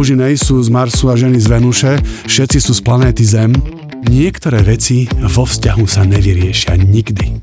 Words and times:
muži 0.00 0.16
nejsú 0.16 0.56
z 0.64 0.72
Marsu 0.72 1.12
a 1.12 1.14
ženy 1.14 1.36
z 1.36 1.46
Venuše, 1.52 1.92
všetci 2.24 2.56
sú 2.56 2.72
z 2.72 2.80
planéty 2.80 3.20
Zem. 3.20 3.52
Niektoré 4.08 4.64
veci 4.64 5.04
vo 5.12 5.44
vzťahu 5.44 5.84
sa 5.84 6.08
nevyriešia 6.08 6.72
nikdy. 6.80 7.36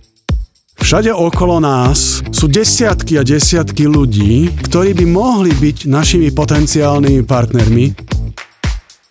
Všade 0.82 1.14
okolo 1.14 1.62
nás 1.62 2.26
sú 2.34 2.50
desiatky 2.50 3.22
a 3.22 3.22
desiatky 3.22 3.86
ľudí, 3.86 4.50
ktorí 4.66 4.98
by 4.98 5.06
mohli 5.06 5.54
byť 5.54 5.86
našimi 5.86 6.34
potenciálnymi 6.34 7.22
partnermi. 7.30 7.86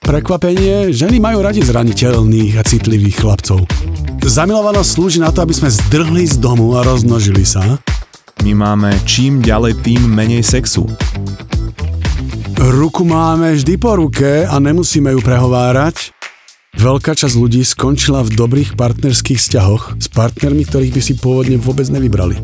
Prekvapenie, 0.02 0.90
ženy 0.90 1.22
majú 1.22 1.46
radi 1.46 1.62
zraniteľných 1.62 2.58
a 2.58 2.66
citlivých 2.66 3.22
chlapcov. 3.22 3.62
Zamilovanosť 4.26 4.90
slúži 4.90 5.22
na 5.22 5.30
to, 5.30 5.46
aby 5.46 5.54
sme 5.54 5.70
zdrhli 5.70 6.26
z 6.26 6.42
domu 6.42 6.74
a 6.74 6.82
rozmnožili 6.82 7.46
sa. 7.46 7.78
My 8.42 8.58
máme 8.58 8.90
čím 9.06 9.38
ďalej, 9.38 9.86
tým 9.86 10.02
menej 10.02 10.42
sexu. 10.42 10.90
Ruku 12.56 13.05
máme 13.05 13.52
vždy 13.52 13.77
po 13.77 14.01
ruke 14.01 14.48
a 14.48 14.56
nemusíme 14.56 15.12
ju 15.12 15.20
prehovárať. 15.20 16.16
Veľká 16.77 17.12
časť 17.12 17.37
ľudí 17.37 17.60
skončila 17.60 18.24
v 18.24 18.33
dobrých 18.33 18.80
partnerských 18.80 19.37
vzťahoch 19.37 20.01
s 20.01 20.09
partnermi, 20.09 20.64
ktorých 20.64 20.92
by 20.97 21.00
si 21.05 21.14
pôvodne 21.20 21.61
vôbec 21.61 21.88
nevybrali. 21.92 22.41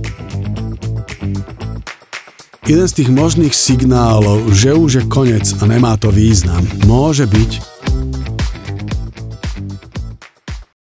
Jeden 2.69 2.87
z 2.87 2.97
tých 3.01 3.11
možných 3.13 3.57
signálov, 3.57 4.53
že 4.53 4.77
už 4.77 4.91
je 5.01 5.05
koniec 5.09 5.49
a 5.59 5.65
nemá 5.65 5.97
to 5.97 6.13
význam, 6.13 6.61
môže 6.85 7.25
byť 7.25 7.73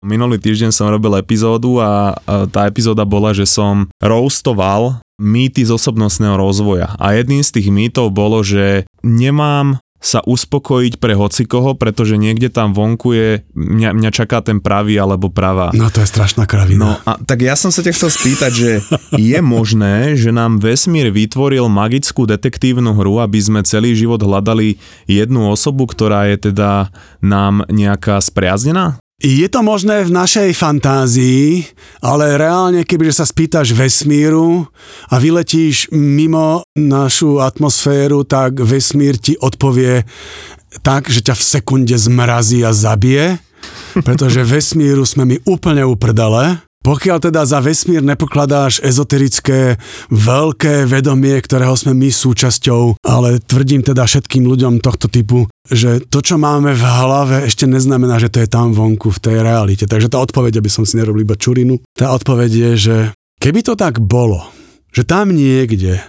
Minulý 0.06 0.38
týždeň 0.38 0.70
som 0.70 0.86
robil 0.86 1.18
epizódu 1.18 1.82
a 1.82 2.14
tá 2.54 2.70
epizóda 2.70 3.02
bola, 3.02 3.34
že 3.34 3.42
som 3.42 3.90
roastoval 3.98 5.02
mýty 5.16 5.64
z 5.64 5.72
osobnostného 5.72 6.36
rozvoja. 6.36 6.92
A 7.00 7.16
jedným 7.16 7.40
z 7.40 7.60
tých 7.60 7.68
mýtov 7.72 8.12
bolo, 8.12 8.44
že 8.44 8.84
nemám 9.00 9.80
sa 9.96 10.20
uspokojiť 10.22 11.00
pre 11.00 11.16
hocikoho, 11.16 11.74
pretože 11.74 12.20
niekde 12.20 12.52
tam 12.52 12.76
vonku 12.76 13.16
je, 13.16 13.30
mňa, 13.56 13.90
mňa 13.96 14.10
čaká 14.12 14.44
ten 14.44 14.60
pravý 14.62 15.00
alebo 15.00 15.32
pravá. 15.32 15.72
No 15.72 15.88
to 15.90 16.04
je 16.04 16.08
strašná 16.08 16.44
kravina. 16.44 16.78
No 16.78 16.90
a 17.02 17.18
tak 17.18 17.42
ja 17.42 17.56
som 17.58 17.72
sa 17.74 17.82
ťa 17.82 17.96
chcel 17.96 18.10
spýtať, 18.12 18.52
že 18.52 18.70
je 19.16 19.38
možné, 19.42 20.14
že 20.14 20.30
nám 20.30 20.62
vesmír 20.62 21.10
vytvoril 21.10 21.66
magickú 21.66 22.28
detektívnu 22.28 22.94
hru, 22.94 23.18
aby 23.18 23.40
sme 23.40 23.60
celý 23.66 23.96
život 23.96 24.22
hľadali 24.22 24.78
jednu 25.10 25.48
osobu, 25.50 25.88
ktorá 25.88 26.30
je 26.30 26.52
teda 26.52 26.92
nám 27.24 27.66
nejaká 27.72 28.20
spriaznená? 28.20 29.00
Je 29.16 29.48
to 29.48 29.64
možné 29.64 30.04
v 30.04 30.12
našej 30.12 30.52
fantázii, 30.52 31.64
ale 32.04 32.36
reálne, 32.36 32.84
kebyže 32.84 33.16
sa 33.16 33.24
spýtaš 33.24 33.72
vesmíru 33.72 34.68
a 35.08 35.16
vyletíš 35.16 35.88
mimo 35.88 36.60
našu 36.76 37.40
atmosféru, 37.40 38.28
tak 38.28 38.60
vesmír 38.60 39.16
ti 39.16 39.32
odpovie 39.40 40.04
tak, 40.84 41.08
že 41.08 41.24
ťa 41.24 41.32
v 41.32 41.46
sekunde 41.48 41.96
zmrazí 41.96 42.60
a 42.60 42.76
zabije, 42.76 43.40
pretože 44.04 44.44
vesmíru 44.44 45.08
sme 45.08 45.24
my 45.24 45.36
úplne 45.48 45.88
uprdale 45.88 46.60
pokiaľ 46.86 47.18
teda 47.18 47.42
za 47.42 47.58
vesmír 47.58 47.98
nepokladáš 47.98 48.78
ezoterické 48.78 49.74
veľké 50.14 50.86
vedomie, 50.86 51.34
ktorého 51.42 51.74
sme 51.74 51.98
my 51.98 52.14
súčasťou, 52.14 53.02
ale 53.02 53.42
tvrdím 53.42 53.82
teda 53.82 54.06
všetkým 54.06 54.46
ľuďom 54.46 54.78
tohto 54.78 55.10
typu, 55.10 55.50
že 55.66 55.98
to, 56.06 56.22
čo 56.22 56.38
máme 56.38 56.78
v 56.78 56.84
hlave, 56.86 57.36
ešte 57.42 57.66
neznamená, 57.66 58.22
že 58.22 58.30
to 58.30 58.38
je 58.38 58.46
tam 58.46 58.70
vonku 58.70 59.10
v 59.10 59.18
tej 59.18 59.36
realite. 59.42 59.90
Takže 59.90 60.06
tá 60.06 60.22
odpoveď, 60.22 60.62
aby 60.62 60.70
som 60.70 60.86
si 60.86 60.94
nerobil 60.94 61.26
iba 61.26 61.34
čurinu, 61.34 61.82
tá 61.90 62.14
odpoveď 62.14 62.50
je, 62.54 62.72
že 62.78 62.96
keby 63.42 63.66
to 63.66 63.74
tak 63.74 63.98
bolo, 63.98 64.46
že 64.96 65.04
tam 65.04 65.36
niekde 65.36 66.00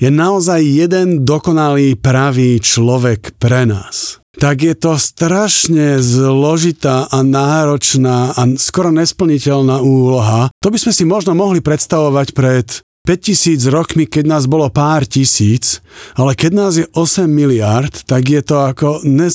je 0.00 0.08
naozaj 0.08 0.64
jeden 0.64 1.28
dokonalý 1.28 2.00
pravý 2.00 2.56
človek 2.56 3.36
pre 3.36 3.68
nás, 3.68 4.24
tak 4.40 4.64
je 4.64 4.72
to 4.72 4.96
strašne 4.96 6.00
zložitá 6.00 7.04
a 7.04 7.20
náročná 7.20 8.32
a 8.32 8.42
skoro 8.56 8.88
nesplniteľná 8.96 9.84
úloha. 9.84 10.48
To 10.64 10.72
by 10.72 10.78
sme 10.80 10.92
si 10.96 11.04
možno 11.04 11.36
mohli 11.36 11.60
predstavovať 11.60 12.32
pred 12.32 12.80
5000 13.10 13.66
rokmi, 13.74 14.06
keď 14.06 14.24
nás 14.30 14.46
bolo 14.46 14.70
pár 14.70 15.02
tisíc, 15.02 15.82
ale 16.14 16.38
keď 16.38 16.50
nás 16.54 16.78
je 16.78 16.86
8 16.94 17.26
miliard, 17.26 17.90
tak 18.06 18.22
je 18.30 18.38
to 18.38 18.70
ako, 18.70 19.02
ne, 19.02 19.26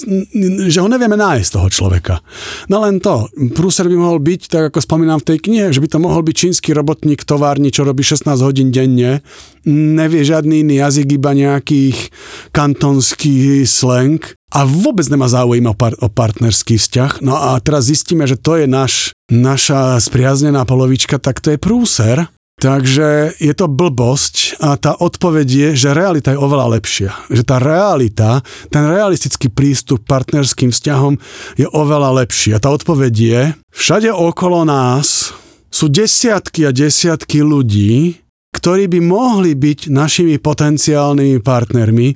že 0.72 0.80
ho 0.80 0.88
nevieme 0.88 1.20
nájsť 1.20 1.50
toho 1.52 1.68
človeka. 1.68 2.24
No 2.72 2.80
len 2.88 3.04
to, 3.04 3.28
prúser 3.52 3.92
by 3.92 4.00
mohol 4.00 4.24
byť, 4.24 4.42
tak 4.48 4.64
ako 4.72 4.80
spomínam 4.80 5.20
v 5.20 5.28
tej 5.28 5.38
knihe, 5.44 5.76
že 5.76 5.84
by 5.84 5.92
to 5.92 6.00
mohol 6.00 6.24
byť 6.24 6.36
čínsky 6.40 6.72
robotník 6.72 7.28
továrni, 7.28 7.68
čo 7.68 7.84
robí 7.84 8.00
16 8.00 8.32
hodín 8.40 8.72
denne, 8.72 9.20
nevie 9.68 10.24
žiadny 10.24 10.64
iný 10.64 10.80
jazyk, 10.80 11.20
iba 11.20 11.36
nejakých 11.36 12.16
kantonský 12.56 13.68
slang 13.68 14.24
a 14.56 14.64
vôbec 14.64 15.04
nemá 15.12 15.28
záujem 15.28 15.68
o, 15.68 15.76
par- 15.76 16.00
o 16.00 16.08
partnerský 16.08 16.80
vzťah. 16.80 17.20
No 17.20 17.36
a 17.36 17.60
teraz 17.60 17.92
zistíme, 17.92 18.24
že 18.24 18.40
to 18.40 18.56
je 18.56 18.72
naš, 18.72 19.12
naša 19.28 20.00
spriaznená 20.00 20.64
polovička, 20.64 21.20
tak 21.20 21.44
to 21.44 21.52
je 21.52 21.60
prúser. 21.60 22.32
Takže 22.56 23.36
je 23.36 23.54
to 23.54 23.68
blbosť 23.68 24.64
a 24.64 24.80
tá 24.80 24.96
odpoveď 24.96 25.48
je, 25.48 25.70
že 25.76 25.98
realita 25.98 26.32
je 26.32 26.40
oveľa 26.40 26.80
lepšia. 26.80 27.12
Že 27.28 27.44
tá 27.44 27.60
realita, 27.60 28.40
ten 28.72 28.88
realistický 28.88 29.52
prístup 29.52 30.08
k 30.08 30.10
partnerským 30.10 30.72
vzťahom 30.72 31.20
je 31.60 31.68
oveľa 31.68 32.24
lepší. 32.24 32.56
A 32.56 32.64
tá 32.64 32.72
odpoveď 32.72 33.14
je, 33.14 33.42
všade 33.76 34.08
okolo 34.08 34.64
nás 34.64 35.36
sú 35.68 35.92
desiatky 35.92 36.64
a 36.64 36.72
desiatky 36.72 37.44
ľudí, 37.44 38.24
ktorí 38.56 38.88
by 38.88 39.00
mohli 39.04 39.52
byť 39.52 39.92
našimi 39.92 40.40
potenciálnymi 40.40 41.44
partnermi, 41.44 42.08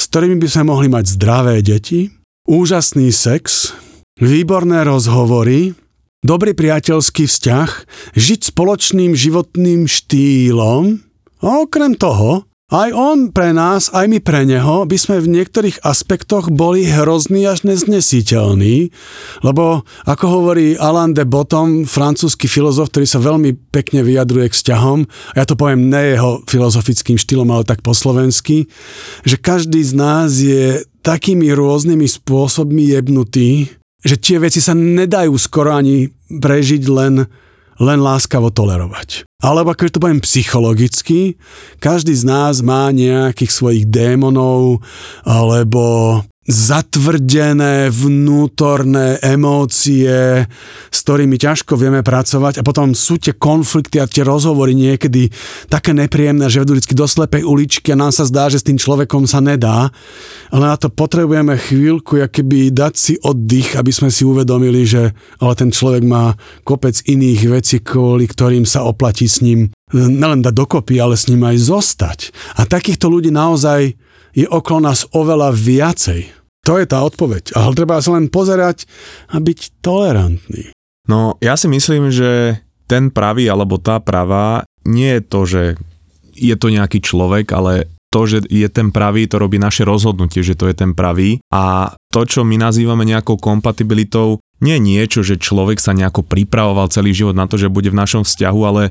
s 0.00 0.04
ktorými 0.08 0.40
by 0.40 0.48
sme 0.48 0.72
mohli 0.72 0.88
mať 0.88 1.20
zdravé 1.20 1.60
deti, 1.60 2.08
úžasný 2.48 3.12
sex, 3.12 3.76
výborné 4.16 4.88
rozhovory, 4.88 5.76
dobrý 6.22 6.54
priateľský 6.54 7.26
vzťah, 7.26 7.70
žiť 8.14 8.40
spoločným 8.54 9.12
životným 9.12 9.90
štýlom? 9.90 11.02
A 11.42 11.46
okrem 11.66 11.98
toho 11.98 12.46
aj 12.72 12.88
on 12.96 13.28
pre 13.28 13.52
nás, 13.52 13.92
aj 13.92 14.08
my 14.08 14.16
pre 14.24 14.48
neho 14.48 14.88
by 14.88 14.96
sme 14.96 15.20
v 15.20 15.28
niektorých 15.28 15.84
aspektoch 15.84 16.48
boli 16.48 16.88
hrozný 16.88 17.44
až 17.44 17.68
neznesiteľní, 17.68 18.88
lebo 19.44 19.84
ako 20.08 20.24
hovorí 20.24 20.80
Alain 20.80 21.12
de 21.12 21.28
Botton, 21.28 21.84
francúzsky 21.84 22.48
filozof, 22.48 22.88
ktorý 22.88 23.04
sa 23.04 23.20
veľmi 23.20 23.68
pekne 23.68 24.00
vyjadruje 24.00 24.48
k 24.48 24.56
vzťahom, 24.56 25.04
ja 25.36 25.44
to 25.44 25.52
poviem 25.52 25.92
ne 25.92 26.16
jeho 26.16 26.40
filozofickým 26.48 27.20
štýlom, 27.20 27.52
ale 27.52 27.68
tak 27.68 27.84
po 27.84 27.92
slovensky, 27.92 28.64
že 29.28 29.36
každý 29.36 29.84
z 29.84 29.92
nás 29.92 30.40
je 30.40 30.80
takými 31.04 31.52
rôznymi 31.52 32.08
spôsobmi 32.08 32.88
jebnutý, 32.88 33.68
že 34.02 34.18
tie 34.18 34.36
veci 34.42 34.58
sa 34.58 34.74
nedajú 34.74 35.34
skoro 35.38 35.74
ani 35.74 36.10
prežiť 36.30 36.82
len 36.90 37.14
len 37.82 37.98
láskavo 37.98 38.54
tolerovať. 38.54 39.26
Alebo 39.42 39.74
keď 39.74 39.98
to 39.98 40.02
poviem 40.02 40.22
psychologicky, 40.22 41.34
každý 41.82 42.14
z 42.14 42.22
nás 42.22 42.62
má 42.62 42.94
nejakých 42.94 43.50
svojich 43.50 43.84
démonov 43.90 44.84
alebo 45.26 46.22
zatvrdené 46.42 47.86
vnútorné 47.94 49.22
emócie, 49.22 50.42
s 50.90 50.98
ktorými 51.06 51.38
ťažko 51.38 51.78
vieme 51.78 52.02
pracovať 52.02 52.58
a 52.58 52.66
potom 52.66 52.98
sú 52.98 53.22
tie 53.22 53.38
konflikty 53.38 54.02
a 54.02 54.10
tie 54.10 54.26
rozhovory 54.26 54.74
niekedy 54.74 55.30
také 55.70 55.94
nepríjemné, 55.94 56.50
že 56.50 56.66
vedú 56.66 56.74
vždy 56.74 56.98
do 56.98 57.06
slepej 57.06 57.46
uličky 57.46 57.94
a 57.94 58.00
nám 58.02 58.10
sa 58.10 58.26
zdá, 58.26 58.50
že 58.50 58.58
s 58.58 58.66
tým 58.66 58.74
človekom 58.74 59.22
sa 59.30 59.38
nedá, 59.38 59.94
ale 60.50 60.64
na 60.66 60.74
to 60.74 60.90
potrebujeme 60.90 61.54
chvíľku 61.54 62.18
keby 62.26 62.74
dať 62.74 62.94
si 62.98 63.14
oddych, 63.22 63.78
aby 63.78 63.94
sme 63.94 64.10
si 64.10 64.26
uvedomili, 64.26 64.82
že 64.82 65.14
ale 65.38 65.54
ten 65.54 65.70
človek 65.70 66.02
má 66.02 66.34
kopec 66.66 66.98
iných 67.06 67.42
vecí, 67.54 67.76
kvôli 67.78 68.26
ktorým 68.26 68.66
sa 68.66 68.82
oplatí 68.82 69.30
s 69.30 69.46
ním 69.46 69.70
nelen 69.94 70.42
dať 70.42 70.54
dokopy, 70.58 70.98
ale 70.98 71.14
s 71.14 71.30
ním 71.30 71.46
aj 71.46 71.56
zostať. 71.70 72.18
A 72.58 72.66
takýchto 72.66 73.06
ľudí 73.06 73.30
naozaj 73.30 73.94
je 74.32 74.48
okolo 74.48 74.88
nás 74.88 75.04
oveľa 75.12 75.52
viacej. 75.52 76.41
To 76.62 76.78
je 76.78 76.86
tá 76.86 77.02
odpoveď. 77.02 77.58
Ale 77.58 77.74
treba 77.74 77.98
sa 77.98 78.14
len 78.14 78.30
pozerať 78.30 78.86
a 79.34 79.42
byť 79.42 79.82
tolerantný. 79.82 80.70
No, 81.10 81.34
ja 81.42 81.58
si 81.58 81.66
myslím, 81.66 82.14
že 82.14 82.62
ten 82.86 83.10
pravý 83.10 83.50
alebo 83.50 83.82
tá 83.82 83.98
pravá 83.98 84.62
nie 84.86 85.18
je 85.18 85.22
to, 85.26 85.40
že 85.42 85.62
je 86.38 86.54
to 86.54 86.68
nejaký 86.70 87.02
človek, 87.02 87.50
ale 87.50 87.90
to, 88.12 88.28
že 88.28 88.44
je 88.46 88.68
ten 88.68 88.92
pravý, 88.92 89.24
to 89.24 89.40
robí 89.40 89.56
naše 89.56 89.88
rozhodnutie, 89.88 90.44
že 90.44 90.54
to 90.54 90.68
je 90.68 90.76
ten 90.76 90.92
pravý. 90.92 91.40
A 91.48 91.96
to, 92.12 92.28
čo 92.28 92.44
my 92.44 92.60
nazývame 92.60 93.08
nejakou 93.08 93.40
kompatibilitou, 93.40 94.38
nie 94.62 94.78
niečo, 94.78 95.26
že 95.26 95.42
človek 95.42 95.82
sa 95.82 95.90
nejako 95.90 96.22
pripravoval 96.22 96.86
celý 96.88 97.10
život 97.10 97.34
na 97.34 97.50
to, 97.50 97.58
že 97.58 97.66
bude 97.66 97.90
v 97.90 97.98
našom 97.98 98.22
vzťahu, 98.22 98.60
ale 98.62 98.82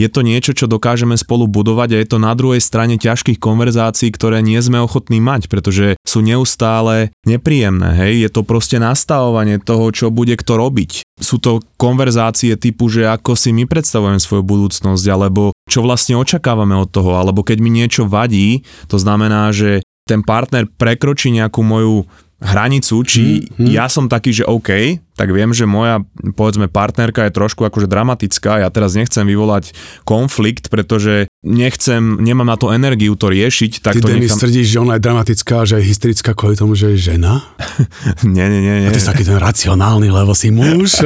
je 0.00 0.08
to 0.08 0.24
niečo, 0.24 0.56
čo 0.56 0.64
dokážeme 0.64 1.14
spolu 1.20 1.44
budovať 1.44 1.88
a 1.94 2.00
je 2.00 2.08
to 2.08 2.18
na 2.18 2.32
druhej 2.32 2.64
strane 2.64 2.96
ťažkých 2.96 3.36
konverzácií, 3.36 4.08
ktoré 4.08 4.40
nie 4.40 4.56
sme 4.64 4.80
ochotní 4.80 5.20
mať, 5.20 5.52
pretože 5.52 6.00
sú 6.08 6.24
neustále 6.24 7.12
nepríjemné. 7.28 7.92
Hej? 7.92 8.12
Je 8.24 8.30
to 8.32 8.40
proste 8.42 8.80
nastavovanie 8.80 9.60
toho, 9.60 9.92
čo 9.92 10.08
bude 10.08 10.32
kto 10.32 10.56
robiť. 10.56 11.04
Sú 11.20 11.36
to 11.36 11.60
konverzácie 11.76 12.56
typu, 12.56 12.88
že 12.88 13.04
ako 13.04 13.36
si 13.36 13.52
my 13.52 13.68
predstavujeme 13.68 14.16
svoju 14.16 14.40
budúcnosť, 14.40 15.04
alebo 15.12 15.52
čo 15.68 15.84
vlastne 15.84 16.16
očakávame 16.16 16.72
od 16.72 16.88
toho, 16.88 17.20
alebo 17.20 17.44
keď 17.44 17.60
mi 17.60 17.68
niečo 17.68 18.08
vadí, 18.08 18.64
to 18.88 18.96
znamená, 18.96 19.52
že 19.52 19.84
ten 20.08 20.24
partner 20.24 20.64
prekročí 20.64 21.28
nejakú 21.28 21.60
moju 21.60 22.08
hranicu, 22.38 23.02
či 23.02 23.50
mm, 23.50 23.66
mm. 23.66 23.70
ja 23.74 23.90
som 23.90 24.06
taký, 24.06 24.30
že 24.30 24.46
OK, 24.46 25.02
tak 25.18 25.34
viem, 25.34 25.50
že 25.50 25.66
moja, 25.66 26.06
povedzme, 26.38 26.70
partnerka 26.70 27.26
je 27.26 27.34
trošku 27.34 27.66
akože 27.66 27.90
dramatická, 27.90 28.62
ja 28.62 28.70
teraz 28.70 28.94
nechcem 28.94 29.26
vyvolať 29.26 29.74
konflikt, 30.06 30.70
pretože 30.70 31.26
nechcem, 31.42 32.22
nemám 32.22 32.46
na 32.46 32.54
to 32.54 32.70
energiu 32.70 33.18
to 33.18 33.26
riešiť. 33.26 33.82
Tak 33.82 33.98
Ty 33.98 34.00
to 34.06 34.14
nechám... 34.14 34.38
tvrdíš, 34.38 34.70
že 34.70 34.78
ona 34.78 34.94
je 34.94 35.02
dramatická, 35.02 35.66
že 35.66 35.82
je 35.82 35.90
hysterická 35.90 36.38
kvôli 36.38 36.54
tomu, 36.54 36.78
že 36.78 36.94
je 36.94 37.18
žena? 37.18 37.42
nie, 38.22 38.46
nie, 38.46 38.60
nie, 38.62 38.74
nie. 38.86 38.88
A 38.88 38.94
ty 38.94 39.02
si 39.02 39.10
taký 39.10 39.26
ten 39.26 39.42
racionálny, 39.42 40.06
lebo 40.06 40.30
si 40.38 40.54
muž. 40.54 41.02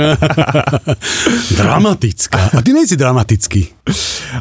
dramatická. 1.61 2.53
A 2.53 2.61
ty 2.61 2.77
nejsi 2.77 3.01
dramatický. 3.01 3.73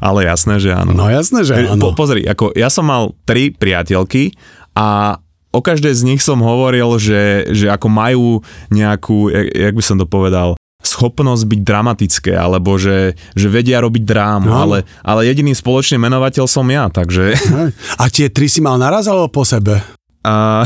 Ale 0.03 0.27
jasné, 0.27 0.59
že 0.59 0.75
áno. 0.75 0.91
No 0.91 1.07
jasné, 1.07 1.47
že 1.47 1.55
áno. 1.55 1.79
Po, 1.79 1.95
pozri, 1.95 2.27
ako 2.27 2.51
ja 2.51 2.67
som 2.67 2.91
mal 2.91 3.15
tri 3.23 3.55
priateľky 3.55 4.35
a 4.75 5.15
o 5.51 5.59
každej 5.59 5.93
z 5.93 6.01
nich 6.07 6.21
som 6.23 6.39
hovoril, 6.39 6.97
že, 6.97 7.51
že 7.51 7.67
ako 7.67 7.87
majú 7.91 8.27
nejakú, 8.71 9.31
jak, 9.31 9.75
by 9.75 9.83
som 9.83 9.99
to 9.99 10.07
povedal, 10.07 10.55
schopnosť 10.81 11.45
byť 11.45 11.61
dramatické, 11.61 12.33
alebo 12.33 12.73
že, 12.75 13.13
že 13.37 13.47
vedia 13.47 13.77
robiť 13.85 14.01
drámu, 14.01 14.49
no. 14.49 14.57
ale, 14.57 14.77
ale 15.05 15.29
jediný 15.29 15.53
spoločný 15.53 16.01
menovateľ 16.01 16.49
som 16.49 16.65
ja, 16.65 16.89
takže... 16.89 17.37
A 18.01 18.09
tie 18.09 18.33
tri 18.33 18.49
si 18.49 18.65
mal 18.65 18.81
naraz, 18.81 19.05
alebo 19.05 19.29
po 19.29 19.45
sebe? 19.45 19.77
A... 20.21 20.61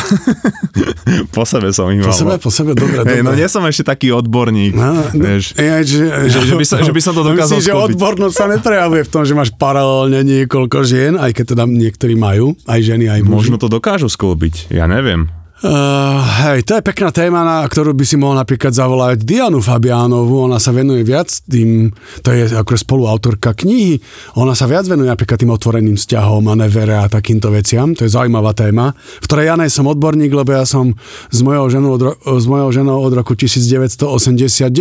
po 1.35 1.47
sebe 1.47 1.71
som 1.71 1.87
ich 1.87 2.03
mal. 2.03 2.11
Po 2.11 2.15
sebe, 2.15 2.35
po 2.43 2.51
sebe, 2.51 2.71
dobre, 2.75 3.07
dobre. 3.07 3.23
no 3.23 3.31
nie 3.31 3.47
som 3.47 3.63
ešte 3.63 3.87
taký 3.87 4.11
odborník. 4.11 4.75
No, 4.75 4.99
no 5.15 5.23
vieš, 5.23 5.55
ja, 5.55 5.79
že, 5.79 6.27
že, 6.27 6.39
že, 6.43 6.55
by 6.59 6.65
sa, 6.67 6.83
že 6.83 6.91
by 6.91 7.01
som 7.01 7.15
to 7.15 7.23
dokázal 7.31 7.63
Myslím, 7.63 7.71
že 7.71 7.73
odbornosť 7.95 8.35
sa 8.35 8.47
neprejavuje 8.51 9.07
v 9.07 9.09
tom, 9.15 9.23
že 9.23 9.31
máš 9.31 9.55
paralelne 9.55 10.27
niekoľko 10.27 10.77
žien, 10.83 11.13
aj 11.15 11.31
keď 11.31 11.55
teda 11.55 11.63
niektorí 11.71 12.19
majú, 12.19 12.51
aj 12.67 12.79
ženy, 12.83 13.07
aj 13.07 13.23
muži. 13.23 13.31
Možno 13.31 13.55
to 13.55 13.71
dokážu 13.71 14.11
sklbiť, 14.11 14.75
ja 14.75 14.91
neviem. 14.91 15.31
Uh, 15.63 16.19
hej, 16.43 16.67
to 16.67 16.75
je 16.75 16.83
pekná 16.83 17.15
téma, 17.15 17.47
na 17.47 17.63
ktorú 17.63 17.95
by 17.95 18.03
si 18.03 18.19
mohol 18.19 18.35
napríklad 18.35 18.75
zavolať 18.75 19.23
Dianu 19.23 19.63
Fabiánovu, 19.63 20.51
ona 20.51 20.59
sa 20.59 20.75
venuje 20.75 21.07
viac 21.07 21.31
tým, 21.47 21.95
to 22.19 22.35
je 22.35 22.51
ako 22.51 22.75
spoluautorka 22.75 23.55
knihy, 23.55 24.03
ona 24.35 24.51
sa 24.51 24.67
viac 24.67 24.83
venuje 24.83 25.07
napríklad 25.07 25.39
tým 25.39 25.55
otvoreným 25.55 25.95
vzťahom 25.95 26.51
a 26.51 26.59
nevere 26.59 26.99
a 26.99 27.07
takýmto 27.07 27.55
veciam, 27.55 27.95
to 27.95 28.03
je 28.03 28.11
zaujímavá 28.11 28.51
téma, 28.51 28.99
v 28.99 29.25
ktorej 29.31 29.47
ja 29.47 29.55
nej 29.55 29.71
som 29.71 29.87
odborník, 29.87 30.35
lebo 30.35 30.51
ja 30.51 30.67
som 30.67 30.91
s 31.31 31.39
mojou 31.39 31.71
ženou 31.71 31.95
od, 31.95 32.03
s 32.19 32.45
mojou 32.51 32.69
ženou 32.75 32.99
od 32.99 33.15
roku 33.15 33.39
1989, 33.39 34.75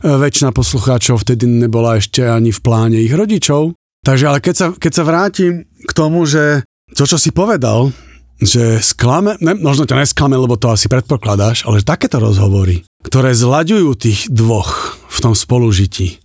väčšina 0.00 0.50
poslucháčov 0.56 1.28
vtedy 1.28 1.44
nebola 1.44 2.00
ešte 2.00 2.24
ani 2.24 2.56
v 2.56 2.60
pláne 2.64 2.96
ich 2.96 3.12
rodičov, 3.12 3.76
takže 4.00 4.32
ale 4.32 4.40
keď 4.40 4.54
sa, 4.56 4.66
keď 4.72 4.92
sa 4.96 5.04
vrátim 5.04 5.68
k 5.68 5.92
tomu, 5.92 6.24
že 6.24 6.64
to, 6.96 7.04
čo 7.04 7.20
si 7.20 7.36
povedal, 7.36 7.92
že 8.40 8.80
sklame, 8.80 9.36
ne, 9.44 9.52
možno 9.54 9.84
ťa 9.84 10.00
nesklame, 10.00 10.34
lebo 10.34 10.56
to 10.56 10.72
asi 10.72 10.88
predpokladáš, 10.88 11.68
ale 11.68 11.84
takéto 11.84 12.16
rozhovory, 12.16 12.82
ktoré 13.04 13.36
zlaďujú 13.36 13.88
tých 13.96 14.20
dvoch 14.32 14.96
v 15.06 15.18
tom 15.20 15.34
spolužití, 15.36 16.18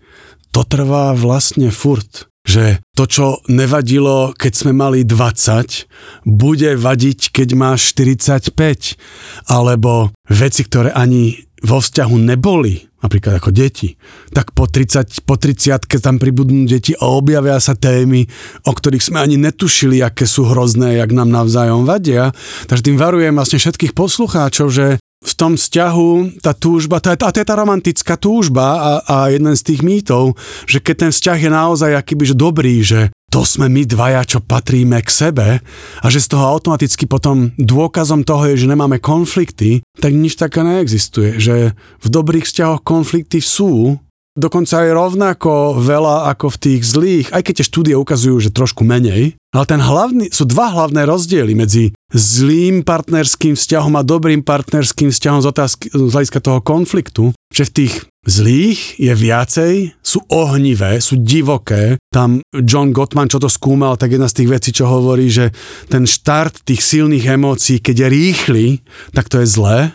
to 0.56 0.64
trvá 0.64 1.12
vlastne 1.12 1.68
furt. 1.70 2.32
Že 2.46 2.78
to, 2.94 3.04
čo 3.10 3.26
nevadilo, 3.50 4.30
keď 4.38 4.54
sme 4.54 4.72
mali 4.78 5.02
20, 5.02 6.30
bude 6.30 6.78
vadiť, 6.78 7.34
keď 7.34 7.50
máš 7.58 7.90
45. 7.98 9.02
Alebo 9.50 10.14
veci, 10.30 10.62
ktoré 10.62 10.94
ani 10.94 11.42
vo 11.66 11.82
vzťahu 11.82 12.16
neboli, 12.22 12.86
napríklad 13.02 13.42
ako 13.42 13.50
deti, 13.50 13.98
tak 14.32 14.54
po 14.54 14.70
30, 14.70 15.26
po 15.26 15.36
30 15.36 15.90
keď 15.90 16.00
tam 16.00 16.16
pribudnú 16.22 16.70
deti 16.70 16.94
a 16.94 17.10
objavia 17.10 17.58
sa 17.58 17.74
témy, 17.74 18.30
o 18.66 18.72
ktorých 18.72 19.04
sme 19.04 19.20
ani 19.26 19.42
netušili, 19.42 20.06
aké 20.06 20.30
sú 20.30 20.46
hrozné, 20.46 21.02
jak 21.02 21.12
nám 21.12 21.34
navzájom 21.34 21.90
vadia. 21.90 22.32
Takže 22.70 22.86
tým 22.94 22.98
varujem 23.02 23.34
vlastne 23.34 23.58
všetkých 23.58 23.98
poslucháčov, 23.98 24.68
že 24.70 25.02
v 25.26 25.34
tom 25.34 25.58
vzťahu 25.58 26.40
tá 26.46 26.54
túžba, 26.54 27.02
tá, 27.02 27.18
tá, 27.18 27.34
je 27.34 27.42
tá 27.42 27.58
romantická 27.58 28.14
túžba 28.14 28.66
a, 28.78 28.92
a 29.10 29.16
jeden 29.34 29.58
z 29.58 29.74
tých 29.74 29.82
mýtov, 29.82 30.38
že 30.70 30.78
keď 30.78 31.10
ten 31.10 31.12
vzťah 31.12 31.38
je 31.42 31.50
naozaj 31.50 31.92
akýby 31.98 32.30
dobrý, 32.38 32.86
že 32.86 33.10
to 33.36 33.44
sme 33.44 33.68
my 33.68 33.84
dvaja, 33.84 34.24
čo 34.24 34.40
patríme 34.40 34.96
k 35.04 35.12
sebe 35.12 35.60
a 36.00 36.06
že 36.08 36.24
z 36.24 36.32
toho 36.32 36.56
automaticky 36.56 37.04
potom 37.04 37.52
dôkazom 37.60 38.24
toho 38.24 38.48
je, 38.48 38.64
že 38.64 38.72
nemáme 38.72 39.04
konflikty, 39.04 39.84
tak 40.00 40.16
nič 40.16 40.40
také 40.40 40.64
neexistuje. 40.64 41.36
Že 41.36 41.76
v 41.76 42.08
dobrých 42.08 42.48
vzťahoch 42.48 42.88
konflikty 42.88 43.44
sú, 43.44 44.00
dokonca 44.36 44.84
aj 44.84 44.90
rovnako 44.92 45.80
veľa 45.80 46.30
ako 46.36 46.54
v 46.54 46.62
tých 46.62 46.82
zlých, 46.84 47.28
aj 47.32 47.42
keď 47.42 47.54
tie 47.60 47.70
štúdie 47.72 47.96
ukazujú, 47.96 48.38
že 48.44 48.54
trošku 48.54 48.84
menej. 48.84 49.40
Ale 49.56 49.66
ten 49.66 49.80
hlavný, 49.80 50.28
sú 50.36 50.44
dva 50.44 50.76
hlavné 50.76 51.08
rozdiely 51.08 51.56
medzi 51.56 51.96
zlým 52.12 52.84
partnerským 52.84 53.56
vzťahom 53.56 53.96
a 53.96 54.04
dobrým 54.04 54.44
partnerským 54.44 55.16
vzťahom 55.16 55.40
z, 55.40 55.48
otázky, 55.48 55.86
z 55.96 56.12
hľadiska 56.12 56.40
toho 56.44 56.60
konfliktu, 56.60 57.32
že 57.56 57.64
v 57.72 57.74
tých 57.74 57.96
Zlých 58.26 58.98
je 58.98 59.14
viacej, 59.14 59.74
sú 60.02 60.18
ohnivé, 60.34 60.98
sú 60.98 61.22
divoké. 61.22 62.02
Tam 62.10 62.42
John 62.50 62.90
Gottman, 62.90 63.30
čo 63.30 63.38
to 63.38 63.46
skúmal, 63.46 64.02
tak 64.02 64.18
jedna 64.18 64.26
z 64.26 64.42
tých 64.42 64.50
vecí, 64.50 64.70
čo 64.74 64.90
hovorí, 64.90 65.30
že 65.30 65.54
ten 65.94 66.10
štart 66.10 66.66
tých 66.66 66.82
silných 66.82 67.30
emócií, 67.38 67.78
keď 67.78 67.96
je 68.02 68.08
rýchly, 68.10 68.66
tak 69.14 69.30
to 69.30 69.46
je 69.46 69.48
zlé. 69.48 69.94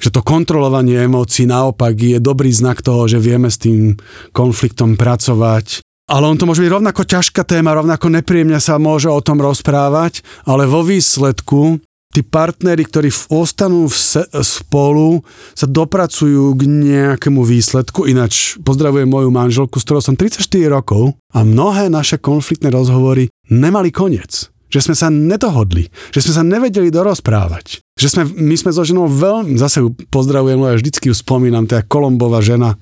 Že 0.00 0.08
to 0.14 0.20
kontrolovanie 0.20 1.00
emócií 1.04 1.48
naopak 1.48 1.96
je 1.96 2.18
dobrý 2.20 2.52
znak 2.52 2.84
toho, 2.84 3.08
že 3.08 3.22
vieme 3.22 3.48
s 3.48 3.60
tým 3.60 3.96
konfliktom 4.32 4.94
pracovať. 4.94 5.84
Ale 6.06 6.24
on 6.30 6.38
to 6.38 6.46
môže 6.46 6.62
byť 6.62 6.70
rovnako 6.70 7.02
ťažká 7.02 7.42
téma, 7.42 7.74
rovnako 7.74 8.06
nepríjemne 8.14 8.62
sa 8.62 8.78
môže 8.78 9.10
o 9.10 9.18
tom 9.18 9.42
rozprávať, 9.42 10.22
ale 10.46 10.62
vo 10.70 10.86
výsledku 10.86 11.82
tí 12.16 12.24
partnery, 12.24 12.88
ktorí 12.88 13.12
ostanú 13.28 13.84
se, 13.92 14.24
spolu, 14.40 15.20
sa 15.52 15.68
dopracujú 15.68 16.56
k 16.56 16.62
nejakému 16.64 17.44
výsledku. 17.44 18.08
Ináč 18.08 18.56
pozdravujem 18.64 19.04
moju 19.04 19.28
manželku, 19.28 19.76
s 19.76 19.84
ktorou 19.84 20.00
som 20.00 20.16
34 20.16 20.40
rokov 20.72 21.12
a 21.36 21.44
mnohé 21.44 21.92
naše 21.92 22.16
konfliktné 22.16 22.72
rozhovory 22.72 23.28
nemali 23.52 23.92
koniec 23.92 24.48
že 24.76 24.92
sme 24.92 24.92
sa 24.92 25.08
nedohodli, 25.08 25.88
že 26.12 26.20
sme 26.20 26.32
sa 26.36 26.44
nevedeli 26.44 26.92
dorozprávať. 26.92 27.80
Že 27.96 28.08
sme, 28.12 28.22
my 28.28 28.56
sme 28.60 28.70
so 28.76 28.84
ženou 28.84 29.08
veľmi, 29.08 29.56
zase 29.56 29.80
ju 29.80 29.96
pozdravujem, 30.12 30.60
ja 30.60 30.76
vždycky 30.76 31.08
ju 31.08 31.16
spomínam, 31.16 31.64
je 31.64 31.80
Kolombová 31.88 32.44
žena, 32.44 32.76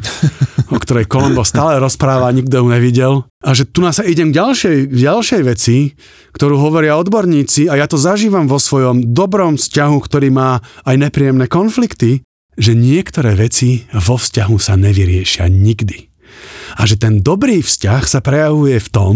o 0.74 0.78
ktorej 0.82 1.06
Kolombo 1.06 1.46
stále 1.46 1.78
rozpráva, 1.78 2.34
nikto 2.34 2.58
ju 2.58 2.66
nevidel. 2.66 3.14
A 3.46 3.54
že 3.54 3.62
tu 3.62 3.78
nás 3.78 3.94
sa 3.94 4.02
idem 4.02 4.34
k 4.34 4.42
ďalšej, 4.42 4.90
ďalšej 4.90 5.42
veci, 5.46 5.94
ktorú 6.34 6.58
hovoria 6.58 6.98
odborníci 6.98 7.70
a 7.70 7.78
ja 7.78 7.86
to 7.86 7.94
zažívam 7.94 8.50
vo 8.50 8.58
svojom 8.58 9.14
dobrom 9.14 9.54
vzťahu, 9.54 9.96
ktorý 10.02 10.34
má 10.34 10.58
aj 10.82 10.98
nepríjemné 10.98 11.46
konflikty, 11.46 12.26
že 12.58 12.74
niektoré 12.74 13.38
veci 13.38 13.86
vo 13.94 14.18
vzťahu 14.18 14.56
sa 14.58 14.74
nevyriešia 14.74 15.46
nikdy. 15.46 16.10
A 16.74 16.90
že 16.90 16.98
ten 16.98 17.22
dobrý 17.22 17.62
vzťah 17.62 18.02
sa 18.02 18.18
prejavuje 18.18 18.82
v 18.82 18.88
tom, 18.90 19.14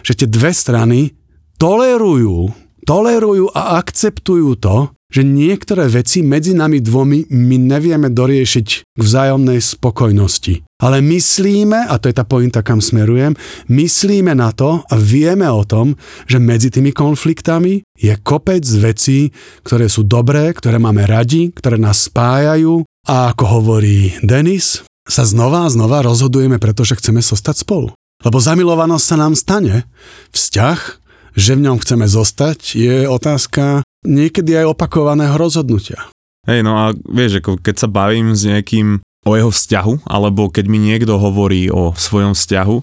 že 0.00 0.16
tie 0.16 0.28
dve 0.30 0.56
strany 0.56 1.12
tolerujú, 1.58 2.52
tolerujú 2.86 3.50
a 3.52 3.80
akceptujú 3.80 4.56
to, 4.60 4.96
že 5.06 5.22
niektoré 5.22 5.86
veci 5.86 6.20
medzi 6.20 6.50
nami 6.52 6.82
dvomi 6.82 7.30
my 7.30 7.56
nevieme 7.56 8.10
doriešiť 8.10 8.66
k 8.94 9.00
vzájomnej 9.00 9.62
spokojnosti. 9.62 10.66
Ale 10.82 11.00
myslíme, 11.00 11.88
a 11.88 11.94
to 11.96 12.10
je 12.10 12.16
tá 12.18 12.26
pointa, 12.26 12.60
kam 12.60 12.84
smerujem, 12.84 13.32
myslíme 13.70 14.36
na 14.36 14.52
to 14.52 14.84
a 14.84 14.94
vieme 14.98 15.46
o 15.48 15.64
tom, 15.64 15.96
že 16.28 16.42
medzi 16.42 16.68
tými 16.68 16.92
konfliktami 16.92 17.86
je 17.96 18.12
kopec 18.20 18.66
vecí, 18.82 19.32
ktoré 19.64 19.88
sú 19.88 20.04
dobré, 20.04 20.52
ktoré 20.52 20.76
máme 20.76 21.06
radi, 21.08 21.54
ktoré 21.54 21.80
nás 21.80 22.10
spájajú 22.10 22.84
a 23.08 23.32
ako 23.32 23.44
hovorí 23.62 24.12
Denis, 24.20 24.82
sa 25.06 25.22
znova 25.22 25.64
a 25.64 25.72
znova 25.72 26.02
rozhodujeme, 26.02 26.58
pretože 26.58 26.98
chceme 26.98 27.22
zostať 27.22 27.62
spolu. 27.62 27.94
Lebo 28.26 28.42
zamilovanosť 28.42 29.04
sa 29.06 29.16
nám 29.16 29.38
stane. 29.38 29.86
Vzťah 30.34 31.05
že 31.36 31.52
v 31.54 31.68
ňom 31.68 31.78
chceme 31.84 32.08
zostať, 32.08 32.74
je 32.74 33.04
otázka 33.04 33.84
niekedy 34.08 34.56
aj 34.56 34.72
opakovaného 34.72 35.36
rozhodnutia. 35.36 36.08
Hej, 36.48 36.64
no 36.64 36.78
a 36.80 36.96
vieš, 37.10 37.44
ako 37.44 37.60
keď 37.60 37.74
sa 37.76 37.88
bavím 37.90 38.32
s 38.32 38.48
nejakým 38.48 39.04
o 39.26 39.32
jeho 39.34 39.50
vzťahu, 39.50 40.06
alebo 40.06 40.48
keď 40.48 40.64
mi 40.70 40.78
niekto 40.78 41.18
hovorí 41.18 41.68
o 41.68 41.92
svojom 41.92 42.32
vzťahu, 42.32 42.76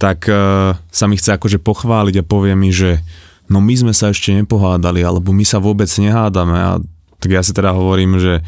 tak 0.00 0.30
uh, 0.30 0.78
sa 0.88 1.04
mi 1.10 1.18
chce 1.18 1.36
akože 1.36 1.58
pochváliť 1.60 2.22
a 2.22 2.28
povie 2.28 2.54
mi, 2.56 2.72
že 2.72 3.02
no 3.50 3.60
my 3.60 3.74
sme 3.74 3.92
sa 3.92 4.14
ešte 4.14 4.32
nepohádali, 4.32 5.02
alebo 5.02 5.34
my 5.34 5.42
sa 5.42 5.58
vôbec 5.58 5.90
nehádame 5.90 6.56
a 6.56 6.70
tak 7.20 7.30
ja 7.36 7.42
si 7.44 7.52
teda 7.52 7.76
hovorím, 7.76 8.16
že 8.16 8.40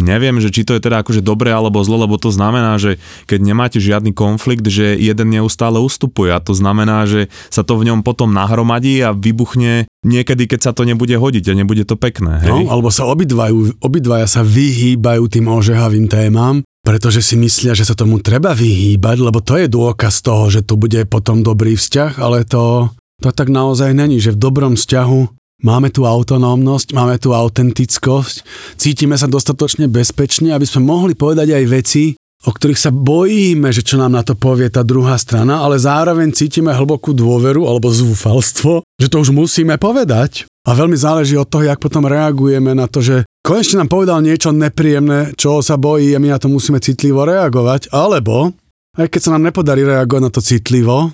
Neviem, 0.00 0.40
že 0.40 0.48
či 0.48 0.64
to 0.64 0.74
je 0.74 0.82
teda 0.82 1.04
akože 1.04 1.20
dobre 1.20 1.52
alebo 1.52 1.84
zlo, 1.84 2.02
lebo 2.02 2.16
to 2.16 2.32
znamená, 2.32 2.80
že 2.80 2.96
keď 3.28 3.40
nemáte 3.44 3.78
žiadny 3.78 4.16
konflikt, 4.16 4.64
že 4.66 4.96
jeden 4.96 5.28
neustále 5.30 5.76
ustupuje 5.78 6.32
a 6.32 6.40
to 6.40 6.56
znamená, 6.56 7.04
že 7.04 7.28
sa 7.52 7.60
to 7.60 7.76
v 7.76 7.92
ňom 7.92 8.00
potom 8.00 8.32
nahromadí 8.32 8.98
a 9.04 9.12
vybuchne 9.12 9.86
niekedy, 10.02 10.48
keď 10.48 10.60
sa 10.60 10.72
to 10.72 10.88
nebude 10.88 11.12
hodiť 11.12 11.52
a 11.52 11.58
nebude 11.58 11.84
to 11.84 11.94
pekné. 12.00 12.40
Hej? 12.40 12.64
No, 12.66 12.72
alebo 12.72 12.88
sa 12.88 13.04
obidvajú, 13.06 13.84
obidvaja 13.84 14.24
sa 14.24 14.40
vyhýbajú 14.40 15.28
tým 15.28 15.46
ožehavým 15.46 16.08
témam, 16.08 16.64
pretože 16.80 17.20
si 17.20 17.36
myslia, 17.36 17.76
že 17.76 17.84
sa 17.84 17.92
tomu 17.92 18.24
treba 18.24 18.56
vyhýbať, 18.56 19.16
lebo 19.20 19.44
to 19.44 19.60
je 19.60 19.68
dôkaz 19.68 20.24
toho, 20.24 20.48
že 20.48 20.64
tu 20.64 20.80
bude 20.80 21.04
potom 21.04 21.44
dobrý 21.44 21.76
vzťah, 21.76 22.16
ale 22.16 22.48
to, 22.48 22.88
to 23.20 23.28
tak 23.36 23.52
naozaj 23.52 23.92
není, 23.92 24.16
že 24.16 24.32
v 24.32 24.40
dobrom 24.40 24.74
vzťahu 24.80 25.39
Máme 25.60 25.92
tu 25.92 26.08
autonómnosť, 26.08 26.96
máme 26.96 27.20
tu 27.20 27.36
autentickosť, 27.36 28.44
cítime 28.80 29.20
sa 29.20 29.28
dostatočne 29.28 29.92
bezpečne, 29.92 30.56
aby 30.56 30.64
sme 30.64 30.88
mohli 30.88 31.12
povedať 31.12 31.52
aj 31.52 31.64
veci, 31.68 32.04
o 32.40 32.50
ktorých 32.56 32.80
sa 32.80 32.88
bojíme, 32.88 33.68
že 33.68 33.84
čo 33.84 34.00
nám 34.00 34.16
na 34.16 34.24
to 34.24 34.32
povie 34.32 34.72
tá 34.72 34.80
druhá 34.80 35.20
strana, 35.20 35.60
ale 35.60 35.76
zároveň 35.76 36.32
cítime 36.32 36.72
hlbokú 36.72 37.12
dôveru 37.12 37.68
alebo 37.68 37.92
zúfalstvo, 37.92 38.80
že 38.96 39.12
to 39.12 39.20
už 39.20 39.36
musíme 39.36 39.76
povedať. 39.76 40.48
A 40.64 40.76
veľmi 40.76 40.96
záleží 40.96 41.36
od 41.36 41.48
toho, 41.48 41.68
jak 41.68 41.80
potom 41.80 42.04
reagujeme 42.04 42.72
na 42.76 42.88
to, 42.88 43.00
že 43.00 43.24
konečne 43.44 43.84
nám 43.84 43.92
povedal 43.92 44.20
niečo 44.24 44.52
nepríjemné, 44.52 45.36
čo 45.36 45.60
sa 45.60 45.76
bojí 45.76 46.12
a 46.16 46.20
my 46.20 46.36
na 46.36 46.38
to 46.40 46.52
musíme 46.52 46.80
citlivo 46.80 47.24
reagovať, 47.24 47.92
alebo 47.92 48.52
aj 48.96 49.06
keď 49.08 49.20
sa 49.20 49.32
nám 49.36 49.52
nepodarí 49.52 49.84
reagovať 49.84 50.22
na 50.24 50.32
to 50.32 50.40
citlivo, 50.40 51.12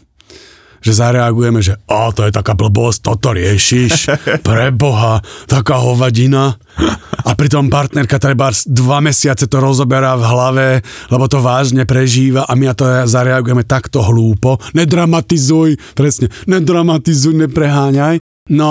že 0.87 0.95
zareagujeme, 0.95 1.59
že 1.59 1.75
a 1.90 2.14
to 2.14 2.23
je 2.23 2.31
taká 2.31 2.55
blbosť, 2.55 3.11
toto 3.11 3.35
riešiš, 3.35 4.14
preboha, 4.47 5.19
taká 5.50 5.83
hovadina. 5.83 6.55
A 7.26 7.35
pritom 7.35 7.66
partnerka 7.66 8.23
treba 8.23 8.55
dva 8.71 9.02
mesiace 9.02 9.50
to 9.50 9.59
rozoberá 9.59 10.14
v 10.14 10.25
hlave, 10.31 10.69
lebo 11.11 11.26
to 11.26 11.43
vážne 11.43 11.83
prežíva 11.83 12.47
a 12.47 12.55
my 12.55 12.71
na 12.71 12.75
to 12.78 12.87
zareagujeme 12.87 13.66
takto 13.66 14.07
hlúpo. 14.07 14.62
Nedramatizuj, 14.78 15.99
presne, 15.99 16.31
nedramatizuj, 16.47 17.35
nepreháňaj. 17.35 18.23
No, 18.55 18.71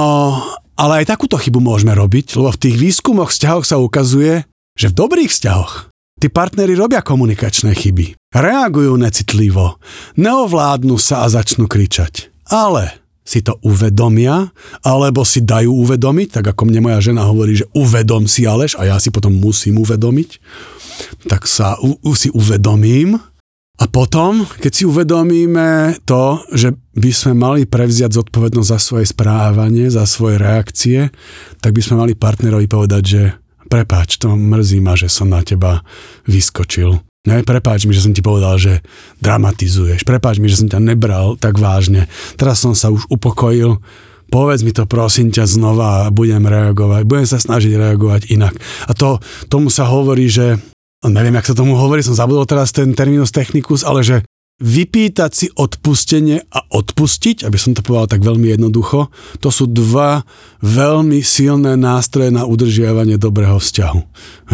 ale 0.79 1.03
aj 1.03 1.11
takúto 1.11 1.35
chybu 1.35 1.59
môžeme 1.59 1.91
robiť, 1.91 2.39
lebo 2.39 2.55
v 2.55 2.61
tých 2.63 2.75
výskumoch 2.79 3.35
vzťahoch 3.35 3.67
sa 3.67 3.75
ukazuje, 3.75 4.47
že 4.79 4.87
v 4.87 4.97
dobrých 5.03 5.31
vzťahoch 5.31 5.91
tí 6.19 6.31
partnery 6.31 6.79
robia 6.79 7.03
komunikačné 7.03 7.75
chyby. 7.75 8.15
Reagujú 8.35 8.99
necitlivo, 8.99 9.79
neovládnu 10.19 10.99
sa 10.99 11.23
a 11.23 11.31
začnú 11.31 11.71
kričať. 11.71 12.35
Ale 12.51 13.05
si 13.25 13.39
to 13.39 13.55
uvedomia, 13.63 14.51
alebo 14.83 15.23
si 15.23 15.41
dajú 15.41 15.71
uvedomiť, 15.87 16.27
tak 16.39 16.45
ako 16.51 16.67
mne 16.67 16.83
moja 16.83 16.99
žena 16.99 17.25
hovorí, 17.25 17.57
že 17.57 17.65
uvedom 17.73 18.27
si 18.27 18.43
Aleš 18.43 18.75
a 18.75 18.91
ja 18.91 18.99
si 18.99 19.09
potom 19.09 19.33
musím 19.33 19.81
uvedomiť, 19.81 20.29
tak 21.31 21.49
sa 21.49 21.79
u, 21.79 21.95
u, 21.95 22.11
si 22.13 22.29
uvedomím 22.29 23.17
a 23.75 23.85
potom, 23.87 24.43
keď 24.45 24.71
si 24.71 24.83
uvedomíme 24.83 25.99
to, 26.03 26.43
že 26.51 26.75
by 26.95 27.11
sme 27.11 27.33
mali 27.39 27.61
prevziať 27.63 28.19
zodpovednosť 28.19 28.69
za 28.69 28.79
svoje 28.79 29.05
správanie, 29.09 29.87
za 29.87 30.03
svoje 30.03 30.39
reakcie, 30.39 31.07
tak 31.63 31.71
by 31.71 31.81
sme 31.81 32.03
mali 32.03 32.13
partnerovi 32.19 32.67
povedať, 32.67 33.03
že 33.03 33.21
prepáč, 33.67 34.21
to 34.21 34.37
mrzí 34.37 34.79
ma, 34.79 34.93
že 34.95 35.07
som 35.07 35.27
na 35.27 35.39
teba 35.41 35.81
vyskočil. 36.29 36.99
Ne, 37.25 37.41
prepáč 37.41 37.89
mi, 37.89 37.93
že 37.97 38.05
som 38.05 38.13
ti 38.13 38.21
povedal, 38.21 38.61
že 38.61 38.85
dramatizuješ. 39.21 40.05
Prepáč 40.05 40.37
mi, 40.37 40.45
že 40.45 40.61
som 40.61 40.69
ťa 40.69 40.77
nebral 40.77 41.37
tak 41.41 41.57
vážne. 41.57 42.05
Teraz 42.37 42.61
som 42.61 42.77
sa 42.77 42.93
už 42.93 43.09
upokojil. 43.09 43.81
Povedz 44.29 44.61
mi 44.65 44.73
to 44.73 44.85
prosím 44.89 45.33
ťa 45.33 45.45
znova 45.49 46.05
a 46.05 46.13
budem 46.13 46.45
reagovať. 46.45 47.01
Budem 47.05 47.25
sa 47.29 47.41
snažiť 47.41 47.73
reagovať 47.77 48.29
inak. 48.29 48.53
A 48.89 48.93
to, 48.93 49.21
tomu 49.49 49.73
sa 49.73 49.89
hovorí, 49.89 50.29
že 50.29 50.61
neviem, 51.05 51.37
jak 51.37 51.49
sa 51.49 51.57
tomu 51.57 51.77
hovorí, 51.77 52.01
som 52.01 52.17
zabudol 52.17 52.45
teraz 52.49 52.73
ten 52.73 52.93
terminus 52.93 53.29
technicus, 53.29 53.85
ale 53.85 54.01
že 54.01 54.25
vypýtať 54.55 55.31
si 55.35 55.47
odpustenie 55.51 56.47
a 56.47 56.59
odpustiť, 56.71 57.43
aby 57.43 57.59
som 57.59 57.75
to 57.75 57.83
povedal 57.83 58.07
tak 58.07 58.23
veľmi 58.23 58.55
jednoducho, 58.55 59.11
to 59.43 59.51
sú 59.51 59.67
dva 59.67 60.23
veľmi 60.63 61.19
silné 61.19 61.75
nástroje 61.75 62.31
na 62.31 62.47
udržiavanie 62.47 63.19
dobrého 63.19 63.59
vzťahu. 63.59 64.01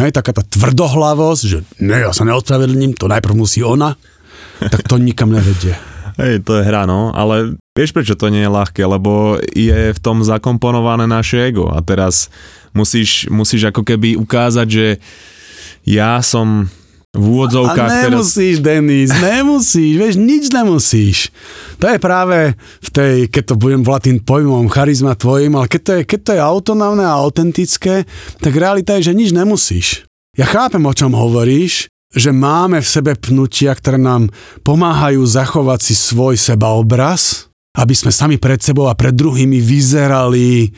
Hej, 0.01 0.09
taká 0.17 0.33
tá 0.33 0.41
tvrdohlavosť, 0.41 1.43
že 1.45 1.61
ne, 1.85 2.01
ja 2.01 2.09
sa 2.17 2.25
neospravedlním, 2.25 2.97
to 2.97 3.05
najprv 3.05 3.37
musí 3.37 3.61
ona, 3.61 3.93
tak 4.57 4.89
to 4.89 4.97
nikam 4.97 5.29
nevedie. 5.29 5.77
Hej, 6.17 6.49
to 6.49 6.57
je 6.57 6.65
hra, 6.65 6.89
no, 6.89 7.13
ale 7.13 7.61
vieš 7.77 7.93
prečo 7.93 8.17
to 8.17 8.33
nie 8.33 8.41
je 8.41 8.51
ľahké, 8.51 8.81
lebo 8.81 9.37
je 9.53 9.93
v 9.93 9.99
tom 10.01 10.25
zakomponované 10.25 11.05
naše 11.05 11.53
ego 11.53 11.69
a 11.69 11.77
teraz 11.85 12.33
musíš, 12.73 13.29
musíš 13.29 13.69
ako 13.69 13.85
keby 13.85 14.17
ukázať, 14.17 14.67
že 14.67 14.87
ja 15.85 16.17
som 16.25 16.69
v 17.11 17.23
úvodzovkách. 17.27 17.89
A 17.91 17.95
nemusíš, 18.07 18.63
teraz... 18.63 18.67
Denis, 18.71 19.09
nemusíš, 19.11 19.93
vieš, 19.99 20.15
nič 20.15 20.43
nemusíš. 20.47 21.17
To 21.83 21.91
je 21.91 21.99
práve 21.99 22.55
v 22.55 22.89
tej, 22.89 23.15
keď 23.27 23.43
to 23.51 23.55
budem 23.59 23.83
volať 23.83 24.01
tým 24.07 24.19
pojmom 24.23 24.71
charizma 24.71 25.19
tvojim, 25.19 25.51
ale 25.59 25.67
keď 25.67 25.81
to 25.83 25.91
je, 25.91 26.01
keď 26.07 26.19
to 26.23 26.31
je 26.31 26.41
autonómne 26.41 27.03
a 27.03 27.19
autentické, 27.19 28.07
tak 28.39 28.53
realita 28.55 28.95
je, 28.95 29.11
že 29.11 29.17
nič 29.17 29.35
nemusíš. 29.35 30.07
Ja 30.39 30.47
chápem, 30.47 30.79
o 30.87 30.95
čom 30.95 31.11
hovoríš, 31.11 31.91
že 32.15 32.31
máme 32.31 32.79
v 32.79 32.87
sebe 32.87 33.15
pnutia, 33.19 33.75
ktoré 33.75 33.99
nám 33.99 34.31
pomáhajú 34.63 35.23
zachovať 35.23 35.91
si 35.91 35.95
svoj 35.95 36.39
sebaobraz, 36.39 37.51
aby 37.75 37.95
sme 37.95 38.11
sami 38.11 38.35
pred 38.35 38.59
sebou 38.59 38.87
a 38.87 38.95
pred 38.95 39.15
druhými 39.15 39.59
vyzerali 39.59 40.71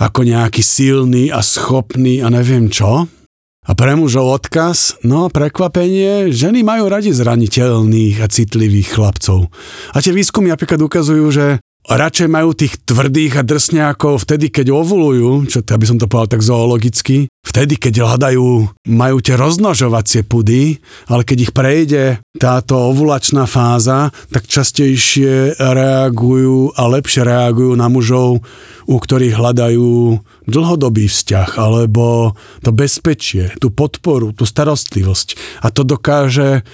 ako 0.00 0.20
nejaký 0.24 0.60
silný 0.64 1.28
a 1.28 1.44
schopný 1.44 2.24
a 2.24 2.32
neviem 2.32 2.72
čo. 2.72 3.08
A 3.68 3.76
pre 3.76 3.92
mužov 3.92 4.32
odkaz, 4.32 4.96
no 5.04 5.28
prekvapenie, 5.28 6.32
ženy 6.32 6.64
majú 6.64 6.88
radi 6.88 7.12
zraniteľných 7.12 8.16
a 8.24 8.26
citlivých 8.26 8.96
chlapcov. 8.96 9.52
A 9.92 10.00
tie 10.00 10.16
výskumy 10.16 10.48
napríklad 10.48 10.80
ukazujú, 10.80 11.28
že 11.28 11.60
radšej 11.88 12.28
majú 12.32 12.52
tých 12.52 12.80
tvrdých 12.84 13.40
a 13.40 13.42
drsňákov 13.44 14.24
vtedy, 14.24 14.52
keď 14.52 14.72
ovulujú, 14.72 15.48
čo 15.48 15.64
aby 15.64 15.84
som 15.88 15.96
to 15.96 16.08
povedal 16.08 16.40
tak 16.40 16.48
zoologicky, 16.48 17.28
vtedy, 17.44 17.80
keď 17.80 18.04
hľadajú, 18.04 18.46
majú 18.92 19.16
tie 19.24 19.36
roznožovacie 19.40 20.28
pudy, 20.28 20.76
ale 21.08 21.24
keď 21.24 21.38
ich 21.48 21.52
prejde 21.56 22.04
táto 22.36 22.92
ovulačná 22.92 23.48
fáza, 23.48 24.12
tak 24.28 24.44
častejšie 24.44 25.56
reagujú 25.56 26.76
a 26.76 26.82
lepšie 26.92 27.24
reagujú 27.24 27.72
na 27.72 27.88
mužov, 27.88 28.44
u 28.84 28.96
ktorých 28.96 29.36
hľadajú 29.36 29.92
dlhodobý 30.48 31.06
vzťah, 31.06 31.60
alebo 31.60 32.32
to 32.64 32.72
bezpečie, 32.72 33.52
tú 33.60 33.68
podporu, 33.68 34.32
tú 34.32 34.48
starostlivosť. 34.48 35.60
A 35.62 35.68
to 35.68 35.84
dokáže 35.84 36.64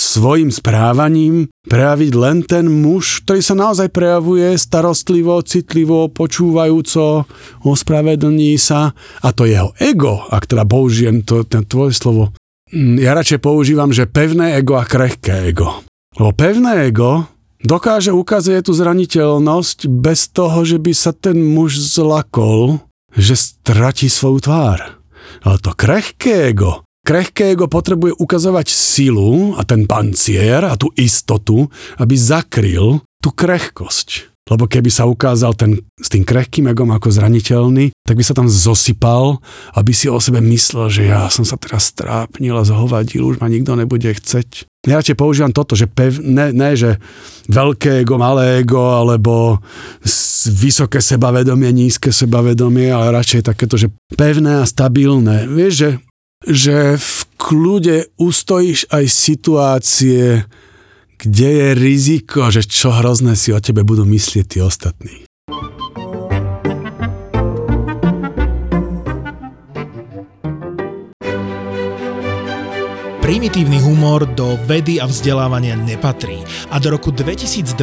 svojim 0.00 0.48
správaním 0.48 1.52
prejaviť 1.68 2.12
len 2.16 2.40
ten 2.40 2.64
muž, 2.66 3.20
ktorý 3.28 3.40
sa 3.44 3.52
naozaj 3.52 3.92
prejavuje 3.92 4.56
starostlivo, 4.56 5.44
citlivo, 5.44 6.08
počúvajúco, 6.08 7.28
ospravedlní 7.68 8.56
sa 8.56 8.96
a 9.20 9.28
to 9.36 9.44
jeho 9.44 9.76
ego, 9.76 10.24
ak 10.32 10.48
teda 10.48 10.64
použijem 10.64 11.20
to, 11.20 11.44
ten 11.44 11.68
tvoje 11.68 11.92
slovo, 11.92 12.32
mm, 12.72 12.96
ja 12.96 13.12
radšej 13.12 13.44
používam, 13.44 13.92
že 13.92 14.08
pevné 14.08 14.56
ego 14.56 14.80
a 14.80 14.88
krehké 14.88 15.52
ego. 15.52 15.84
Lebo 16.16 16.32
pevné 16.32 16.88
ego 16.88 17.28
dokáže 17.60 18.10
ukázať 18.10 18.64
tú 18.64 18.72
zraniteľnosť 18.72 19.84
bez 19.84 20.32
toho, 20.32 20.64
že 20.64 20.80
by 20.80 20.92
sa 20.96 21.12
ten 21.12 21.36
muž 21.36 21.76
zlakol, 21.76 22.80
že 23.14 23.34
stratí 23.34 24.06
svoju 24.06 24.38
tvár. 24.46 25.02
Ale 25.42 25.56
to 25.58 25.74
krehké 25.74 26.52
ego 27.56 27.66
potrebuje 27.66 28.14
ukazovať 28.20 28.70
silu 28.70 29.56
a 29.58 29.66
ten 29.66 29.88
pancier 29.88 30.62
a 30.62 30.78
tú 30.78 30.94
istotu, 30.94 31.66
aby 31.98 32.14
zakryl 32.14 33.02
tú 33.18 33.28
krehkosť. 33.34 34.29
Lebo 34.50 34.66
keby 34.66 34.90
sa 34.90 35.06
ukázal 35.06 35.54
ten, 35.54 35.78
s 35.96 36.10
tým 36.10 36.26
krehkým 36.26 36.66
egom 36.68 36.90
ako 36.90 37.08
zraniteľný, 37.14 37.94
tak 38.02 38.18
by 38.18 38.24
sa 38.26 38.34
tam 38.34 38.50
zosypal, 38.50 39.38
aby 39.78 39.94
si 39.94 40.10
o 40.10 40.18
sebe 40.18 40.42
myslel, 40.42 40.90
že 40.90 41.02
ja 41.06 41.30
som 41.30 41.46
sa 41.46 41.54
teraz 41.54 41.94
strápnil 41.94 42.58
a 42.58 42.66
zhovadil, 42.66 43.30
už 43.30 43.38
ma 43.38 43.46
nikto 43.46 43.78
nebude 43.78 44.10
chceť. 44.10 44.66
Ja 44.90 44.98
radšej 44.98 45.16
používam 45.16 45.54
toto, 45.54 45.78
že 45.78 45.86
pev, 45.86 46.18
ne, 46.18 46.50
ne, 46.50 46.74
že 46.74 46.98
veľké 47.46 48.02
ego, 48.02 48.18
malé 48.18 48.66
ego, 48.66 48.80
alebo 48.80 49.62
vysoké 50.50 50.98
sebavedomie, 50.98 51.70
nízke 51.70 52.10
sebavedomie, 52.10 52.90
ale 52.90 53.14
radšej 53.14 53.46
takéto, 53.54 53.78
že 53.78 53.92
pevné 54.18 54.60
a 54.60 54.68
stabilné. 54.68 55.46
Vieš, 55.46 55.74
že 55.76 55.90
že 56.40 56.96
v 56.96 57.18
kľude 57.36 58.16
ustojíš 58.16 58.88
aj 58.88 59.04
situácie, 59.12 60.48
kde 61.20 61.48
je 61.52 61.68
riziko, 61.76 62.48
že 62.48 62.64
čo 62.64 62.96
hrozné 62.96 63.36
si 63.36 63.52
o 63.52 63.60
tebe 63.60 63.84
budú 63.84 64.08
myslieť 64.08 64.46
tí 64.46 64.58
ostatní. 64.64 65.29
Primitívny 73.30 73.78
humor 73.78 74.26
do 74.26 74.58
vedy 74.66 74.98
a 74.98 75.06
vzdelávania 75.06 75.78
nepatrí 75.78 76.42
a 76.66 76.82
do 76.82 76.98
roku 76.98 77.14
2021 77.14 77.78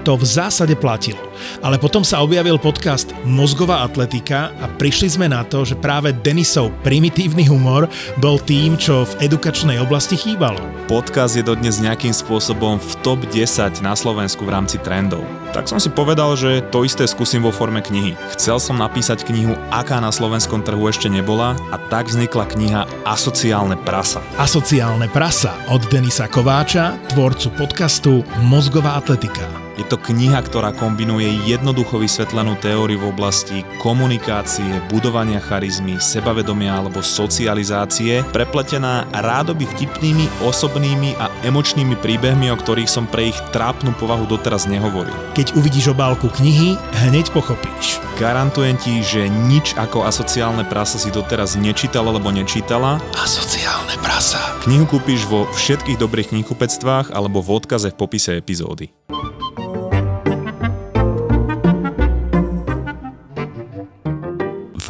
to 0.00 0.16
v 0.16 0.24
zásade 0.24 0.72
platilo. 0.72 1.20
Ale 1.60 1.76
potom 1.76 2.00
sa 2.00 2.24
objavil 2.24 2.56
podcast 2.56 3.12
Mozgová 3.28 3.84
atletika 3.84 4.56
a 4.56 4.72
prišli 4.80 5.20
sme 5.20 5.28
na 5.28 5.44
to, 5.44 5.68
že 5.68 5.76
práve 5.76 6.16
Denisov 6.16 6.72
primitívny 6.80 7.44
humor 7.44 7.92
bol 8.24 8.40
tým, 8.40 8.80
čo 8.80 9.04
v 9.04 9.28
edukačnej 9.28 9.76
oblasti 9.84 10.16
chýbalo. 10.16 10.64
Podcast 10.88 11.36
je 11.36 11.44
dodnes 11.44 11.76
nejakým 11.76 12.16
spôsobom 12.16 12.80
v 12.80 12.90
top 13.04 13.20
10 13.28 13.84
na 13.84 13.92
Slovensku 13.92 14.48
v 14.48 14.52
rámci 14.56 14.80
trendov. 14.80 15.28
Tak 15.50 15.66
som 15.66 15.82
si 15.82 15.90
povedal, 15.90 16.38
že 16.38 16.62
to 16.70 16.86
isté 16.86 17.04
skúsim 17.10 17.42
vo 17.42 17.50
forme 17.50 17.82
knihy. 17.82 18.14
Chcel 18.38 18.62
som 18.62 18.78
napísať 18.78 19.26
knihu, 19.26 19.58
aká 19.74 19.98
na 19.98 20.14
slovenskom 20.14 20.62
trhu 20.62 20.86
ešte 20.86 21.10
nebola 21.10 21.58
a 21.68 21.76
tak 21.90 22.06
vznikla 22.06 22.48
kniha 22.48 22.80
Asociálne 23.02 23.74
prasa. 23.82 24.22
Asociálne 24.70 25.10
prasa 25.10 25.58
od 25.74 25.82
Denisa 25.90 26.30
Kováča, 26.30 26.94
tvorcu 27.10 27.50
podcastu 27.58 28.22
Mozgová 28.46 28.94
atletika. 29.02 29.69
Je 29.80 29.88
to 29.88 29.96
kniha, 29.96 30.44
ktorá 30.44 30.76
kombinuje 30.76 31.40
jednoducho 31.48 32.04
vysvetlenú 32.04 32.52
teóriu 32.60 33.00
v 33.00 33.16
oblasti 33.16 33.64
komunikácie, 33.80 34.68
budovania 34.92 35.40
charizmy, 35.40 35.96
sebavedomia 35.96 36.76
alebo 36.76 37.00
socializácie, 37.00 38.20
prepletená 38.28 39.08
rádoby 39.08 39.64
vtipnými, 39.64 40.44
osobnými 40.44 41.16
a 41.16 41.32
emočnými 41.48 41.96
príbehmi, 41.96 42.52
o 42.52 42.60
ktorých 42.60 42.92
som 42.92 43.08
pre 43.08 43.32
ich 43.32 43.38
trápnu 43.56 43.96
povahu 43.96 44.28
doteraz 44.28 44.68
nehovoril. 44.68 45.16
Keď 45.32 45.56
uvidíš 45.56 45.96
obálku 45.96 46.28
knihy, 46.28 46.76
hneď 47.08 47.32
pochopíš. 47.32 48.04
Garantujem 48.20 48.76
ti, 48.76 49.00
že 49.00 49.32
nič 49.32 49.80
ako 49.80 50.04
asociálne 50.04 50.68
prasa 50.68 51.00
si 51.00 51.08
doteraz 51.08 51.56
nečítal 51.56 52.04
alebo 52.04 52.28
nečítala. 52.28 53.00
Asociálne 53.16 53.96
prasa. 54.04 54.60
Knihu 54.68 54.84
kúpiš 54.84 55.24
vo 55.24 55.48
všetkých 55.56 55.96
dobrých 55.96 56.36
knihkupectvách 56.36 57.16
alebo 57.16 57.40
v 57.40 57.64
odkaze 57.64 57.88
v 57.88 57.96
popise 57.96 58.36
epizódy. 58.36 58.92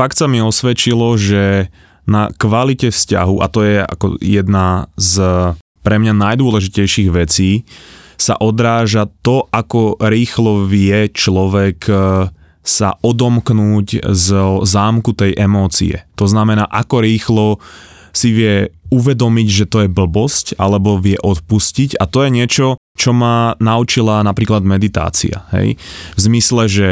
Fakt 0.00 0.16
sa 0.16 0.32
mi 0.32 0.40
osvedčilo, 0.40 1.12
že 1.20 1.68
na 2.08 2.32
kvalite 2.32 2.88
vzťahu, 2.88 3.36
a 3.44 3.46
to 3.52 3.60
je 3.60 3.84
ako 3.84 4.16
jedna 4.24 4.88
z 4.96 5.20
pre 5.84 6.00
mňa 6.00 6.16
najdôležitejších 6.16 7.12
vecí, 7.12 7.68
sa 8.16 8.32
odráža 8.40 9.12
to, 9.20 9.44
ako 9.52 10.00
rýchlo 10.00 10.64
vie 10.64 11.12
človek 11.12 11.84
e, 11.92 11.92
sa 12.64 12.96
odomknúť 13.04 14.00
z 14.08 14.26
zámku 14.64 15.12
tej 15.12 15.36
emócie. 15.36 16.08
To 16.16 16.24
znamená, 16.24 16.64
ako 16.64 17.04
rýchlo 17.04 17.46
si 18.16 18.32
vie 18.32 18.72
uvedomiť, 18.88 19.48
že 19.52 19.68
to 19.68 19.84
je 19.84 19.92
blbosť, 19.92 20.56
alebo 20.56 20.96
vie 20.96 21.20
odpustiť 21.20 22.00
a 22.00 22.08
to 22.08 22.24
je 22.24 22.30
niečo, 22.32 22.80
čo 22.96 23.12
ma 23.12 23.52
naučila 23.60 24.24
napríklad 24.24 24.64
meditácia. 24.64 25.44
Hej? 25.52 25.76
V 26.16 26.20
zmysle, 26.24 26.72
že 26.72 26.88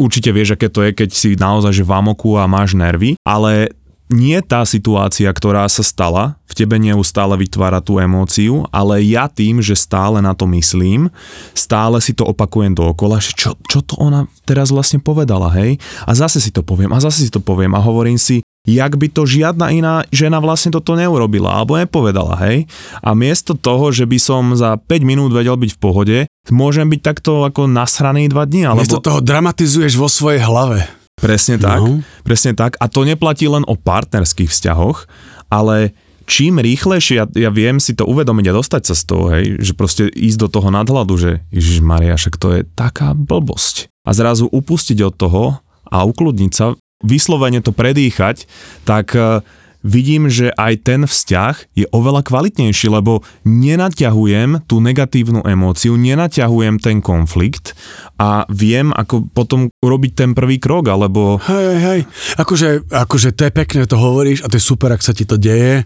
určite 0.00 0.32
vieš, 0.32 0.56
aké 0.56 0.72
to 0.72 0.80
je, 0.80 0.96
keď 0.96 1.10
si 1.12 1.36
naozaj 1.36 1.76
že 1.76 1.84
v 1.84 1.92
amoku 1.92 2.40
a 2.40 2.48
máš 2.48 2.72
nervy, 2.72 3.20
ale 3.20 3.76
nie 4.10 4.42
tá 4.42 4.66
situácia, 4.66 5.30
ktorá 5.30 5.62
sa 5.70 5.86
stala, 5.86 6.34
v 6.50 6.52
tebe 6.58 6.82
neustále 6.82 7.38
vytvára 7.38 7.78
tú 7.78 8.02
emóciu, 8.02 8.66
ale 8.74 9.06
ja 9.06 9.30
tým, 9.30 9.62
že 9.62 9.78
stále 9.78 10.18
na 10.18 10.34
to 10.34 10.50
myslím, 10.50 11.14
stále 11.54 12.02
si 12.02 12.10
to 12.10 12.26
opakujem 12.26 12.74
dookola, 12.74 13.22
že 13.22 13.38
čo, 13.38 13.54
čo 13.70 13.86
to 13.86 13.94
ona 14.02 14.26
teraz 14.42 14.74
vlastne 14.74 14.98
povedala, 14.98 15.46
hej? 15.54 15.78
A 16.10 16.18
zase 16.18 16.42
si 16.42 16.50
to 16.50 16.66
poviem, 16.66 16.90
a 16.90 16.98
zase 16.98 17.22
si 17.22 17.30
to 17.30 17.38
poviem 17.38 17.70
a 17.78 17.80
hovorím 17.80 18.18
si, 18.18 18.42
jak 18.66 18.98
by 18.98 19.08
to 19.08 19.24
žiadna 19.24 19.72
iná 19.72 19.94
žena 20.12 20.36
vlastne 20.42 20.74
toto 20.74 20.92
neurobila 20.98 21.62
alebo 21.62 21.78
nepovedala, 21.78 22.34
hej? 22.50 22.66
A 23.00 23.14
miesto 23.14 23.54
toho, 23.54 23.94
že 23.94 24.04
by 24.04 24.18
som 24.18 24.52
za 24.58 24.74
5 24.76 25.06
minút 25.06 25.30
vedel 25.30 25.54
byť 25.54 25.70
v 25.78 25.80
pohode, 25.80 26.18
môžem 26.48 26.88
byť 26.88 27.00
takto 27.04 27.44
ako 27.44 27.68
nasraný 27.68 28.32
2 28.32 28.40
dní, 28.48 28.62
alebo... 28.64 28.80
Miesto 28.80 29.04
toho 29.04 29.20
dramatizuješ 29.20 30.00
vo 30.00 30.08
svojej 30.08 30.40
hlave. 30.40 30.88
Presne 31.20 31.60
tak, 31.60 31.84
no. 31.84 32.00
presne 32.24 32.56
tak. 32.56 32.80
A 32.80 32.88
to 32.88 33.04
neplatí 33.04 33.44
len 33.44 33.60
o 33.68 33.76
partnerských 33.76 34.48
vzťahoch, 34.48 35.04
ale 35.52 35.92
čím 36.24 36.56
rýchlejšie 36.56 37.14
ja, 37.20 37.26
ja 37.28 37.50
viem 37.52 37.76
si 37.76 37.92
to 37.92 38.08
uvedomiť 38.08 38.46
a 38.48 38.56
dostať 38.56 38.82
sa 38.88 38.94
z 38.96 39.02
toho, 39.04 39.24
hej, 39.36 39.44
že 39.60 39.76
proste 39.76 40.08
ísť 40.08 40.38
do 40.40 40.48
toho 40.48 40.72
nadhľadu, 40.72 41.14
že 41.20 41.30
Ježiš 41.52 41.84
Maria, 41.84 42.16
však 42.16 42.40
to 42.40 42.48
je 42.56 42.60
taká 42.72 43.12
blbosť. 43.12 43.92
A 44.08 44.16
zrazu 44.16 44.48
upustiť 44.48 44.96
od 45.04 45.14
toho 45.18 45.44
a 45.90 45.96
ukludniť 46.08 46.52
sa, 46.56 46.72
vyslovene 47.04 47.60
to 47.60 47.76
predýchať, 47.76 48.48
tak 48.88 49.12
e, 49.12 49.44
vidím, 49.80 50.28
že 50.28 50.52
aj 50.54 50.74
ten 50.84 51.00
vzťah 51.08 51.76
je 51.76 51.86
oveľa 51.90 52.24
kvalitnejší, 52.24 52.92
lebo 52.92 53.24
nenaťahujem 53.48 54.68
tú 54.68 54.80
negatívnu 54.80 55.44
emóciu, 55.44 55.96
nenaťahujem 55.96 56.80
ten 56.80 57.00
konflikt 57.00 57.72
a 58.20 58.44
viem, 58.52 58.92
ako 58.92 59.28
potom 59.32 59.72
urobiť 59.80 60.12
ten 60.12 60.30
prvý 60.36 60.60
krok, 60.60 60.92
alebo... 60.92 61.40
Hej, 61.44 61.64
hej, 61.64 61.80
hej. 61.80 62.00
Akože, 62.36 62.68
akože 62.88 63.32
to 63.32 63.48
je 63.48 63.52
pekné, 63.52 63.80
to 63.88 63.96
hovoríš 63.96 64.44
a 64.44 64.50
to 64.52 64.60
je 64.60 64.64
super, 64.64 64.92
ak 64.92 65.04
sa 65.04 65.16
ti 65.16 65.24
to 65.24 65.40
deje 65.40 65.84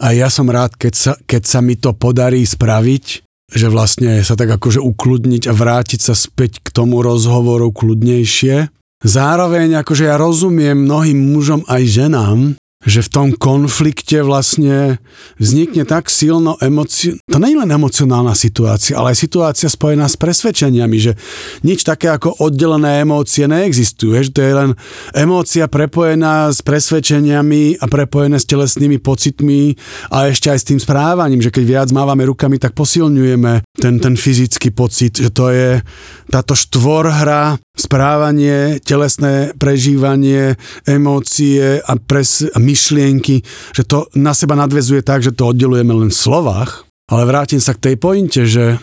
a 0.00 0.06
ja 0.12 0.32
som 0.32 0.48
rád, 0.48 0.76
keď 0.76 0.94
sa, 0.96 1.12
keď 1.24 1.42
sa 1.44 1.60
mi 1.60 1.76
to 1.76 1.92
podarí 1.92 2.42
spraviť, 2.44 3.04
že 3.54 3.68
vlastne 3.68 4.24
sa 4.24 4.34
tak 4.34 4.56
akože 4.56 4.80
ukludniť 4.80 5.46
a 5.46 5.52
vrátiť 5.52 6.00
sa 6.00 6.16
späť 6.16 6.64
k 6.64 6.72
tomu 6.72 7.04
rozhovoru 7.04 7.70
kľudnejšie 7.70 8.72
Zároveň 9.04 9.84
akože 9.84 10.08
ja 10.08 10.16
rozumiem 10.16 10.88
mnohým 10.88 11.36
mužom 11.36 11.60
aj 11.68 11.82
ženám, 11.84 12.56
že 12.84 13.00
v 13.00 13.12
tom 13.12 13.28
konflikte 13.32 14.20
vlastne 14.20 15.00
vznikne 15.40 15.88
tak 15.88 16.12
silno 16.12 16.60
emoci... 16.60 17.16
To 17.32 17.40
nie 17.40 17.56
je 17.56 17.60
len 17.64 17.72
emocionálna 17.72 18.36
situácia, 18.36 19.00
ale 19.00 19.16
aj 19.16 19.24
situácia 19.24 19.68
spojená 19.72 20.04
s 20.04 20.20
presvedčeniami, 20.20 20.96
že 21.00 21.12
nič 21.64 21.82
také 21.82 22.12
ako 22.12 22.44
oddelené 22.44 23.02
emócie 23.02 23.48
neexistuje, 23.48 24.28
že 24.28 24.30
to 24.36 24.40
je 24.44 24.52
len 24.52 24.70
emócia 25.16 25.64
prepojená 25.66 26.52
s 26.52 26.60
presvedčeniami 26.60 27.80
a 27.80 27.84
prepojené 27.88 28.36
s 28.36 28.46
telesnými 28.46 29.00
pocitmi 29.00 29.74
a 30.12 30.28
ešte 30.28 30.52
aj 30.52 30.58
s 30.60 30.68
tým 30.68 30.80
správaním, 30.80 31.40
že 31.40 31.50
keď 31.50 31.64
viac 31.64 31.88
mávame 31.90 32.28
rukami, 32.28 32.60
tak 32.60 32.76
posilňujeme 32.76 33.64
ten, 33.80 33.96
ten 33.96 34.14
fyzický 34.14 34.76
pocit, 34.76 35.24
že 35.24 35.32
to 35.32 35.48
je 35.48 35.80
táto 36.28 36.52
štvorhra, 36.52 37.56
správanie, 37.74 38.78
telesné 38.78 39.50
prežívanie, 39.58 40.54
emócie 40.86 41.82
a, 41.82 41.98
pres, 41.98 42.46
a 42.46 42.58
my 42.62 42.74
myšlienky, 42.74 43.42
že 43.74 43.82
to 43.82 44.06
na 44.14 44.30
seba 44.34 44.54
nadvezuje 44.54 45.02
tak, 45.02 45.22
že 45.26 45.34
to 45.34 45.50
oddelujeme 45.50 45.90
len 45.90 46.10
v 46.10 46.16
slovách. 46.16 46.86
Ale 47.10 47.28
vrátim 47.28 47.60
sa 47.60 47.74
k 47.74 47.90
tej 47.90 47.96
pointe, 48.00 48.42
že 48.46 48.78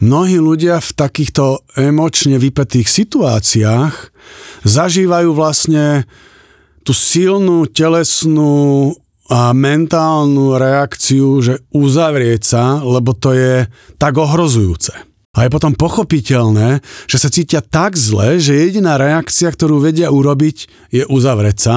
mnohí 0.00 0.40
ľudia 0.40 0.80
v 0.80 0.90
takýchto 0.96 1.64
emočne 1.76 2.40
vypetých 2.40 2.88
situáciách 2.88 3.94
zažívajú 4.64 5.30
vlastne 5.36 6.08
tú 6.82 6.96
silnú 6.96 7.68
telesnú 7.68 8.96
a 9.30 9.54
mentálnu 9.54 10.58
reakciu, 10.58 11.38
že 11.38 11.62
uzavrieť 11.70 12.42
sa, 12.42 12.64
lebo 12.82 13.14
to 13.14 13.30
je 13.30 13.70
tak 13.94 14.18
ohrozujúce. 14.18 15.09
A 15.40 15.48
je 15.48 15.56
potom 15.56 15.72
pochopiteľné, 15.72 16.84
že 17.08 17.16
sa 17.16 17.32
cítia 17.32 17.64
tak 17.64 17.96
zle, 17.96 18.36
že 18.36 18.52
jediná 18.52 19.00
reakcia, 19.00 19.48
ktorú 19.48 19.80
vedia 19.80 20.12
urobiť, 20.12 20.68
je 20.92 21.08
uzavrieť 21.08 21.56
sa, 21.56 21.76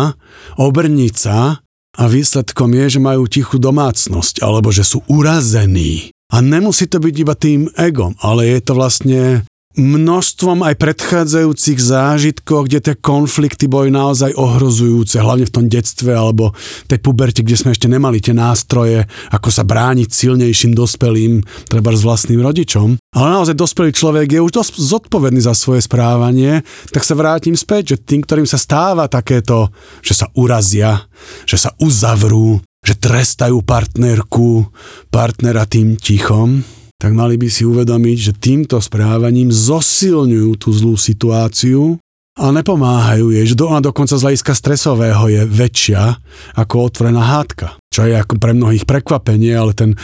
obrniť 0.59 1.13
sa 1.15 1.63
a 1.95 2.03
výsledkom 2.11 2.75
je, 2.75 2.99
že 2.99 2.99
majú 2.99 3.23
tichú 3.23 3.63
domácnosť 3.63 4.43
alebo 4.43 4.67
že 4.67 4.83
sú 4.83 4.99
urazení. 5.07 6.11
A 6.35 6.43
nemusí 6.43 6.91
to 6.91 6.99
byť 6.99 7.15
iba 7.15 7.39
tým 7.39 7.71
egom, 7.79 8.19
ale 8.19 8.51
je 8.51 8.59
to 8.59 8.75
vlastne 8.75 9.47
množstvom 9.73 10.61
aj 10.61 10.77
predchádzajúcich 10.77 11.79
zážitkov, 11.81 12.69
kde 12.69 12.79
tie 12.79 12.95
konflikty 12.97 13.65
boli 13.65 13.89
naozaj 13.89 14.37
ohrozujúce, 14.37 15.17
hlavne 15.17 15.49
v 15.49 15.53
tom 15.53 15.65
detstve 15.65 16.13
alebo 16.13 16.53
tej 16.85 17.01
puberte, 17.01 17.41
kde 17.41 17.57
sme 17.57 17.73
ešte 17.73 17.89
nemali 17.89 18.21
tie 18.21 18.37
nástroje, 18.37 19.09
ako 19.33 19.49
sa 19.49 19.65
brániť 19.65 20.09
silnejším 20.13 20.77
dospelým, 20.77 21.41
treba 21.65 21.89
s 21.89 22.05
vlastným 22.05 22.45
rodičom. 22.45 23.01
Ale 23.17 23.27
naozaj 23.33 23.57
dospelý 23.57 23.89
človek 23.93 24.37
je 24.37 24.45
už 24.45 24.51
dosť 24.53 24.73
zodpovedný 24.77 25.41
za 25.41 25.57
svoje 25.57 25.81
správanie, 25.81 26.61
tak 26.93 27.01
sa 27.01 27.17
vrátim 27.17 27.57
späť, 27.57 27.97
že 27.97 28.01
tým, 28.05 28.21
ktorým 28.21 28.45
sa 28.45 28.61
stáva 28.61 29.09
takéto, 29.09 29.73
že 30.05 30.13
sa 30.13 30.29
urazia, 30.37 31.09
že 31.49 31.57
sa 31.57 31.73
uzavrú, 31.81 32.61
že 32.83 32.99
trestajú 32.99 33.63
partnerku, 33.63 34.69
partnera 35.09 35.65
tým 35.65 35.95
tichom, 35.95 36.61
tak 37.03 37.11
mali 37.11 37.35
by 37.35 37.51
si 37.51 37.67
uvedomiť, 37.67 38.17
že 38.31 38.39
týmto 38.39 38.79
správaním 38.79 39.51
zosilňujú 39.51 40.51
tú 40.55 40.71
zlú 40.71 40.95
situáciu 40.95 41.99
a 42.39 42.47
nepomáhajú 42.47 43.35
jej, 43.35 43.43
že 43.43 43.59
ona 43.59 43.83
dokonca 43.83 44.15
z 44.15 44.23
hľadiska 44.23 44.55
stresového 44.55 45.27
je 45.27 45.43
väčšia 45.43 46.15
ako 46.55 46.87
otvorená 46.87 47.19
hádka. 47.19 47.75
Čo 47.91 48.07
je 48.07 48.15
ako 48.15 48.39
pre 48.39 48.55
mnohých 48.55 48.87
prekvapenie, 48.87 49.51
ale 49.51 49.75
ten 49.75 49.99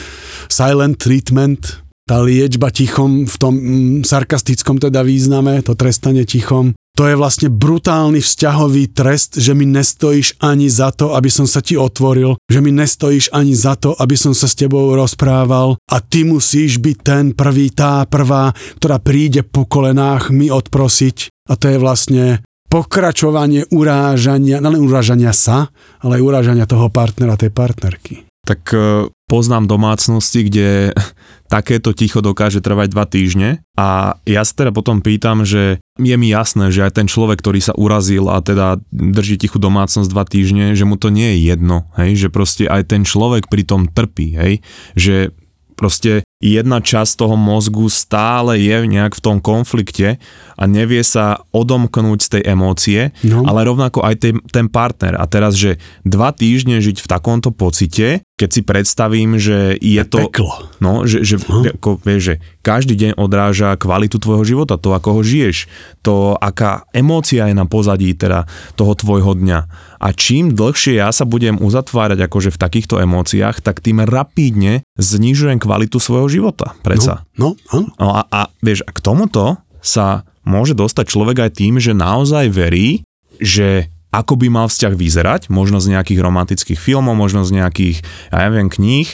silent 0.52 1.00
treatment, 1.00 1.80
tá 2.04 2.20
liečba 2.20 2.68
tichom 2.68 3.24
v 3.24 3.36
tom 3.40 3.54
mm, 3.56 3.98
sarkastickom 4.04 4.84
teda 4.84 5.00
význame, 5.00 5.64
to 5.64 5.80
trestanie 5.80 6.28
tichom, 6.28 6.76
to 6.98 7.08
je 7.08 7.16
vlastne 7.16 7.48
brutálny 7.48 8.20
vzťahový 8.20 8.92
trest, 8.92 9.40
že 9.40 9.56
mi 9.56 9.64
nestojíš 9.64 10.36
ani 10.44 10.68
za 10.68 10.92
to, 10.92 11.16
aby 11.16 11.32
som 11.32 11.48
sa 11.48 11.64
ti 11.64 11.80
otvoril, 11.80 12.36
že 12.52 12.60
mi 12.60 12.76
nestojíš 12.76 13.32
ani 13.32 13.56
za 13.56 13.80
to, 13.80 13.96
aby 13.96 14.20
som 14.20 14.36
sa 14.36 14.52
s 14.52 14.60
tebou 14.60 14.92
rozprával 14.94 15.80
a 15.88 15.98
ty 16.04 16.28
musíš 16.28 16.84
byť 16.84 16.98
ten 17.00 17.26
prvý, 17.32 17.72
tá 17.72 18.04
prvá, 18.04 18.52
ktorá 18.78 19.00
príde 19.00 19.48
po 19.48 19.64
kolenách 19.64 20.36
mi 20.36 20.52
odprosiť. 20.52 21.32
A 21.50 21.58
to 21.58 21.72
je 21.72 21.82
vlastne 21.82 22.44
pokračovanie 22.70 23.66
urážania, 23.74 24.62
nelen 24.62 24.86
urážania 24.86 25.34
sa, 25.34 25.74
ale 26.06 26.22
aj 26.22 26.26
urážania 26.26 26.70
toho 26.70 26.94
partnera, 26.94 27.34
tej 27.40 27.50
partnerky. 27.50 28.29
Tak 28.50 28.62
e, 28.74 29.06
poznám 29.30 29.70
domácnosti, 29.70 30.50
kde 30.50 30.98
takéto 31.54 31.94
ticho 31.94 32.26
dokáže 32.26 32.66
trvať 32.66 32.88
dva 32.90 33.06
týždne 33.06 33.62
a 33.78 34.18
ja 34.26 34.42
sa 34.42 34.54
teda 34.58 34.72
potom 34.74 35.06
pýtam, 35.06 35.46
že 35.46 35.78
je 35.98 36.16
mi 36.18 36.30
jasné, 36.34 36.74
že 36.74 36.86
aj 36.86 36.98
ten 36.98 37.08
človek, 37.10 37.42
ktorý 37.42 37.62
sa 37.62 37.74
urazil 37.78 38.30
a 38.30 38.42
teda 38.42 38.82
drží 38.90 39.38
tichú 39.38 39.62
domácnosť 39.62 40.10
dva 40.10 40.26
týždne, 40.26 40.74
že 40.74 40.86
mu 40.86 40.98
to 40.98 41.14
nie 41.14 41.38
je 41.38 41.54
jedno, 41.54 41.90
hej, 41.98 42.18
že 42.18 42.28
proste 42.34 42.66
aj 42.66 42.90
ten 42.90 43.02
človek 43.06 43.50
pri 43.50 43.66
tom 43.66 43.86
trpí, 43.90 44.34
hej, 44.34 44.54
že 44.98 45.34
proste 45.80 46.28
jedna 46.44 46.84
časť 46.84 47.16
toho 47.16 47.40
mozgu 47.40 47.88
stále 47.88 48.60
je 48.60 48.76
nejak 48.84 49.16
v 49.16 49.24
tom 49.24 49.38
konflikte 49.40 50.20
a 50.60 50.64
nevie 50.68 51.00
sa 51.08 51.44
odomknúť 51.56 52.20
z 52.20 52.30
tej 52.36 52.44
emócie, 52.52 53.02
no. 53.24 53.48
ale 53.48 53.64
rovnako 53.64 54.04
aj 54.04 54.16
ten, 54.20 54.36
ten 54.52 54.68
partner. 54.68 55.16
A 55.16 55.24
teraz, 55.28 55.56
že 55.56 55.80
dva 56.04 56.36
týždne 56.36 56.84
žiť 56.84 57.00
v 57.00 57.08
takomto 57.08 57.56
pocite, 57.56 58.28
keď 58.40 58.50
si 58.52 58.62
predstavím, 58.64 59.36
že 59.36 59.76
je 59.80 60.04
to... 60.08 60.32
Peklo. 60.32 60.68
No, 60.80 61.04
že, 61.04 61.28
že, 61.28 61.40
no. 61.44 61.64
ako, 61.64 62.00
vieš, 62.04 62.22
že 62.24 62.36
každý 62.64 62.96
deň 62.96 63.12
odráža 63.20 63.76
kvalitu 63.76 64.16
tvojho 64.16 64.48
života, 64.48 64.80
to 64.80 64.96
ako 64.96 65.20
ho 65.20 65.22
žiješ, 65.24 65.68
to 66.04 66.40
aká 66.40 66.88
emócia 66.96 67.52
je 67.52 67.56
na 67.56 67.68
pozadí 67.68 68.16
teda 68.16 68.48
toho 68.80 68.96
tvojho 68.96 69.36
dňa. 69.36 69.89
A 70.00 70.16
čím 70.16 70.56
dlhšie 70.56 71.04
ja 71.04 71.12
sa 71.12 71.28
budem 71.28 71.60
uzatvárať 71.60 72.24
akože 72.26 72.56
v 72.56 72.62
takýchto 72.62 73.04
emóciách, 73.04 73.60
tak 73.60 73.84
tým 73.84 74.00
rapídne 74.08 74.88
znižujem 74.96 75.60
kvalitu 75.60 76.00
svojho 76.00 76.32
života. 76.32 76.72
Preca. 76.80 77.28
No, 77.36 77.60
no, 77.76 77.92
no 78.00 78.08
a, 78.16 78.24
a 78.32 78.42
vieš, 78.64 78.88
a 78.88 78.92
k 78.96 79.04
tomuto 79.04 79.60
sa 79.84 80.24
môže 80.48 80.72
dostať 80.72 81.06
človek 81.06 81.38
aj 81.46 81.52
tým, 81.60 81.84
že 81.84 81.92
naozaj 81.92 82.48
verí, 82.48 83.04
že 83.44 83.92
ako 84.10 84.42
by 84.42 84.48
mal 84.50 84.68
vzťah 84.72 84.94
vyzerať, 84.98 85.42
možno 85.54 85.78
z 85.78 85.94
nejakých 85.94 86.20
romantických 86.24 86.80
filmov, 86.82 87.14
možno 87.14 87.46
z 87.46 87.62
nejakých, 87.62 88.02
ja 88.34 88.50
neviem, 88.50 88.72
kníh 88.72 89.06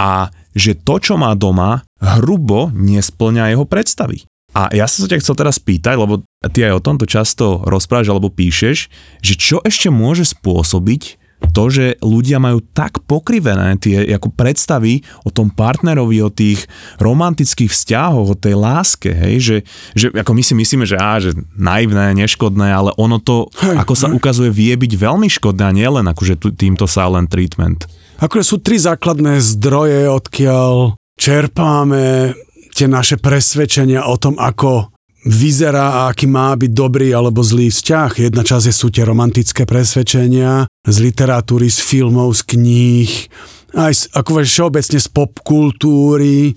a 0.00 0.32
že 0.56 0.74
to, 0.74 0.96
čo 0.98 1.14
má 1.20 1.36
doma, 1.36 1.84
hrubo 2.00 2.72
nesplňa 2.72 3.52
jeho 3.52 3.68
predstavy. 3.68 4.24
A 4.50 4.66
ja 4.74 4.90
sa 4.90 5.06
ťa 5.06 5.22
chcel 5.22 5.38
teraz 5.38 5.62
spýtať, 5.62 5.94
lebo 5.94 6.26
ty 6.50 6.66
aj 6.66 6.82
o 6.82 6.84
tomto 6.84 7.06
často 7.06 7.62
rozprávaš 7.62 8.10
alebo 8.10 8.34
píšeš, 8.34 8.90
že 9.22 9.34
čo 9.38 9.62
ešte 9.62 9.88
môže 9.94 10.26
spôsobiť 10.26 11.20
to, 11.50 11.72
že 11.72 11.86
ľudia 12.04 12.36
majú 12.36 12.60
tak 12.60 13.00
pokrivené 13.08 13.80
tie 13.80 14.04
ako 14.12 14.28
predstavy 14.28 15.00
o 15.24 15.32
tom 15.32 15.48
partnerovi, 15.48 16.20
o 16.20 16.28
tých 16.28 16.68
romantických 17.00 17.72
vzťahoch, 17.72 18.36
o 18.36 18.36
tej 18.36 18.60
láske, 18.60 19.08
hej, 19.08 19.36
že, 19.40 19.56
že 19.96 20.06
ako 20.12 20.36
my 20.36 20.42
si 20.44 20.52
myslíme, 20.52 20.84
že, 20.84 21.00
á, 21.00 21.16
že 21.16 21.32
naivné, 21.56 22.12
neškodné, 22.12 22.68
ale 22.68 22.90
ono 23.00 23.16
to, 23.18 23.48
ako 23.80 23.94
sa 23.96 24.12
ukazuje, 24.12 24.52
vie 24.52 24.76
byť 24.76 24.92
veľmi 25.00 25.28
škodné 25.32 25.64
a 25.64 25.72
nielen 25.72 26.06
akože 26.12 26.36
týmto 26.60 26.84
silent 26.84 27.32
treatment. 27.32 27.88
Akože 28.20 28.44
sú 28.44 28.56
tri 28.60 28.76
základné 28.76 29.40
zdroje, 29.40 30.12
odkiaľ 30.12 31.00
čerpáme 31.16 32.36
tie 32.80 32.88
naše 32.88 33.20
presvedčenia 33.20 34.08
o 34.08 34.16
tom, 34.16 34.40
ako 34.40 34.88
vyzerá 35.28 36.00
a 36.00 36.00
aký 36.08 36.24
má 36.24 36.56
byť 36.56 36.72
dobrý 36.72 37.12
alebo 37.12 37.44
zlý 37.44 37.68
vzťah. 37.68 38.32
Jedna 38.32 38.40
časť 38.40 38.72
sú 38.72 38.88
tie 38.88 39.04
romantické 39.04 39.68
presvedčenia 39.68 40.64
z 40.88 40.96
literatúry, 41.04 41.68
z 41.68 41.76
filmov, 41.76 42.32
z 42.40 42.56
kníh, 42.56 43.12
aj 43.76 44.16
ako 44.16 44.42
všeobecne 44.42 44.98
z 44.98 45.08
popkultúry, 45.12 46.38
eh, 46.48 46.54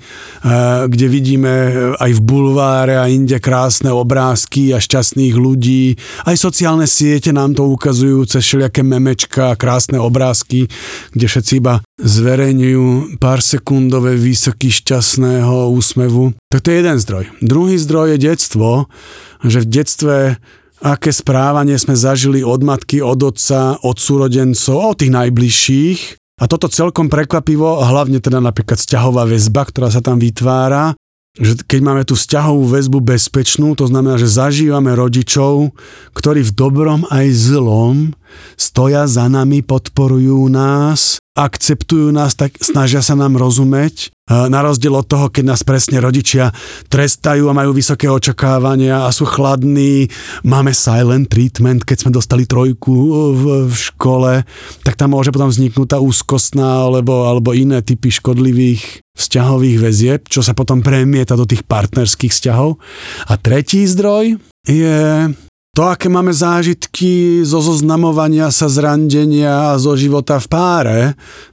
kde 0.88 1.06
vidíme 1.12 1.54
aj 2.00 2.12
v 2.16 2.22
bulváre 2.24 2.96
a 2.98 3.12
inde 3.12 3.38
krásne 3.38 3.92
obrázky 3.94 4.74
a 4.74 4.80
šťastných 4.80 5.36
ľudí. 5.36 6.00
Aj 6.26 6.34
sociálne 6.34 6.88
siete 6.88 7.30
nám 7.36 7.54
to 7.54 7.68
ukazujú 7.68 8.26
cez 8.26 8.42
všelijaké 8.48 8.82
memečka 8.82 9.54
krásne 9.60 10.00
obrázky, 10.00 10.72
kde 11.14 11.26
všetci 11.28 11.60
iba 11.60 11.84
zverejňujú 12.04 13.18
pár 13.18 13.40
sekundové 13.40 14.20
výsoky 14.20 14.68
šťastného 14.70 15.72
úsmevu. 15.72 16.36
Tak 16.52 16.68
to 16.68 16.76
je 16.76 16.80
jeden 16.84 16.98
zdroj. 17.00 17.24
Druhý 17.40 17.80
zdroj 17.80 18.14
je 18.14 18.24
detstvo, 18.28 18.92
že 19.42 19.64
v 19.64 19.68
detstve 19.72 20.16
aké 20.84 21.16
správanie 21.16 21.80
sme 21.80 21.96
zažili 21.96 22.44
od 22.44 22.60
matky, 22.60 23.00
od 23.00 23.24
otca, 23.24 23.80
od 23.80 23.96
súrodencov, 23.96 24.76
od 24.76 24.96
tých 25.00 25.16
najbližších 25.16 26.00
a 26.44 26.44
toto 26.52 26.68
celkom 26.68 27.08
prekvapivo, 27.08 27.80
hlavne 27.80 28.20
teda 28.20 28.44
napríklad 28.44 28.76
vzťahová 28.76 29.24
väzba, 29.24 29.64
ktorá 29.64 29.88
sa 29.88 30.04
tam 30.04 30.20
vytvára, 30.20 30.92
že 31.34 31.66
keď 31.66 31.80
máme 31.82 32.06
tú 32.06 32.14
vzťahovú 32.14 32.70
väzbu 32.70 33.02
bezpečnú, 33.02 33.74
to 33.74 33.90
znamená, 33.90 34.22
že 34.22 34.30
zažívame 34.30 34.94
rodičov, 34.94 35.74
ktorí 36.14 36.46
v 36.46 36.54
dobrom 36.54 37.10
aj 37.10 37.26
zlom 37.34 38.14
stoja 38.54 39.10
za 39.10 39.26
nami, 39.26 39.66
podporujú 39.66 40.46
nás, 40.54 41.18
akceptujú 41.34 42.14
nás, 42.14 42.38
tak 42.38 42.54
snažia 42.62 43.02
sa 43.02 43.18
nám 43.18 43.42
rozumieť. 43.42 44.13
Na 44.24 44.64
rozdiel 44.64 44.96
od 44.96 45.04
toho, 45.04 45.28
keď 45.28 45.44
nás 45.52 45.68
presne 45.68 46.00
rodičia 46.00 46.56
trestajú 46.88 47.52
a 47.52 47.58
majú 47.58 47.76
vysoké 47.76 48.08
očakávania 48.08 49.04
a 49.04 49.12
sú 49.12 49.28
chladní, 49.28 50.08
máme 50.48 50.72
silent 50.72 51.28
treatment, 51.28 51.84
keď 51.84 52.08
sme 52.08 52.16
dostali 52.16 52.48
trojku 52.48 52.96
v, 53.36 53.44
v 53.68 53.76
škole, 53.76 54.48
tak 54.88 54.96
tam 54.96 55.12
môže 55.12 55.28
potom 55.28 55.52
vzniknúť 55.52 55.88
tá 55.92 56.00
úzkostná 56.00 56.88
alebo, 56.88 57.28
alebo 57.28 57.52
iné 57.52 57.84
typy 57.84 58.16
škodlivých 58.16 59.04
vzťahových 59.12 59.78
väzieb, 59.84 60.22
čo 60.32 60.40
sa 60.40 60.56
potom 60.56 60.80
premieta 60.80 61.36
do 61.36 61.44
tých 61.44 61.68
partnerských 61.68 62.32
vzťahov. 62.32 62.80
A 63.28 63.34
tretí 63.36 63.84
zdroj 63.84 64.40
je 64.64 65.36
to, 65.74 65.90
aké 65.90 66.06
máme 66.06 66.30
zážitky 66.30 67.42
zo 67.42 67.58
zoznamovania 67.58 68.54
sa 68.54 68.70
zrandenia 68.70 69.74
a 69.74 69.82
zo 69.82 69.98
života 69.98 70.38
v 70.38 70.46
páre, 70.46 71.00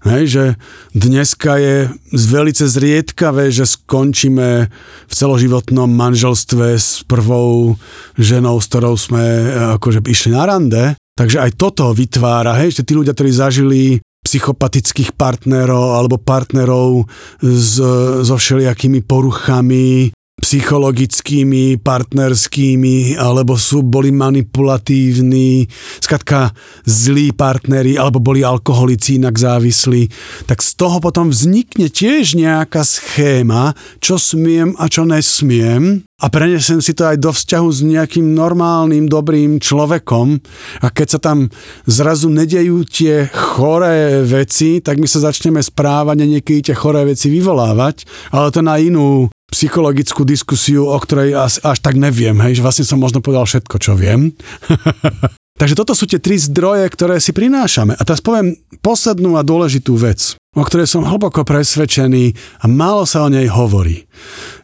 hej, 0.04 0.24
že 0.28 0.44
dneska 0.92 1.56
je 1.56 1.88
velice 2.12 2.68
zriedkavé, 2.68 3.48
že 3.48 3.64
skončíme 3.64 4.68
v 5.09 5.12
celoživotnom 5.16 5.88
manželstve 5.88 6.76
s 6.76 7.00
prvou 7.09 7.80
ženou, 8.20 8.61
s 8.61 8.68
ktorou 8.68 9.00
sme 9.00 9.24
e, 9.24 9.44
akože 9.80 10.04
išli 10.04 10.37
na 10.37 10.44
rande. 10.44 11.00
Takže 11.16 11.40
aj 11.40 11.56
toto 11.56 11.88
vytvára, 11.96 12.61
hej, 12.61 12.76
že 12.76 12.85
tí 12.85 12.92
ľudia, 12.92 13.16
ktorí 13.16 13.33
zažili 13.33 14.04
psychopatických 14.20 15.16
partnerov 15.16 15.96
alebo 15.96 16.20
partnerov 16.20 17.09
s, 17.40 17.80
so 18.20 18.37
všelijakými 18.37 19.00
poruchami, 19.00 20.12
psychologickými, 20.40 21.79
partnerskými, 21.79 23.14
alebo 23.20 23.55
sú, 23.55 23.85
boli 23.87 24.11
manipulatívni, 24.11 25.68
skratka 26.00 26.50
zlí 26.88 27.31
partneri, 27.37 27.94
alebo 28.00 28.18
boli 28.18 28.42
alkoholici 28.42 29.20
inak 29.20 29.37
závislí, 29.37 30.09
tak 30.48 30.64
z 30.64 30.70
toho 30.74 30.98
potom 30.98 31.31
vznikne 31.31 31.92
tiež 31.92 32.35
nejaká 32.35 32.83
schéma, 32.83 33.79
čo 34.00 34.16
smiem 34.16 34.74
a 34.81 34.88
čo 34.90 35.07
nesmiem 35.07 36.09
a 36.20 36.26
prenesem 36.28 36.85
si 36.85 36.92
to 36.92 37.09
aj 37.09 37.16
do 37.16 37.33
vzťahu 37.33 37.68
s 37.72 37.80
nejakým 37.80 38.37
normálnym, 38.37 39.09
dobrým 39.09 39.56
človekom 39.56 40.37
a 40.85 40.87
keď 40.92 41.06
sa 41.16 41.20
tam 41.20 41.48
zrazu 41.88 42.28
nedejú 42.28 42.85
tie 42.85 43.26
choré 43.33 44.20
veci, 44.22 44.85
tak 44.85 45.00
my 45.00 45.09
sa 45.09 45.24
začneme 45.24 45.64
správať 45.64 46.16
a 46.20 46.30
niekedy 46.30 46.70
tie 46.70 46.76
choré 46.76 47.09
veci 47.09 47.33
vyvolávať, 47.33 48.04
ale 48.37 48.52
to 48.52 48.61
na 48.61 48.76
inú 48.76 49.33
psychologickú 49.50 50.22
diskusiu, 50.22 50.87
o 50.87 50.98
ktorej 51.00 51.35
až, 51.35 51.59
až 51.66 51.83
tak 51.83 51.98
neviem, 51.98 52.38
hej, 52.46 52.62
že 52.62 52.64
vlastne 52.64 52.87
som 52.87 53.02
možno 53.02 53.18
povedal 53.18 53.48
všetko, 53.48 53.76
čo 53.83 53.98
viem. 53.98 54.30
Takže 55.60 55.76
toto 55.76 55.92
sú 55.92 56.08
tie 56.08 56.16
tri 56.16 56.40
zdroje, 56.40 56.88
ktoré 56.88 57.20
si 57.20 57.36
prinášame. 57.36 57.92
A 57.92 58.00
teraz 58.00 58.24
poviem 58.24 58.56
poslednú 58.80 59.36
a 59.36 59.44
dôležitú 59.44 59.92
vec, 59.92 60.40
o 60.56 60.64
ktorej 60.64 60.88
som 60.88 61.04
hlboko 61.04 61.44
presvedčený 61.44 62.32
a 62.60 62.64
málo 62.64 63.04
sa 63.04 63.28
o 63.28 63.28
nej 63.28 63.44
hovorí. 63.44 64.08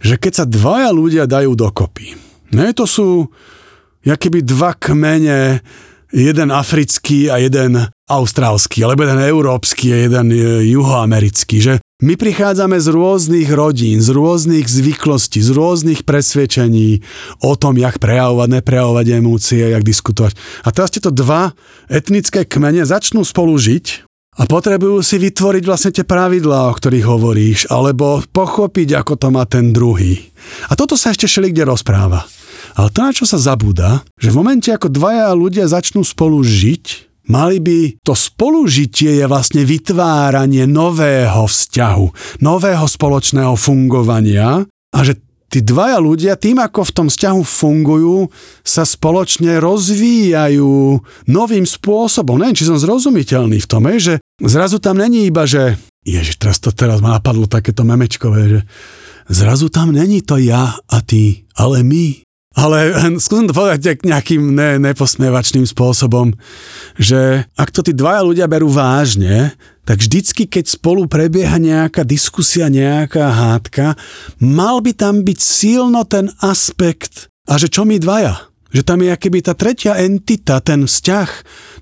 Že 0.00 0.14
keď 0.16 0.32
sa 0.32 0.44
dvaja 0.48 0.88
ľudia 0.96 1.28
dajú 1.28 1.52
dokopy, 1.52 2.16
ne, 2.56 2.72
to 2.72 2.88
sú 2.88 3.28
keby 4.08 4.40
dva 4.40 4.72
kmene, 4.72 5.60
jeden 6.16 6.48
africký 6.48 7.28
a 7.28 7.44
jeden 7.44 7.92
austrálsky, 8.06 8.86
alebo 8.86 9.02
jeden 9.02 9.18
európsky 9.18 9.90
jeden 9.90 10.30
e, 10.30 10.38
juhoamerický, 10.70 11.58
že 11.58 11.74
my 12.04 12.12
prichádzame 12.14 12.76
z 12.76 12.92
rôznych 12.92 13.48
rodín, 13.50 14.04
z 14.04 14.12
rôznych 14.12 14.68
zvyklostí, 14.68 15.40
z 15.40 15.50
rôznych 15.50 16.04
presvedčení 16.04 17.00
o 17.40 17.56
tom, 17.56 17.80
jak 17.80 17.96
prejavovať, 17.98 18.60
neprejavovať 18.60 19.06
emócie, 19.16 19.72
jak 19.72 19.80
diskutovať. 19.80 20.36
A 20.62 20.76
teraz 20.76 20.92
tieto 20.92 21.08
dva 21.08 21.56
etnické 21.88 22.44
kmene 22.44 22.84
začnú 22.84 23.24
spolu 23.24 23.56
žiť 23.56 24.06
a 24.36 24.44
potrebujú 24.44 25.00
si 25.00 25.16
vytvoriť 25.16 25.64
vlastne 25.64 25.90
tie 25.96 26.04
pravidlá, 26.04 26.68
o 26.68 26.76
ktorých 26.76 27.06
hovoríš, 27.08 27.72
alebo 27.72 28.20
pochopiť, 28.28 29.00
ako 29.00 29.12
to 29.16 29.28
má 29.32 29.48
ten 29.48 29.72
druhý. 29.72 30.20
A 30.68 30.76
toto 30.76 31.00
sa 31.00 31.16
ešte 31.16 31.24
všelikde 31.24 31.64
rozpráva. 31.64 32.28
Ale 32.76 32.92
to, 32.92 33.00
na 33.00 33.16
čo 33.16 33.24
sa 33.24 33.40
zabúda, 33.40 34.04
že 34.20 34.28
v 34.28 34.44
momente, 34.44 34.68
ako 34.68 34.92
dvaja 34.92 35.32
ľudia 35.32 35.64
začnú 35.64 36.04
spolu 36.04 36.44
žiť, 36.44 37.08
Mali 37.26 37.58
by 37.58 37.78
to 38.06 38.14
spolužitie 38.14 39.18
je 39.18 39.26
vlastne 39.26 39.66
vytváranie 39.66 40.66
nového 40.70 41.46
vzťahu, 41.46 42.38
nového 42.42 42.86
spoločného 42.86 43.54
fungovania 43.58 44.62
a 44.94 44.98
že 45.02 45.18
tí 45.50 45.62
dvaja 45.62 45.98
ľudia 46.02 46.34
tým, 46.34 46.58
ako 46.58 46.86
v 46.86 46.94
tom 46.94 47.06
vzťahu 47.10 47.40
fungujú, 47.42 48.30
sa 48.66 48.82
spoločne 48.82 49.58
rozvíjajú 49.62 51.02
novým 51.30 51.66
spôsobom. 51.66 52.38
Neviem, 52.38 52.58
či 52.58 52.68
som 52.68 52.78
zrozumiteľný 52.78 53.58
v 53.62 53.70
tom, 53.70 53.86
že 53.96 54.18
zrazu 54.42 54.82
tam 54.82 54.98
není 54.98 55.30
iba, 55.30 55.46
že 55.46 55.78
ježiš, 56.06 56.38
teraz 56.38 56.58
to 56.62 56.70
teraz 56.70 57.02
ma 57.02 57.18
napadlo 57.18 57.50
takéto 57.50 57.82
memečkové, 57.82 58.40
že 58.46 58.60
zrazu 59.30 59.70
tam 59.70 59.90
není 59.90 60.22
to 60.22 60.38
ja 60.38 60.78
a 60.78 60.98
ty, 61.02 61.46
ale 61.58 61.82
my. 61.82 62.25
Ale 62.56 62.96
skúsim 63.20 63.44
to 63.44 63.52
povedať 63.52 64.00
nejakým 64.00 64.56
ne, 64.56 64.80
neposmievačným 64.80 65.68
spôsobom, 65.68 66.32
že 66.96 67.44
ak 67.52 67.68
to 67.68 67.84
tí 67.84 67.92
dvaja 67.92 68.24
ľudia 68.24 68.48
berú 68.48 68.72
vážne, 68.72 69.52
tak 69.86 70.02
vždycky, 70.02 70.48
keď 70.48 70.64
spolu 70.66 71.06
prebieha 71.06 71.60
nejaká 71.60 72.02
diskusia, 72.02 72.72
nejaká 72.72 73.28
hádka, 73.28 73.94
mal 74.42 74.80
by 74.80 74.96
tam 74.96 75.22
byť 75.22 75.38
silno 75.38 76.02
ten 76.08 76.32
aspekt, 76.42 77.30
a 77.46 77.54
že 77.60 77.70
čo 77.70 77.86
my 77.86 78.00
dvaja? 78.02 78.50
Že 78.74 78.82
tam 78.82 78.98
je 78.98 79.14
akéby 79.14 79.38
tá 79.46 79.54
tretia 79.54 79.94
entita, 80.02 80.58
ten 80.58 80.90
vzťah, 80.90 81.30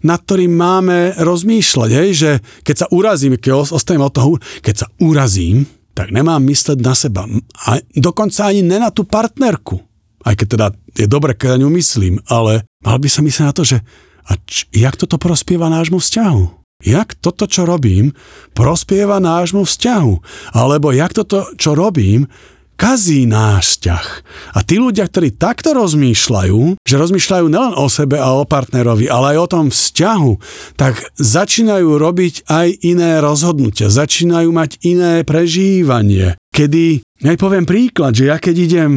nad 0.04 0.20
ktorým 0.20 0.52
máme 0.52 1.16
rozmýšľať, 1.16 1.90
hej? 1.96 2.08
že 2.12 2.30
keď 2.60 2.76
sa 2.84 2.86
urazím, 2.92 3.40
keď 3.40 3.72
ostanem 3.72 4.04
od 4.04 4.12
toho, 4.12 4.36
keď 4.60 4.84
sa 4.84 4.86
urazím, 5.00 5.64
tak 5.96 6.12
nemám 6.12 6.44
mysleť 6.44 6.78
na 6.84 6.92
seba. 6.92 7.24
A 7.70 7.80
dokonca 7.96 8.52
ani 8.52 8.60
ne 8.60 8.82
na 8.82 8.92
tú 8.92 9.08
partnerku. 9.08 9.93
Aj 10.24 10.34
keď 10.34 10.46
teda 10.56 10.66
je 10.96 11.06
dobre, 11.06 11.36
keď 11.36 11.56
na 11.56 11.60
ňu 11.64 11.68
myslím, 11.76 12.14
ale 12.26 12.64
mal 12.80 12.96
by 12.96 13.08
sa 13.08 13.20
myslieť 13.20 13.46
na 13.46 13.54
to, 13.54 13.62
že 13.62 13.78
a 14.24 14.40
č- 14.48 14.64
jak 14.72 14.96
toto 14.96 15.20
prospieva 15.20 15.68
nášmu 15.68 16.00
vzťahu? 16.00 16.64
jak 16.84 17.16
toto, 17.16 17.48
čo 17.48 17.64
robím, 17.64 18.12
prospieva 18.52 19.16
nášmu 19.16 19.64
vzťahu. 19.64 20.14
Alebo 20.52 20.92
jak 20.92 21.16
toto, 21.16 21.48
čo 21.56 21.72
robím, 21.72 22.28
kazí 22.74 23.24
náš 23.24 23.78
vzťah. 23.78 24.06
A 24.54 24.66
tí 24.66 24.76
ľudia, 24.82 25.06
ktorí 25.06 25.38
takto 25.38 25.72
rozmýšľajú, 25.72 26.82
že 26.82 27.00
rozmýšľajú 27.00 27.46
nielen 27.46 27.74
o 27.78 27.86
sebe 27.86 28.18
a 28.18 28.34
o 28.34 28.44
partnerovi, 28.44 29.06
ale 29.06 29.34
aj 29.34 29.38
o 29.38 29.50
tom 29.50 29.66
vzťahu, 29.70 30.32
tak 30.74 30.98
začínajú 31.16 31.88
robiť 31.96 32.50
aj 32.50 32.68
iné 32.82 33.22
rozhodnutia, 33.22 33.88
začínajú 33.88 34.50
mať 34.50 34.82
iné 34.84 35.22
prežívanie. 35.22 36.34
Kedy, 36.54 37.02
ja 37.22 37.30
poviem 37.38 37.66
príklad, 37.66 38.14
že 38.14 38.30
ja 38.30 38.38
keď 38.38 38.54
idem 38.58 38.92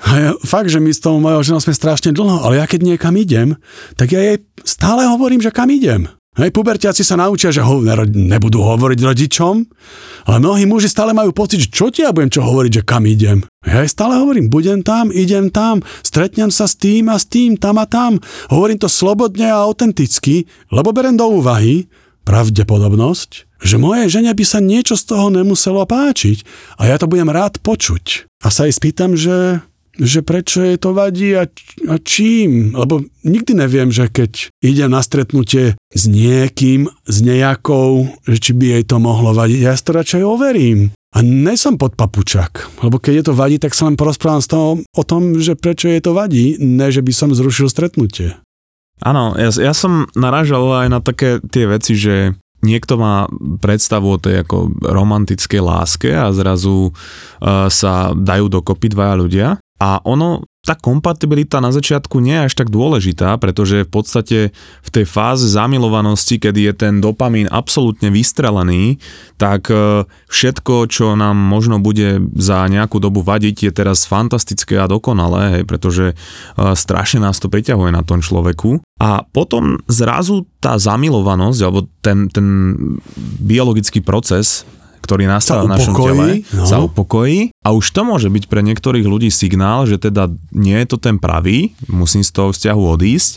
a 0.00 0.10
ja, 0.16 0.30
fakt, 0.40 0.72
že 0.72 0.80
my 0.80 0.88
s 0.88 1.04
tou 1.04 1.20
mojou 1.20 1.44
ženou 1.44 1.60
sme 1.60 1.76
strašne 1.76 2.16
dlho, 2.16 2.40
ale 2.40 2.56
ja 2.56 2.64
keď 2.64 2.80
niekam 2.94 3.14
idem, 3.20 3.60
tak 4.00 4.16
ja 4.16 4.20
jej 4.20 4.40
stále 4.64 5.04
hovorím, 5.04 5.44
že 5.44 5.52
kam 5.52 5.68
idem. 5.68 6.08
Hej, 6.40 6.54
pubertiaci 6.54 7.02
sa 7.02 7.18
naučia, 7.18 7.50
že 7.50 7.60
ho, 7.60 7.82
nebudú 8.06 8.62
hovoriť 8.62 8.98
rodičom, 9.02 9.54
ale 10.30 10.36
mnohí 10.38 10.62
muži 10.62 10.86
stále 10.86 11.10
majú 11.10 11.34
pocit, 11.34 11.66
že 11.66 11.74
čo 11.74 11.90
ti 11.90 12.06
ja 12.06 12.14
budem 12.14 12.30
čo 12.30 12.46
hovoriť, 12.46 12.80
že 12.80 12.86
kam 12.86 13.04
idem. 13.04 13.42
Ja 13.66 13.82
stále 13.84 14.16
hovorím, 14.16 14.46
budem 14.46 14.80
tam, 14.86 15.10
idem 15.10 15.50
tam, 15.50 15.82
stretnem 16.06 16.54
sa 16.54 16.70
s 16.70 16.78
tým 16.78 17.10
a 17.10 17.18
s 17.18 17.26
tým, 17.26 17.58
tam 17.58 17.82
a 17.82 17.84
tam. 17.84 18.22
Hovorím 18.46 18.78
to 18.78 18.86
slobodne 18.86 19.50
a 19.50 19.66
autenticky, 19.66 20.46
lebo 20.70 20.94
berem 20.94 21.18
do 21.18 21.28
úvahy 21.28 21.90
pravdepodobnosť, 22.24 23.50
že 23.60 23.76
moje 23.76 24.08
žene 24.08 24.30
by 24.30 24.44
sa 24.46 24.62
niečo 24.62 24.94
z 24.94 25.12
toho 25.12 25.28
nemuselo 25.34 25.82
páčiť 25.82 26.46
a 26.80 26.88
ja 26.88 26.96
to 26.96 27.10
budem 27.10 27.28
rád 27.28 27.58
počuť. 27.60 28.30
A 28.40 28.48
sa 28.48 28.64
jej 28.70 28.72
spýtam, 28.72 29.18
že 29.18 29.66
že 29.98 30.22
prečo 30.22 30.62
je 30.62 30.76
to 30.78 30.94
vadí 30.94 31.34
a, 31.34 31.48
a 31.90 31.94
čím. 31.98 32.76
Lebo 32.76 33.02
nikdy 33.26 33.56
neviem, 33.56 33.90
že 33.90 34.06
keď 34.06 34.52
idem 34.62 34.90
na 34.90 35.02
stretnutie 35.02 35.74
s 35.90 36.02
niekým, 36.06 36.86
s 37.08 37.16
nejakou, 37.24 38.10
že 38.26 38.38
či 38.38 38.52
by 38.54 38.78
jej 38.78 38.84
to 38.86 38.96
mohlo 39.02 39.34
vadiť. 39.34 39.58
Ja 39.58 39.74
to 39.74 39.90
radšej 39.96 40.22
overím. 40.22 40.94
A 41.10 41.26
nesom 41.26 41.74
pod 41.74 41.98
papučak, 41.98 42.70
lebo 42.86 43.02
keď 43.02 43.12
je 43.18 43.24
to 43.26 43.34
vadí, 43.34 43.58
tak 43.58 43.74
sa 43.74 43.90
len 43.90 43.98
porozprávam 43.98 44.38
s 44.38 44.46
toho, 44.46 44.78
o 44.78 45.02
tom, 45.02 45.42
že 45.42 45.58
prečo 45.58 45.90
je 45.90 45.98
to 45.98 46.14
vadí, 46.14 46.54
ne 46.62 46.86
že 46.86 47.02
by 47.02 47.10
som 47.10 47.34
zrušil 47.34 47.66
stretnutie. 47.66 48.38
Áno, 49.02 49.34
ja, 49.34 49.50
ja 49.50 49.74
som 49.74 50.06
naražal 50.14 50.86
aj 50.86 50.88
na 50.92 51.00
také 51.02 51.42
tie 51.42 51.66
veci, 51.66 51.98
že 51.98 52.38
niekto 52.62 53.00
má 53.00 53.26
predstavu 53.58 54.06
o 54.16 54.22
tej 54.22 54.44
ako 54.44 54.76
romantickej 54.84 55.60
láske 55.64 56.12
a 56.12 56.28
zrazu 56.30 56.92
uh, 56.92 57.66
sa 57.72 58.12
dajú 58.12 58.52
dokopy 58.52 58.92
dvaja 58.92 59.14
ľudia 59.16 59.48
a 59.80 60.04
ono, 60.04 60.44
tá 60.60 60.76
kompatibilita 60.76 61.56
na 61.56 61.72
začiatku 61.72 62.20
nie 62.20 62.36
je 62.36 62.52
až 62.52 62.54
tak 62.54 62.68
dôležitá, 62.68 63.40
pretože 63.40 63.88
v 63.88 63.90
podstate 63.90 64.38
v 64.84 64.90
tej 64.92 65.08
fáze 65.08 65.48
zamilovanosti, 65.48 66.36
kedy 66.36 66.68
je 66.68 66.74
ten 66.76 66.94
dopamín 67.00 67.48
absolútne 67.48 68.12
vystrelený, 68.12 69.00
tak 69.40 69.72
e, 69.72 70.04
všetko, 70.04 70.84
čo 70.84 71.16
nám 71.16 71.32
možno 71.32 71.80
bude 71.80 72.20
za 72.36 72.68
nejakú 72.68 73.00
dobu 73.00 73.24
vadiť, 73.24 73.56
je 73.66 73.72
teraz 73.72 74.04
fantastické 74.04 74.76
a 74.76 74.84
dokonalé, 74.84 75.58
hej, 75.58 75.62
pretože 75.64 76.12
e, 76.12 76.14
strašne 76.76 77.24
nás 77.24 77.40
to 77.40 77.48
priťahuje 77.48 77.88
na 77.88 78.04
tom 78.04 78.20
človeku. 78.20 78.84
A 79.00 79.24
potom 79.24 79.80
zrazu 79.88 80.44
tá 80.60 80.76
zamilovanosť, 80.76 81.60
alebo 81.64 81.88
ten, 82.04 82.28
ten 82.28 82.76
biologický 83.40 84.04
proces 84.04 84.68
ktorý 85.00 85.24
nastáva 85.26 85.66
v 85.66 85.72
našom 85.74 85.94
tele, 85.96 86.28
no. 86.52 86.68
sa 86.68 86.78
upokojí 86.84 87.50
a 87.60 87.72
už 87.72 87.92
to 87.92 88.04
môže 88.04 88.28
byť 88.28 88.44
pre 88.46 88.60
niektorých 88.60 89.04
ľudí 89.04 89.32
signál, 89.32 89.88
že 89.88 89.96
teda 89.96 90.32
nie 90.52 90.76
je 90.80 90.86
to 90.88 90.96
ten 91.00 91.16
pravý, 91.16 91.72
musím 91.88 92.24
z 92.24 92.32
toho 92.32 92.52
vzťahu 92.52 92.82
odísť. 93.00 93.32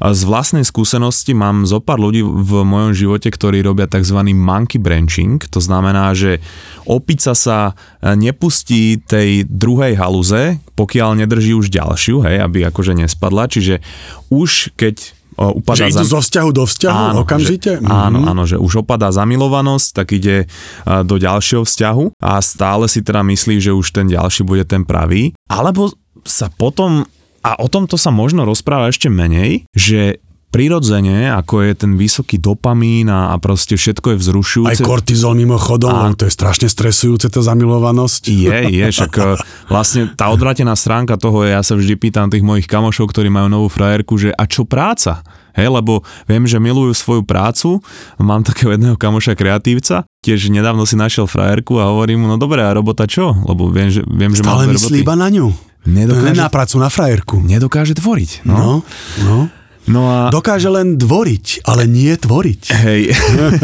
A 0.00 0.12
z 0.12 0.22
vlastnej 0.28 0.64
skúsenosti 0.64 1.32
mám 1.32 1.64
zo 1.64 1.80
pár 1.80 2.00
ľudí 2.00 2.20
v 2.24 2.52
mojom 2.64 2.92
živote, 2.92 3.28
ktorí 3.32 3.64
robia 3.64 3.88
tzv. 3.88 4.20
monkey 4.32 4.80
branching, 4.80 5.40
to 5.48 5.60
znamená, 5.60 6.12
že 6.12 6.40
opica 6.84 7.32
sa 7.32 7.72
nepustí 8.04 9.00
tej 9.00 9.48
druhej 9.48 9.96
haluze, 9.96 10.60
pokiaľ 10.76 11.24
nedrží 11.24 11.56
už 11.56 11.72
ďalšiu, 11.72 12.22
hej, 12.28 12.36
aby 12.44 12.68
akože 12.68 12.92
nespadla, 12.92 13.48
čiže 13.48 13.80
už 14.28 14.76
keď 14.76 15.15
upadá... 15.36 15.86
Že 15.86 16.00
idú 16.00 16.06
zo 16.08 16.20
vzťahu 16.24 16.50
do 16.50 16.64
vzťahu 16.64 17.02
áno, 17.12 17.20
okamžite? 17.22 17.78
Že, 17.78 17.84
mm-hmm. 17.84 18.04
Áno, 18.08 18.18
áno, 18.24 18.42
že 18.48 18.56
už 18.56 18.82
opadá 18.82 19.12
zamilovanosť, 19.12 19.88
tak 19.92 20.16
ide 20.16 20.48
do 20.84 21.16
ďalšieho 21.20 21.62
vzťahu 21.62 22.18
a 22.18 22.40
stále 22.40 22.88
si 22.88 23.04
teda 23.04 23.20
myslí, 23.22 23.60
že 23.60 23.76
už 23.76 23.92
ten 23.92 24.08
ďalší 24.08 24.42
bude 24.48 24.64
ten 24.64 24.82
pravý. 24.82 25.36
Alebo 25.46 25.92
sa 26.24 26.50
potom 26.50 27.06
a 27.46 27.54
o 27.62 27.70
tomto 27.70 27.94
sa 27.94 28.10
možno 28.10 28.42
rozpráva 28.42 28.90
ešte 28.90 29.06
menej, 29.06 29.70
že 29.70 30.18
prirodzene, 30.50 31.28
ako 31.34 31.66
je 31.66 31.72
ten 31.76 31.92
vysoký 31.98 32.40
dopamín 32.40 33.12
a, 33.12 33.34
a 33.34 33.36
proste 33.36 33.76
všetko 33.76 34.14
je 34.14 34.16
vzrušujúce. 34.22 34.72
Aj 34.72 34.86
kortizol 34.86 35.36
mimochodom, 35.36 35.92
a... 35.92 36.16
to 36.16 36.24
je 36.24 36.32
strašne 36.32 36.70
stresujúce, 36.70 37.28
tá 37.28 37.40
zamilovanosť. 37.42 38.22
Je, 38.30 38.56
je, 38.80 38.84
však 38.88 39.12
e, 39.20 39.24
vlastne 39.68 40.08
tá 40.14 40.32
odvratená 40.32 40.72
stránka 40.78 41.20
toho 41.20 41.44
je, 41.44 41.52
ja 41.52 41.60
sa 41.60 41.76
vždy 41.76 41.94
pýtam 41.98 42.32
tých 42.32 42.46
mojich 42.46 42.70
kamošov, 42.70 43.10
ktorí 43.10 43.28
majú 43.28 43.52
novú 43.52 43.68
frajerku, 43.68 44.16
že 44.16 44.30
a 44.32 44.48
čo 44.48 44.64
práca? 44.64 45.20
Hej, 45.56 45.72
lebo 45.72 46.04
viem, 46.28 46.44
že 46.44 46.60
milujú 46.60 46.92
svoju 46.92 47.24
prácu. 47.24 47.80
Mám 48.20 48.44
takého 48.44 48.76
jedného 48.76 49.00
kamoša 49.00 49.32
kreatívca, 49.32 50.04
tiež 50.20 50.52
nedávno 50.52 50.84
si 50.84 51.00
našiel 51.00 51.24
frajerku 51.24 51.80
a 51.80 51.88
hovorím 51.88 52.24
mu, 52.24 52.26
no 52.28 52.36
dobré, 52.36 52.60
a 52.60 52.76
robota 52.76 53.08
čo? 53.08 53.32
Lebo 53.32 53.72
viem, 53.72 53.88
že, 53.88 54.04
viem, 54.04 54.36
že 54.36 54.44
Stále 54.44 54.68
myslí 54.68 55.00
iba 55.00 55.16
na 55.16 55.32
ňu. 55.32 55.48
Nedokáže, 55.86 56.36
na 56.36 56.50
prácu, 56.50 56.76
na 56.82 56.90
frajerku. 56.90 57.36
Nedokáže 57.40 57.94
tvoriť. 57.96 58.44
No, 58.44 58.52
no. 58.52 58.74
no. 59.22 59.38
No 59.86 60.10
a... 60.10 60.18
Dokáže 60.34 60.66
len 60.66 60.98
dvoriť, 60.98 61.66
ale 61.66 61.86
nie 61.86 62.10
tvoriť. 62.14 62.62
Hej. 62.82 63.00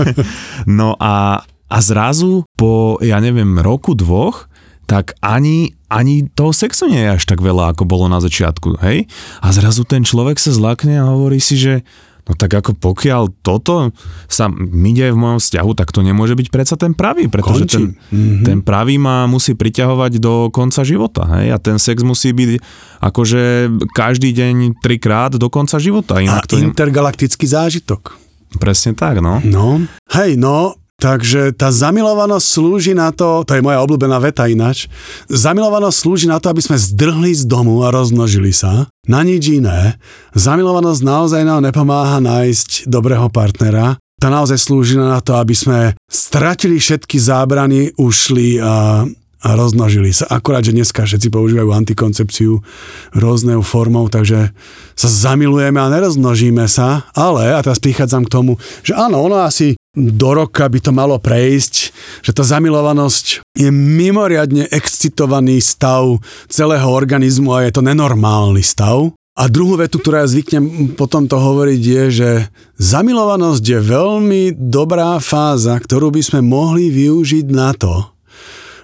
no 0.79 0.95
a, 0.99 1.43
a 1.47 1.79
zrazu 1.83 2.47
po, 2.55 2.99
ja 3.03 3.19
neviem, 3.19 3.59
roku, 3.59 3.99
dvoch, 3.99 4.47
tak 4.87 5.17
ani, 5.23 5.75
ani 5.91 6.29
toho 6.31 6.55
sexu 6.55 6.87
nie 6.91 7.01
je 7.01 7.15
až 7.17 7.25
tak 7.27 7.41
veľa, 7.41 7.75
ako 7.75 7.89
bolo 7.89 8.07
na 8.07 8.21
začiatku, 8.23 8.83
hej? 8.83 9.09
A 9.41 9.49
zrazu 9.51 9.83
ten 9.89 10.07
človek 10.07 10.39
sa 10.39 10.53
zlakne 10.55 11.01
a 11.01 11.11
hovorí 11.11 11.41
si, 11.41 11.59
že 11.59 11.83
No 12.23 12.39
tak 12.39 12.55
ako 12.55 12.79
pokiaľ 12.79 13.43
toto 13.43 13.91
sa 14.31 14.47
mi 14.53 14.95
deje 14.95 15.11
v 15.11 15.19
mojom 15.19 15.39
vzťahu, 15.43 15.71
tak 15.75 15.91
to 15.91 16.07
nemôže 16.07 16.39
byť 16.39 16.49
predsa 16.55 16.79
ten 16.79 16.95
pravý, 16.95 17.27
pretože 17.27 17.67
ten, 17.67 17.99
mm-hmm. 17.99 18.47
ten 18.47 18.59
pravý 18.63 18.95
ma 18.95 19.27
musí 19.27 19.59
priťahovať 19.59 20.23
do 20.23 20.47
konca 20.55 20.87
života. 20.87 21.27
Hej? 21.39 21.51
A 21.51 21.59
ten 21.59 21.83
sex 21.83 22.07
musí 22.07 22.31
byť 22.31 22.63
akože 23.03 23.43
každý 23.91 24.31
deň 24.39 24.79
trikrát 24.79 25.35
do 25.35 25.51
konca 25.51 25.83
života. 25.83 26.23
Inak 26.23 26.47
a 26.47 26.51
to 26.51 26.63
intergalaktický 26.63 27.43
zážitok. 27.51 28.15
Presne 28.63 28.93
tak, 28.95 29.19
no. 29.19 29.41
No, 29.43 29.81
hej, 30.13 30.37
no, 30.37 30.77
Takže 31.03 31.59
tá 31.59 31.75
zamilovanosť 31.75 32.47
slúži 32.47 32.95
na 32.95 33.11
to, 33.11 33.43
to 33.43 33.59
je 33.59 33.65
moja 33.67 33.83
obľúbená 33.83 34.23
veta 34.23 34.47
ináč, 34.47 34.87
zamilovanosť 35.27 35.99
slúži 35.99 36.27
na 36.31 36.39
to, 36.39 36.47
aby 36.47 36.63
sme 36.63 36.79
zdrhli 36.79 37.35
z 37.35 37.43
domu 37.43 37.83
a 37.83 37.91
rozmnožili 37.91 38.55
sa. 38.55 38.87
Na 39.11 39.27
nič 39.27 39.51
iné. 39.51 39.99
Zamilovanosť 40.39 41.03
naozaj 41.03 41.43
nám 41.43 41.67
nepomáha 41.67 42.23
nájsť 42.23 42.87
dobrého 42.87 43.27
partnera. 43.35 43.99
Tá 44.23 44.31
naozaj 44.31 44.63
slúži 44.63 44.95
na 44.95 45.19
to, 45.19 45.35
aby 45.35 45.51
sme 45.51 45.99
stratili 46.07 46.79
všetky 46.79 47.19
zábrany, 47.19 47.91
ušli 47.99 48.63
a, 48.63 49.03
a 49.43 49.59
rozmnožili 49.59 50.15
sa. 50.15 50.31
Akurát, 50.31 50.63
že 50.63 50.73
dneska 50.73 51.03
všetci 51.03 51.29
používajú 51.29 51.69
antikoncepciu 51.75 52.63
rôznou 53.19 53.61
formou, 53.67 54.07
takže 54.07 54.55
sa 54.95 55.09
zamilujeme 55.11 55.83
a 55.83 55.91
nerozmnožíme 55.91 56.65
sa, 56.71 57.11
ale, 57.13 57.51
a 57.51 57.61
teraz 57.61 57.83
prichádzam 57.83 58.31
k 58.31 58.33
tomu, 58.33 58.53
že 58.87 58.95
áno, 58.95 59.27
ono 59.27 59.43
asi 59.43 59.75
do 59.93 60.33
roka 60.33 60.65
by 60.71 60.79
to 60.81 60.93
malo 60.95 61.21
prejsť, 61.21 61.75
že 62.25 62.33
tá 62.33 62.41
zamilovanosť 62.41 63.45
je 63.53 63.69
mimoriadne 63.69 64.65
excitovaný 64.73 65.61
stav 65.61 66.17
celého 66.49 66.89
organizmu 66.89 67.53
a 67.53 67.69
je 67.69 67.77
to 67.77 67.85
nenormálny 67.85 68.65
stav. 68.65 69.13
A 69.33 69.49
druhú 69.49 69.81
vetu, 69.81 69.97
ktorá 69.97 70.25
ja 70.25 70.29
zvyknem 70.29 70.93
potom 70.93 71.25
to 71.25 71.41
hovoriť, 71.41 71.81
je, 71.81 72.05
že 72.13 72.31
zamilovanosť 72.77 73.65
je 73.65 73.81
veľmi 73.81 74.43
dobrá 74.57 75.17
fáza, 75.25 75.73
ktorú 75.81 76.13
by 76.13 76.21
sme 76.21 76.41
mohli 76.45 76.93
využiť 76.93 77.49
na 77.49 77.73
to, 77.73 78.12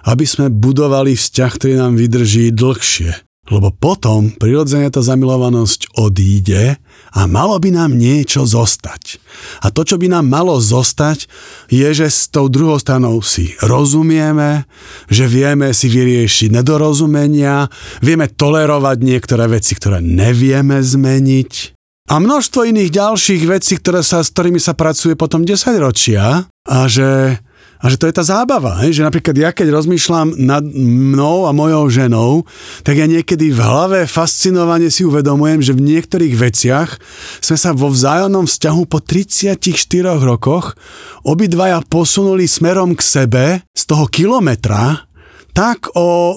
aby 0.05 0.25
sme 0.27 0.53
budovali 0.53 1.15
vzťah, 1.15 1.51
ktorý 1.55 1.73
nám 1.79 1.99
vydrží 1.99 2.51
dlhšie. 2.55 3.27
lebo 3.49 3.73
potom 3.73 4.29
prirodzene 4.29 4.93
tá 4.93 5.01
zamilovanosť 5.01 5.97
odíde 5.97 6.77
a 7.09 7.25
malo 7.25 7.57
by 7.57 7.73
nám 7.73 7.97
niečo 7.97 8.45
zostať. 8.45 9.17
A 9.65 9.73
to, 9.73 9.81
čo 9.81 9.97
by 9.97 10.05
nám 10.05 10.29
malo 10.29 10.61
zostať, 10.61 11.25
je, 11.73 11.89
že 11.89 12.13
s 12.13 12.29
tou 12.29 12.45
druhou 12.45 12.77
stranou 12.77 13.25
si 13.25 13.57
rozumieme, 13.65 14.69
že 15.09 15.25
vieme 15.25 15.73
si 15.73 15.89
vyriešiť 15.89 16.61
nedorozumenia, 16.61 17.65
vieme 18.05 18.29
tolerovať 18.29 18.97
niektoré 19.01 19.49
veci, 19.49 19.73
ktoré 19.73 19.97
nevieme 19.97 20.77
zmeniť 20.85 21.79
a 22.09 22.17
množstvo 22.17 22.65
iných 22.65 22.89
ďalších 22.89 23.43
vecí, 23.45 23.77
ktoré 23.77 24.01
sa, 24.01 24.25
s 24.25 24.33
ktorými 24.33 24.57
sa 24.57 24.73
pracuje 24.73 25.13
potom 25.13 25.45
10 25.45 25.77
ročia 25.77 26.49
a 26.65 26.77
že 26.89 27.37
a 27.79 27.87
že 27.87 27.95
to 27.95 28.11
je 28.11 28.15
tá 28.15 28.23
zábava, 28.27 28.83
hej? 28.83 28.99
že 28.99 29.07
napríklad 29.07 29.35
ja 29.39 29.49
keď 29.55 29.71
rozmýšľam 29.71 30.35
nad 30.35 30.67
mnou 30.75 31.47
a 31.47 31.55
mojou 31.55 31.87
ženou, 31.87 32.43
tak 32.83 32.99
ja 32.99 33.07
niekedy 33.07 33.55
v 33.55 33.59
hlave 33.63 33.99
fascinovane 34.03 34.91
si 34.91 35.07
uvedomujem, 35.07 35.63
že 35.63 35.71
v 35.71 35.87
niektorých 35.87 36.35
veciach 36.35 36.89
sme 37.39 37.55
sa 37.55 37.71
vo 37.71 37.87
vzájomnom 37.87 38.43
vzťahu 38.43 38.81
po 38.83 38.99
34 38.99 39.55
rokoch 40.19 40.75
obidvaja 41.23 41.79
posunuli 41.87 42.51
smerom 42.51 42.99
k 42.99 43.01
sebe 43.01 43.45
z 43.71 43.83
toho 43.87 44.11
kilometra 44.11 45.07
tak 45.55 45.91
o 45.95 46.35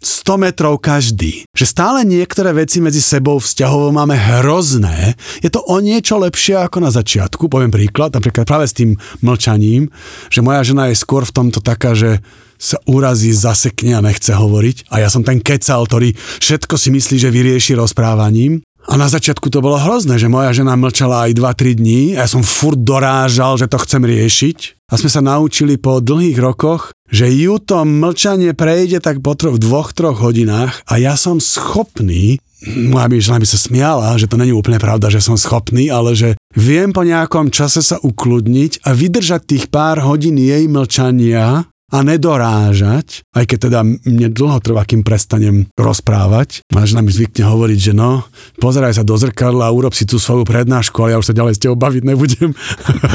100 0.00 0.40
metrov 0.40 0.80
každý. 0.80 1.44
Že 1.52 1.64
stále 1.68 1.98
niektoré 2.08 2.56
veci 2.56 2.80
medzi 2.80 3.04
sebou 3.04 3.36
vzťahovo 3.36 3.92
máme 3.92 4.16
hrozné. 4.16 5.14
Je 5.44 5.52
to 5.52 5.60
o 5.60 5.76
niečo 5.78 6.16
lepšie 6.16 6.56
ako 6.56 6.80
na 6.80 6.90
začiatku. 6.90 7.52
Poviem 7.52 7.68
príklad, 7.68 8.16
napríklad 8.16 8.48
práve 8.48 8.64
s 8.64 8.76
tým 8.76 8.96
mlčaním, 9.20 9.92
že 10.32 10.40
moja 10.40 10.64
žena 10.64 10.88
je 10.88 10.96
skôr 10.96 11.28
v 11.28 11.36
tomto 11.36 11.60
taká, 11.60 11.92
že 11.92 12.24
sa 12.60 12.76
urazí, 12.84 13.32
zasekne 13.32 13.96
a 13.96 14.04
nechce 14.04 14.36
hovoriť. 14.36 14.92
A 14.92 15.00
ja 15.00 15.08
som 15.08 15.24
ten 15.24 15.40
kecal, 15.40 15.88
ktorý 15.88 16.12
všetko 16.16 16.76
si 16.76 16.92
myslí, 16.92 17.16
že 17.16 17.32
vyrieši 17.32 17.72
rozprávaním. 17.76 18.60
A 18.88 18.96
na 18.96 19.08
začiatku 19.08 19.52
to 19.52 19.60
bolo 19.60 19.76
hrozné, 19.76 20.16
že 20.16 20.32
moja 20.32 20.56
žena 20.56 20.76
mlčala 20.76 21.28
aj 21.28 21.36
2-3 21.36 21.80
dní 21.80 22.02
a 22.16 22.24
ja 22.24 22.28
som 22.28 22.40
furt 22.40 22.80
dorážal, 22.80 23.60
že 23.60 23.68
to 23.68 23.76
chcem 23.80 24.02
riešiť. 24.04 24.79
A 24.90 24.98
sme 24.98 25.06
sa 25.06 25.22
naučili 25.22 25.78
po 25.78 26.02
dlhých 26.02 26.38
rokoch, 26.42 26.90
že 27.06 27.30
ju 27.30 27.62
to 27.62 27.86
mlčanie 27.86 28.58
prejde 28.58 28.98
tak 28.98 29.22
po 29.22 29.38
tro- 29.38 29.54
v 29.54 29.62
dvoch, 29.62 29.94
troch 29.94 30.18
hodinách 30.18 30.82
a 30.90 30.98
ja 30.98 31.14
som 31.14 31.38
schopný 31.38 32.42
moja 32.60 33.08
by 33.08 33.16
žena 33.16 33.40
by 33.40 33.48
sa 33.48 33.56
smiala, 33.56 34.20
že 34.20 34.28
to 34.28 34.36
není 34.36 34.52
úplne 34.52 34.76
pravda, 34.76 35.08
že 35.08 35.24
som 35.24 35.40
schopný, 35.40 35.88
ale 35.88 36.12
že 36.12 36.36
viem 36.52 36.92
po 36.92 37.00
nejakom 37.00 37.48
čase 37.48 37.80
sa 37.80 37.96
ukludniť 37.96 38.84
a 38.84 38.92
vydržať 38.92 39.40
tých 39.48 39.64
pár 39.72 40.04
hodín 40.04 40.36
jej 40.36 40.68
mlčania 40.68 41.64
a 41.90 42.06
nedorážať, 42.06 43.26
aj 43.34 43.44
keď 43.50 43.58
teda 43.66 43.80
mne 43.82 44.28
dlho 44.30 44.62
trvá, 44.62 44.86
kým 44.86 45.02
prestanem 45.02 45.66
rozprávať. 45.74 46.62
A 46.70 46.86
žena 46.86 47.02
mi 47.02 47.10
zvykne 47.10 47.42
hovoriť, 47.42 47.78
že 47.90 47.92
no, 47.92 48.22
pozeraj 48.62 48.94
sa 48.94 49.02
do 49.02 49.18
zrkadla 49.18 49.66
a 49.66 49.74
urob 49.74 49.90
si 49.90 50.06
tú 50.06 50.22
svoju 50.22 50.46
prednášku, 50.46 50.94
ale 51.02 51.18
ja 51.18 51.20
už 51.20 51.34
sa 51.34 51.34
ďalej 51.34 51.58
s 51.58 51.62
tebou 51.66 51.74
baviť 51.74 52.02
nebudem. 52.06 52.54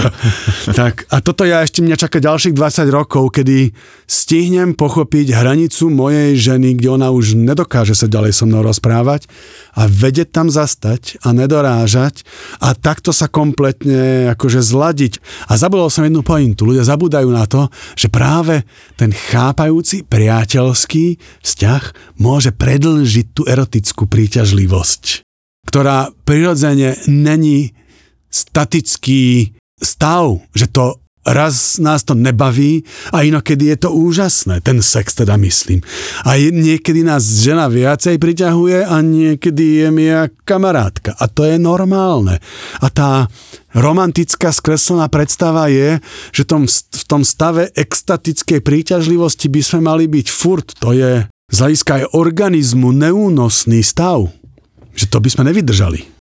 tak 0.80 1.08
a 1.08 1.24
toto 1.24 1.48
ja 1.48 1.64
ešte 1.64 1.80
mňa 1.80 1.96
čaká 1.96 2.20
ďalších 2.20 2.52
20 2.52 2.92
rokov, 2.92 3.32
kedy 3.40 3.72
stihnem 4.06 4.76
pochopiť 4.76 5.32
hranicu 5.32 5.88
mojej 5.88 6.36
ženy, 6.36 6.76
kde 6.76 7.00
ona 7.00 7.16
už 7.16 7.40
nedokáže 7.40 7.96
sa 7.96 8.12
ďalej 8.12 8.36
so 8.36 8.44
mnou 8.44 8.60
rozprávať 8.60 9.32
a 9.80 9.88
vedieť 9.88 10.36
tam 10.36 10.52
zastať 10.52 11.24
a 11.24 11.32
nedorážať 11.32 12.28
a 12.60 12.76
takto 12.76 13.16
sa 13.16 13.32
kompletne 13.32 14.36
akože 14.36 14.60
zladiť. 14.60 15.24
A 15.48 15.56
zabudol 15.56 15.88
som 15.88 16.04
jednu 16.04 16.22
pointu. 16.28 16.68
Ľudia 16.68 16.84
zabúdajú 16.84 17.30
na 17.32 17.48
to, 17.48 17.72
že 17.96 18.12
práve 18.12 18.65
ten 19.00 19.12
chápajúci 19.14 20.04
priateľský 20.06 21.20
vzťah 21.42 21.84
môže 22.20 22.52
predlžiť 22.52 23.28
tú 23.32 23.46
erotickú 23.46 24.10
príťažlivosť, 24.10 25.26
ktorá 25.70 26.12
prirodzene 26.26 27.00
není 27.08 27.74
statický 28.30 29.56
stav, 29.80 30.44
že 30.52 30.68
to 30.68 31.05
raz 31.26 31.82
nás 31.82 32.06
to 32.06 32.14
nebaví 32.14 32.86
a 33.10 33.26
inokedy 33.26 33.74
je 33.74 33.78
to 33.86 33.90
úžasné, 33.92 34.62
ten 34.62 34.80
sex 34.80 35.18
teda 35.18 35.36
myslím. 35.42 35.82
A 36.24 36.38
niekedy 36.38 37.02
nás 37.02 37.26
žena 37.42 37.66
viacej 37.66 38.22
priťahuje 38.22 38.86
a 38.86 38.96
niekedy 39.02 39.86
je 39.86 39.88
mi 39.90 40.06
kamarátka. 40.46 41.18
A 41.18 41.26
to 41.26 41.44
je 41.44 41.58
normálne. 41.58 42.38
A 42.80 42.88
tá 42.94 43.26
romantická 43.74 44.54
skreslená 44.54 45.10
predstava 45.10 45.68
je, 45.68 46.00
že 46.32 46.46
tom, 46.46 46.70
v 46.70 47.04
tom 47.10 47.26
stave 47.26 47.74
extatickej 47.74 48.62
príťažlivosti 48.62 49.50
by 49.50 49.62
sme 49.66 49.80
mali 49.84 50.06
byť 50.06 50.28
furt. 50.30 50.78
To 50.80 50.94
je 50.94 51.26
z 51.52 51.58
hľadiska 51.58 51.92
aj 52.02 52.06
organizmu 52.14 52.94
neúnosný 52.94 53.82
stav. 53.82 54.30
Že 54.96 55.06
to 55.12 55.18
by 55.20 55.30
sme 55.30 55.44
nevydržali. 55.52 56.15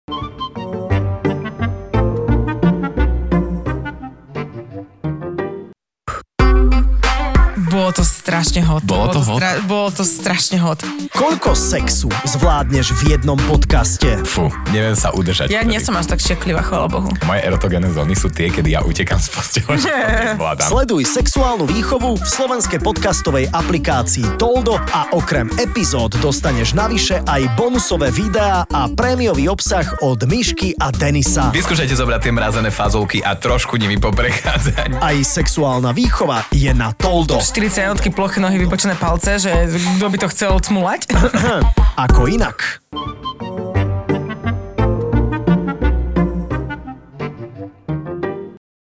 Bolo 7.92 8.06
to 8.06 8.21
strašne 8.22 8.62
hot. 8.62 8.86
Bolo 8.86 9.10
to 9.10 9.18
hot? 9.18 9.42
Stra- 9.42 9.58
bolo 9.66 9.90
to 9.90 10.06
strašne 10.06 10.62
hot. 10.62 10.78
Koľko 11.10 11.58
sexu 11.58 12.06
zvládneš 12.22 12.94
v 13.02 13.18
jednom 13.18 13.34
podcaste? 13.50 14.22
Fú, 14.22 14.46
neviem 14.70 14.94
sa 14.94 15.10
udržať. 15.10 15.50
Ja 15.50 15.66
nie 15.66 15.82
som 15.82 15.98
až 15.98 16.14
tak 16.14 16.22
šeklivá, 16.22 16.62
chvála 16.62 16.86
Bohu. 16.86 17.10
Moje 17.26 17.42
erotogénne 17.42 17.90
zóny 17.90 18.14
sú 18.14 18.30
tie, 18.30 18.46
kedy 18.46 18.78
ja 18.78 18.80
utekam 18.86 19.18
z 19.18 19.26
postele. 19.26 19.74
Sleduj 20.70 21.02
sexuálnu 21.02 21.66
výchovu 21.66 22.14
v 22.14 22.22
slovenskej 22.22 22.78
podcastovej 22.78 23.50
aplikácii 23.50 24.38
Toldo 24.38 24.78
a 24.78 25.10
okrem 25.18 25.50
epizód 25.58 26.14
dostaneš 26.22 26.78
navyše 26.78 27.26
aj 27.26 27.58
bonusové 27.58 28.14
videá 28.14 28.62
a 28.70 28.86
prémiový 28.86 29.50
obsah 29.50 29.98
od 30.06 30.22
Myšky 30.30 30.78
a 30.78 30.94
Denisa. 30.94 31.50
Vyskúšajte 31.50 31.98
zobrať 31.98 32.30
tie 32.30 32.32
mrazené 32.32 32.70
fazulky 32.70 33.18
a 33.18 33.34
trošku 33.34 33.74
nimi 33.74 33.98
poprechádzať. 33.98 35.02
Aj 35.02 35.16
sexuálna 35.18 35.90
výchova 35.90 36.46
je 36.54 36.70
na 36.70 36.94
Toldo. 36.94 37.42
40 37.42 37.90
jednotky 37.90 38.11
ploché 38.12 38.40
nohy, 38.40 38.60
vybočené 38.60 38.94
palce, 38.94 39.40
že 39.40 39.50
kto 39.96 40.06
by 40.06 40.18
to 40.20 40.28
chcel 40.28 40.60
cmulať? 40.60 41.08
Ako 42.04 42.28
inak. 42.28 42.84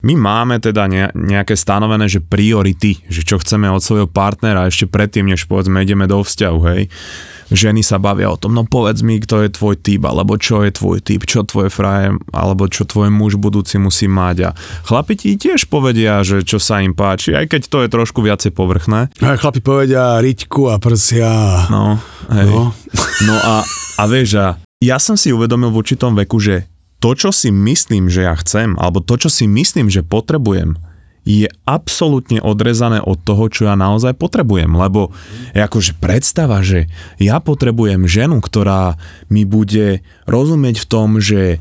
My 0.06 0.14
máme 0.14 0.62
teda 0.62 0.86
ne, 0.86 1.10
nejaké 1.18 1.58
stanovené, 1.58 2.06
že 2.06 2.22
priority, 2.22 3.02
že 3.10 3.26
čo 3.26 3.42
chceme 3.42 3.66
od 3.74 3.82
svojho 3.82 4.06
partnera 4.06 4.70
ešte 4.70 4.86
predtým, 4.86 5.26
než 5.26 5.50
povedzme 5.50 5.82
ideme 5.82 6.06
do 6.06 6.22
vzťahu, 6.22 6.60
hej. 6.70 6.94
Ženy 7.54 7.86
sa 7.86 8.02
bavia 8.02 8.34
o 8.34 8.40
tom, 8.40 8.58
no 8.58 8.66
povedz 8.66 9.06
mi, 9.06 9.22
kto 9.22 9.46
je 9.46 9.54
tvoj 9.54 9.78
typ, 9.78 10.02
alebo 10.10 10.38
čo 10.40 10.66
je 10.66 10.74
tvoj 10.74 11.02
typ, 11.06 11.30
čo 11.30 11.46
tvoje 11.46 11.70
fraje, 11.70 12.18
alebo 12.34 12.66
čo 12.66 12.90
tvoj 12.90 13.14
muž 13.14 13.38
budúci 13.38 13.78
musí 13.78 14.10
mať. 14.10 14.38
A 14.48 14.50
chlapi 14.88 15.14
ti 15.14 15.38
tiež 15.38 15.70
povedia, 15.70 16.26
že 16.26 16.42
čo 16.42 16.58
sa 16.58 16.82
im 16.82 16.98
páči, 16.98 17.38
aj 17.38 17.54
keď 17.54 17.62
to 17.70 17.78
je 17.86 17.90
trošku 17.94 18.20
viacej 18.26 18.50
povrchné. 18.50 19.14
A 19.22 19.38
chlapi 19.38 19.62
povedia 19.62 20.18
riťku 20.18 20.74
a 20.74 20.82
prsia. 20.82 21.70
No, 21.70 22.02
hej. 22.34 22.50
No. 22.50 22.74
no 23.30 23.36
a, 23.38 23.62
a 24.02 24.04
vieš, 24.10 24.42
a 24.42 24.48
ja 24.82 24.98
som 24.98 25.14
si 25.14 25.30
uvedomil 25.30 25.70
v 25.70 25.80
určitom 25.86 26.18
veku, 26.18 26.42
že 26.42 26.66
to, 26.98 27.14
čo 27.14 27.30
si 27.30 27.54
myslím, 27.54 28.10
že 28.10 28.26
ja 28.26 28.34
chcem, 28.34 28.74
alebo 28.82 28.98
to, 28.98 29.22
čo 29.22 29.30
si 29.30 29.46
myslím, 29.46 29.94
že 29.94 30.02
potrebujem, 30.02 30.74
je 31.26 31.50
absolútne 31.66 32.38
odrezané 32.38 33.02
od 33.02 33.18
toho, 33.18 33.50
čo 33.50 33.66
ja 33.66 33.74
naozaj 33.74 34.14
potrebujem. 34.14 34.70
Lebo 34.78 35.10
je 35.58 35.60
akože 35.66 35.98
predstava, 35.98 36.62
že 36.62 36.86
ja 37.18 37.42
potrebujem 37.42 38.06
ženu, 38.06 38.38
ktorá 38.40 39.02
mi 39.34 39.42
bude 39.44 40.06
rozumieť 40.30 40.86
v 40.86 40.90
tom, 40.90 41.18
že 41.18 41.42
e, 41.50 41.58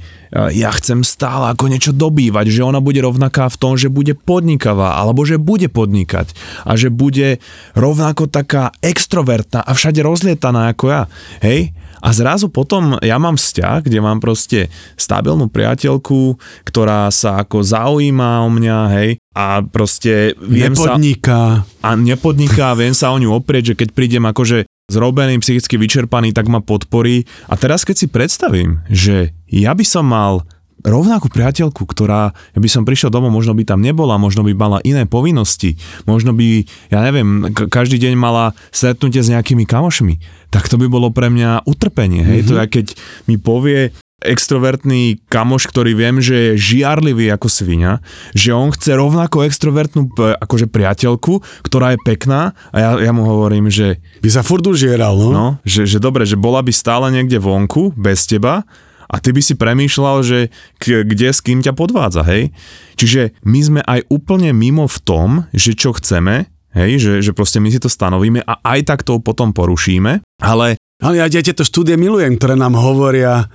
ja 0.53 0.69
chcem 0.77 1.01
stále 1.01 1.57
ako 1.57 1.73
niečo 1.73 1.97
dobývať, 1.97 2.53
že 2.53 2.61
ona 2.61 2.85
bude 2.85 3.01
rovnaká 3.01 3.49
v 3.49 3.57
tom, 3.57 3.73
že 3.81 3.89
bude 3.89 4.13
podnikavá, 4.13 5.01
alebo 5.01 5.25
že 5.25 5.41
bude 5.41 5.73
podnikať 5.73 6.37
a 6.69 6.77
že 6.77 6.93
bude 6.93 7.41
rovnako 7.73 8.29
taká 8.29 8.69
extrovertná 8.85 9.65
a 9.65 9.73
všade 9.73 10.05
rozlietaná 10.05 10.77
ako 10.77 10.93
ja. 10.93 11.03
Hej? 11.41 11.73
A 12.05 12.13
zrazu 12.13 12.53
potom 12.53 13.01
ja 13.01 13.17
mám 13.17 13.41
vzťah, 13.41 13.89
kde 13.89 13.99
mám 14.05 14.21
proste 14.21 14.69
stabilnú 15.01 15.49
priateľku, 15.49 16.37
ktorá 16.69 17.09
sa 17.09 17.41
ako 17.41 17.65
zaujíma 17.65 18.45
o 18.45 18.53
mňa, 18.53 18.79
hej, 19.01 19.11
a 19.33 19.65
proste 19.65 20.37
viem 20.39 20.77
Nepodniká. 20.77 21.65
sa... 21.65 21.81
A 21.81 21.97
nepodniká, 21.97 22.77
viem 22.77 22.93
sa 22.93 23.11
o 23.11 23.19
ňu 23.19 23.35
oprieť, 23.35 23.75
že 23.75 23.79
keď 23.81 23.89
prídem 23.97 24.25
akože 24.29 24.69
zrobený, 24.93 25.41
psychicky 25.41 25.81
vyčerpaný, 25.81 26.37
tak 26.37 26.47
ma 26.47 26.61
podporí. 26.61 27.25
A 27.49 27.57
teraz 27.57 27.89
keď 27.89 28.05
si 28.05 28.07
predstavím, 28.07 28.85
že 28.93 29.33
ja 29.49 29.73
by 29.73 29.83
som 29.83 30.07
mal 30.07 30.45
rovnakú 30.85 31.33
priateľku, 31.33 31.89
ktorá, 31.89 32.37
ja 32.53 32.61
by 32.61 32.69
som 32.69 32.85
prišiel 32.85 33.09
domov, 33.09 33.33
možno 33.33 33.57
by 33.57 33.65
tam 33.65 33.81
nebola, 33.81 34.21
možno 34.21 34.45
by 34.45 34.53
mala 34.53 34.79
iné 34.85 35.09
povinnosti, 35.09 35.81
možno 36.05 36.37
by, 36.37 36.69
ja 36.93 37.01
neviem, 37.01 37.51
každý 37.51 37.97
deň 37.97 38.15
mala 38.15 38.53
stretnutie 38.69 39.25
s 39.25 39.33
nejakými 39.33 39.65
kamošmi, 39.65 40.21
tak 40.53 40.69
to 40.69 40.77
by 40.77 40.87
bolo 40.87 41.09
pre 41.09 41.33
mňa 41.33 41.65
utrpenie, 41.65 42.23
hej, 42.23 42.45
mm-hmm. 42.45 42.51
to 42.53 42.61
je 42.61 42.67
keď 42.69 42.87
mi 43.27 43.37
povie, 43.41 43.91
extrovertný 44.25 45.21
kamoš, 45.29 45.69
ktorý 45.69 45.93
viem, 45.93 46.17
že 46.19 46.57
je 46.57 46.81
žiarlivý 46.81 47.29
ako 47.37 47.47
svinia, 47.53 48.01
že 48.33 48.57
on 48.57 48.73
chce 48.73 48.97
rovnako 48.97 49.45
extrovertnú 49.45 50.09
akože 50.17 50.73
priateľku, 50.73 51.45
ktorá 51.61 51.93
je 51.95 51.99
pekná 52.03 52.57
a 52.73 52.77
ja, 52.81 52.91
ja 53.05 53.13
mu 53.13 53.29
hovorím, 53.29 53.69
že 53.69 54.01
By 54.25 54.33
sa 54.33 54.41
furt 54.41 54.65
užieral, 54.65 55.15
no. 55.21 55.31
No, 55.31 55.47
že, 55.63 55.85
že 55.85 56.01
dobre, 56.01 56.25
že 56.25 56.41
bola 56.41 56.65
by 56.65 56.73
stále 56.73 57.13
niekde 57.13 57.37
vonku, 57.37 57.93
bez 57.95 58.25
teba 58.25 58.65
a 59.09 59.21
ty 59.21 59.33
by 59.35 59.43
si 59.45 59.55
premýšľal, 59.57 60.17
že 60.25 60.49
k, 60.81 61.05
kde 61.05 61.29
s 61.33 61.41
kým 61.45 61.61
ťa 61.61 61.77
podvádza, 61.77 62.25
hej? 62.25 62.53
Čiže 62.97 63.37
my 63.45 63.61
sme 63.61 63.81
aj 63.85 64.09
úplne 64.09 64.57
mimo 64.57 64.89
v 64.89 64.99
tom, 65.05 65.29
že 65.53 65.77
čo 65.77 65.93
chceme, 65.97 66.49
hej, 66.75 66.99
že, 66.99 67.13
že 67.21 67.33
proste 67.37 67.61
my 67.63 67.71
si 67.71 67.79
to 67.79 67.93
stanovíme 67.93 68.43
a 68.43 68.55
aj 68.65 68.81
tak 68.89 69.01
to 69.07 69.21
potom 69.21 69.53
porušíme, 69.55 70.25
ale 70.43 70.81
Ale 71.03 71.21
ja, 71.21 71.29
tieto 71.29 71.67
štúdie 71.67 72.01
milujem, 72.01 72.39
ktoré 72.39 72.57
nám 72.57 72.81
hovoria 72.81 73.51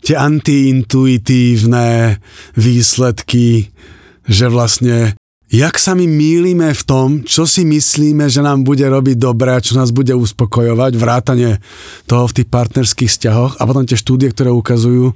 tie 0.00 0.16
antiintuitívne 0.16 2.16
výsledky, 2.54 3.74
že 4.24 4.46
vlastne 4.48 5.18
jak 5.54 5.78
sa 5.78 5.94
my 5.94 6.02
mýlime 6.02 6.74
v 6.74 6.82
tom, 6.82 7.08
čo 7.22 7.46
si 7.46 7.62
myslíme, 7.62 8.26
že 8.26 8.42
nám 8.42 8.66
bude 8.66 8.82
robiť 8.82 9.16
dobre 9.22 9.54
a 9.54 9.62
čo 9.62 9.78
nás 9.78 9.94
bude 9.94 10.10
uspokojovať, 10.10 10.98
vrátane 10.98 11.62
toho 12.10 12.26
v 12.26 12.42
tých 12.42 12.48
partnerských 12.50 13.10
vzťahoch 13.10 13.52
a 13.56 13.62
potom 13.62 13.86
tie 13.86 13.94
štúdie, 13.94 14.34
ktoré 14.34 14.50
ukazujú, 14.50 15.14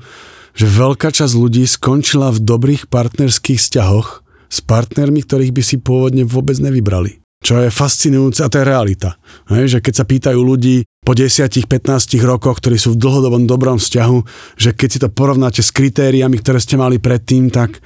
že 0.54 0.66
veľká 0.66 1.10
časť 1.10 1.34
ľudí 1.34 1.66
skončila 1.66 2.30
v 2.30 2.42
dobrých 2.46 2.86
partnerských 2.86 3.58
vzťahoch 3.58 4.22
s 4.46 4.58
partnermi, 4.62 5.26
ktorých 5.26 5.50
by 5.50 5.62
si 5.66 5.76
pôvodne 5.82 6.22
vôbec 6.22 6.54
nevybrali. 6.62 7.18
Čo 7.38 7.62
je 7.62 7.70
fascinujúce 7.70 8.42
a 8.42 8.50
to 8.50 8.58
je 8.58 8.66
realita. 8.66 9.14
Hej, 9.46 9.78
že 9.78 9.82
keď 9.82 9.94
sa 9.94 10.04
pýtajú 10.06 10.38
ľudí 10.42 10.82
po 11.06 11.14
10-15 11.14 11.70
rokoch, 12.26 12.58
ktorí 12.58 12.74
sú 12.74 12.98
v 12.98 13.00
dlhodobom 13.02 13.46
dobrom 13.46 13.78
vzťahu, 13.78 14.18
že 14.58 14.74
keď 14.74 14.88
si 14.90 14.98
to 14.98 15.08
porovnáte 15.10 15.62
s 15.62 15.70
kritériami, 15.70 16.42
ktoré 16.42 16.58
ste 16.58 16.74
mali 16.74 16.98
predtým, 16.98 17.54
tak 17.54 17.78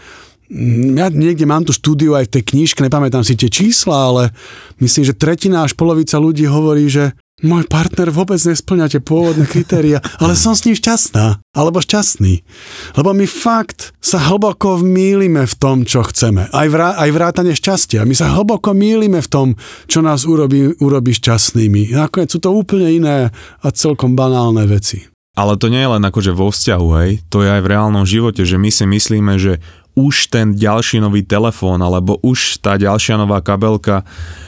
ja 1.00 1.08
niekde 1.08 1.48
mám 1.48 1.64
tú 1.64 1.72
štúdiu 1.72 2.12
aj 2.12 2.28
v 2.28 2.32
tej 2.38 2.42
knižke, 2.52 2.84
nepamätám 2.84 3.24
si 3.24 3.40
tie 3.40 3.48
čísla, 3.48 4.12
ale 4.12 4.22
myslím, 4.84 5.08
že 5.08 5.16
tretina 5.16 5.64
až 5.64 5.72
polovica 5.72 6.20
ľudí 6.20 6.44
hovorí, 6.44 6.92
že 6.92 7.16
môj 7.42 7.66
partner 7.66 8.12
vôbec 8.12 8.38
nesplňa 8.38 8.86
tie 8.92 9.00
pôvodné 9.02 9.48
kritéria, 9.48 9.98
ale 10.22 10.36
som 10.38 10.52
s 10.52 10.68
ním 10.68 10.76
šťastná, 10.76 11.40
alebo 11.56 11.80
šťastný. 11.80 12.44
Lebo 13.00 13.10
my 13.16 13.24
fakt 13.24 13.96
sa 13.98 14.20
hlboko 14.20 14.78
mýlime 14.84 15.48
v 15.48 15.54
tom, 15.58 15.88
čo 15.88 16.04
chceme. 16.04 16.52
Aj, 16.52 16.68
vrá, 16.70 17.00
aj 17.00 17.10
vrátane 17.10 17.56
šťastia. 17.56 18.04
My 18.04 18.12
sa 18.12 18.36
hlboko 18.36 18.76
mýlime 18.76 19.24
v 19.24 19.28
tom, 19.28 19.48
čo 19.88 20.04
nás 20.04 20.28
urobí, 20.28 20.68
urobí 20.84 21.16
šťastnými. 21.16 21.96
Nakoniec 21.96 22.28
sú 22.28 22.38
to 22.44 22.54
úplne 22.54 22.92
iné 22.92 23.16
a 23.64 23.68
celkom 23.72 24.14
banálne 24.14 24.68
veci. 24.68 25.12
Ale 25.32 25.56
to 25.56 25.72
nie 25.72 25.80
je 25.80 25.88
len 25.96 26.04
akože 26.04 26.36
vo 26.36 26.52
vzťahu, 26.52 26.88
hej, 27.00 27.10
to 27.32 27.40
je 27.40 27.48
aj 27.48 27.64
v 27.64 27.70
reálnom 27.72 28.04
živote, 28.04 28.44
že 28.44 28.60
my 28.60 28.68
si 28.68 28.84
myslíme, 28.84 29.40
že 29.40 29.64
už 29.92 30.32
ten 30.32 30.56
ďalší 30.56 30.98
nový 30.98 31.20
telefón, 31.22 31.80
alebo 31.80 32.16
už 32.24 32.60
tá 32.64 32.80
ďalšia 32.80 33.20
nová 33.20 33.44
kabelka, 33.44 34.04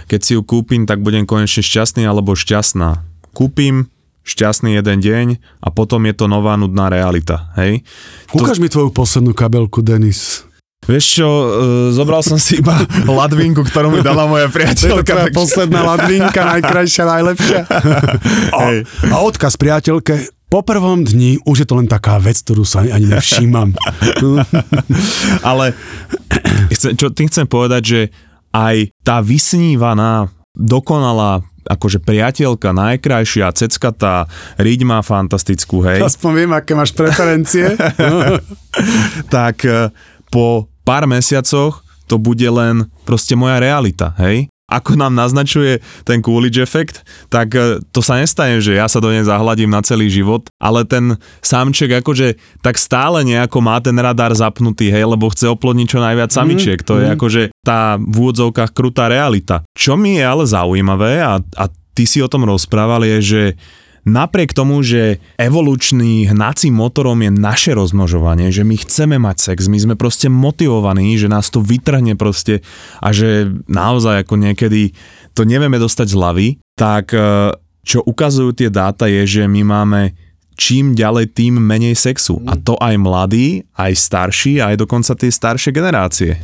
keď 0.08 0.20
si 0.20 0.32
ju 0.36 0.40
kúpim, 0.40 0.88
tak 0.88 1.04
budem 1.04 1.28
konečne 1.28 1.60
šťastný 1.60 2.04
alebo 2.04 2.32
šťastná. 2.32 3.04
Kúpim, 3.36 3.92
šťastný 4.24 4.72
jeden 4.72 4.98
deň 5.04 5.26
a 5.60 5.68
potom 5.68 6.00
je 6.08 6.14
to 6.16 6.24
nová 6.24 6.56
nudná 6.56 6.88
realita, 6.88 7.52
hej. 7.60 7.84
Ukáž 8.32 8.56
mi 8.56 8.72
tvoju 8.72 8.88
poslednú 8.88 9.36
kabelku, 9.36 9.84
Denis. 9.84 10.48
Vieš 10.84 11.04
čo, 11.16 11.28
e, 11.28 11.48
zobral 11.96 12.20
som 12.20 12.36
si 12.36 12.60
iba 12.60 12.76
ladvinku, 13.08 13.64
ktorú 13.64 13.88
mi 13.88 14.00
dala 14.04 14.28
moja 14.28 14.48
To 14.48 14.52
je 14.52 14.56
priateľka. 14.56 15.12
takže- 15.28 15.32
posledná 15.32 15.80
ladvinka, 15.80 16.40
najkrajšia, 16.56 17.04
najlepšia. 17.08 17.60
A, 18.52 18.64
a 18.84 19.16
odkaz 19.24 19.56
priateľke, 19.56 20.28
po 20.48 20.62
prvom 20.62 21.02
dni 21.02 21.42
už 21.42 21.64
je 21.64 21.66
to 21.66 21.78
len 21.80 21.90
taká 21.90 22.22
vec, 22.22 22.38
ktorú 22.38 22.62
sa 22.62 22.86
ani 22.86 23.10
nevšímam. 23.10 23.74
Ale 25.50 25.74
čo 26.74 27.10
tým 27.10 27.26
chcem 27.26 27.46
povedať, 27.50 27.82
že 27.82 28.00
aj 28.54 28.94
tá 29.02 29.18
vysnívaná, 29.18 30.30
dokonalá 30.54 31.42
akože 31.64 32.04
priateľka, 32.04 32.76
najkrajšia, 32.76 33.56
ceckatá, 33.56 34.28
riť 34.60 34.80
má 34.84 35.00
fantastickú, 35.00 35.80
hej, 35.80 36.04
Aspoň 36.04 36.30
viem, 36.44 36.52
aké 36.52 36.76
máš 36.76 36.92
preferencie. 36.92 37.72
tak 39.34 39.64
e, 39.64 39.88
po 40.28 40.68
pár 40.84 41.08
mesiacoch 41.08 41.80
to 42.04 42.20
bude 42.20 42.44
len 42.44 42.92
proste 43.08 43.32
moja 43.32 43.56
realita, 43.58 44.12
hej. 44.20 44.52
Ako 44.74 44.98
nám 44.98 45.14
naznačuje 45.14 45.78
ten 46.02 46.18
Coolidge 46.18 46.58
efekt, 46.58 47.06
tak 47.30 47.54
e, 47.54 47.78
to 47.94 48.02
sa 48.02 48.18
nestane, 48.18 48.58
že 48.58 48.74
ja 48.74 48.90
sa 48.90 48.98
do 48.98 49.14
nej 49.14 49.22
zahladím 49.22 49.70
na 49.70 49.78
celý 49.86 50.10
život, 50.10 50.50
ale 50.58 50.82
ten 50.82 51.14
samček 51.38 52.02
akože 52.02 52.34
tak 52.58 52.74
stále 52.74 53.22
nejako 53.22 53.62
má 53.62 53.78
ten 53.78 53.94
radar 53.94 54.34
zapnutý, 54.34 54.90
hej, 54.90 55.06
lebo 55.06 55.30
chce 55.30 55.46
oplodniť 55.46 55.86
čo 55.86 56.02
najviac 56.02 56.30
samičiek. 56.34 56.82
To 56.82 56.98
je 56.98 57.06
akože 57.14 57.42
tá 57.62 57.94
v 58.02 58.14
úvodzovkách 58.18 58.74
krutá 58.74 59.06
realita. 59.06 59.62
Čo 59.78 59.94
mi 59.94 60.18
je 60.18 60.24
ale 60.26 60.44
zaujímavé 60.50 61.22
a, 61.22 61.38
a 61.38 61.64
ty 61.94 62.04
si 62.04 62.18
o 62.18 62.28
tom 62.28 62.42
rozprával 62.42 63.06
je, 63.06 63.18
že 63.22 63.42
napriek 64.04 64.52
tomu, 64.52 64.84
že 64.84 65.18
evolučný 65.40 66.28
hnacím 66.28 66.76
motorom 66.76 67.20
je 67.24 67.32
naše 67.32 67.72
rozmnožovanie, 67.72 68.52
že 68.52 68.62
my 68.62 68.76
chceme 68.76 69.16
mať 69.16 69.52
sex, 69.52 69.66
my 69.66 69.78
sme 69.80 69.94
proste 69.96 70.28
motivovaní, 70.28 71.16
že 71.16 71.32
nás 71.32 71.48
to 71.48 71.64
vytrhne 71.64 72.14
proste 72.14 72.60
a 73.00 73.10
že 73.10 73.48
naozaj 73.66 74.28
ako 74.28 74.36
niekedy 74.36 74.92
to 75.32 75.48
nevieme 75.48 75.80
dostať 75.80 76.06
z 76.12 76.14
hlavy, 76.14 76.48
tak 76.76 77.16
e, 77.16 77.52
čo 77.82 78.04
ukazujú 78.04 78.54
tie 78.54 78.68
dáta 78.70 79.10
je, 79.10 79.24
že 79.24 79.42
my 79.48 79.62
máme 79.64 80.00
čím 80.54 80.94
ďalej, 80.94 81.34
tým 81.34 81.58
menej 81.58 81.98
sexu. 81.98 82.38
A 82.46 82.54
to 82.54 82.78
aj 82.78 82.94
mladí, 82.94 83.66
aj 83.74 83.92
starší, 83.98 84.62
aj 84.62 84.78
dokonca 84.78 85.18
tie 85.18 85.30
staršie 85.30 85.74
generácie. 85.74 86.38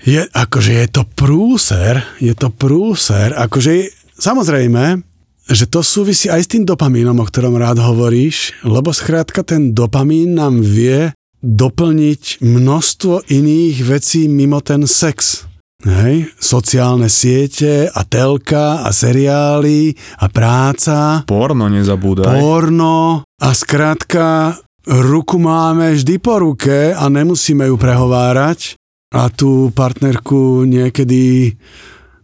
Je, 0.00 0.24
akože 0.24 0.72
je 0.80 0.88
to 0.88 1.02
prúser, 1.04 2.00
je 2.20 2.32
to 2.32 2.48
prúser, 2.48 3.36
akože 3.36 3.92
samozrejme, 4.16 5.09
že 5.50 5.66
to 5.66 5.82
súvisí 5.82 6.30
aj 6.30 6.46
s 6.46 6.50
tým 6.54 6.62
dopamínom, 6.62 7.18
o 7.18 7.26
ktorom 7.26 7.58
rád 7.58 7.82
hovoríš, 7.82 8.54
lebo 8.62 8.94
skrátka 8.94 9.42
ten 9.42 9.74
dopamín 9.74 10.38
nám 10.38 10.62
vie 10.62 11.10
doplniť 11.42 12.38
množstvo 12.38 13.26
iných 13.26 13.76
vecí 13.82 14.30
mimo 14.30 14.62
ten 14.62 14.86
sex. 14.86 15.50
Hej, 15.80 16.36
sociálne 16.36 17.08
siete 17.08 17.88
a 17.88 18.04
telka 18.04 18.84
a 18.84 18.92
seriály 18.92 19.96
a 20.20 20.28
práca, 20.28 21.24
Porno 21.24 21.72
nezabúdaj. 21.72 22.36
porno 22.36 23.24
a 23.24 23.48
skrátka 23.56 24.60
ruku 24.84 25.40
máme 25.40 25.96
vždy 25.96 26.20
po 26.20 26.36
ruke 26.36 26.92
a 26.92 27.08
nemusíme 27.08 27.64
ju 27.64 27.80
prehovárať 27.80 28.76
a 29.16 29.32
tú 29.32 29.72
partnerku 29.72 30.68
niekedy 30.68 31.56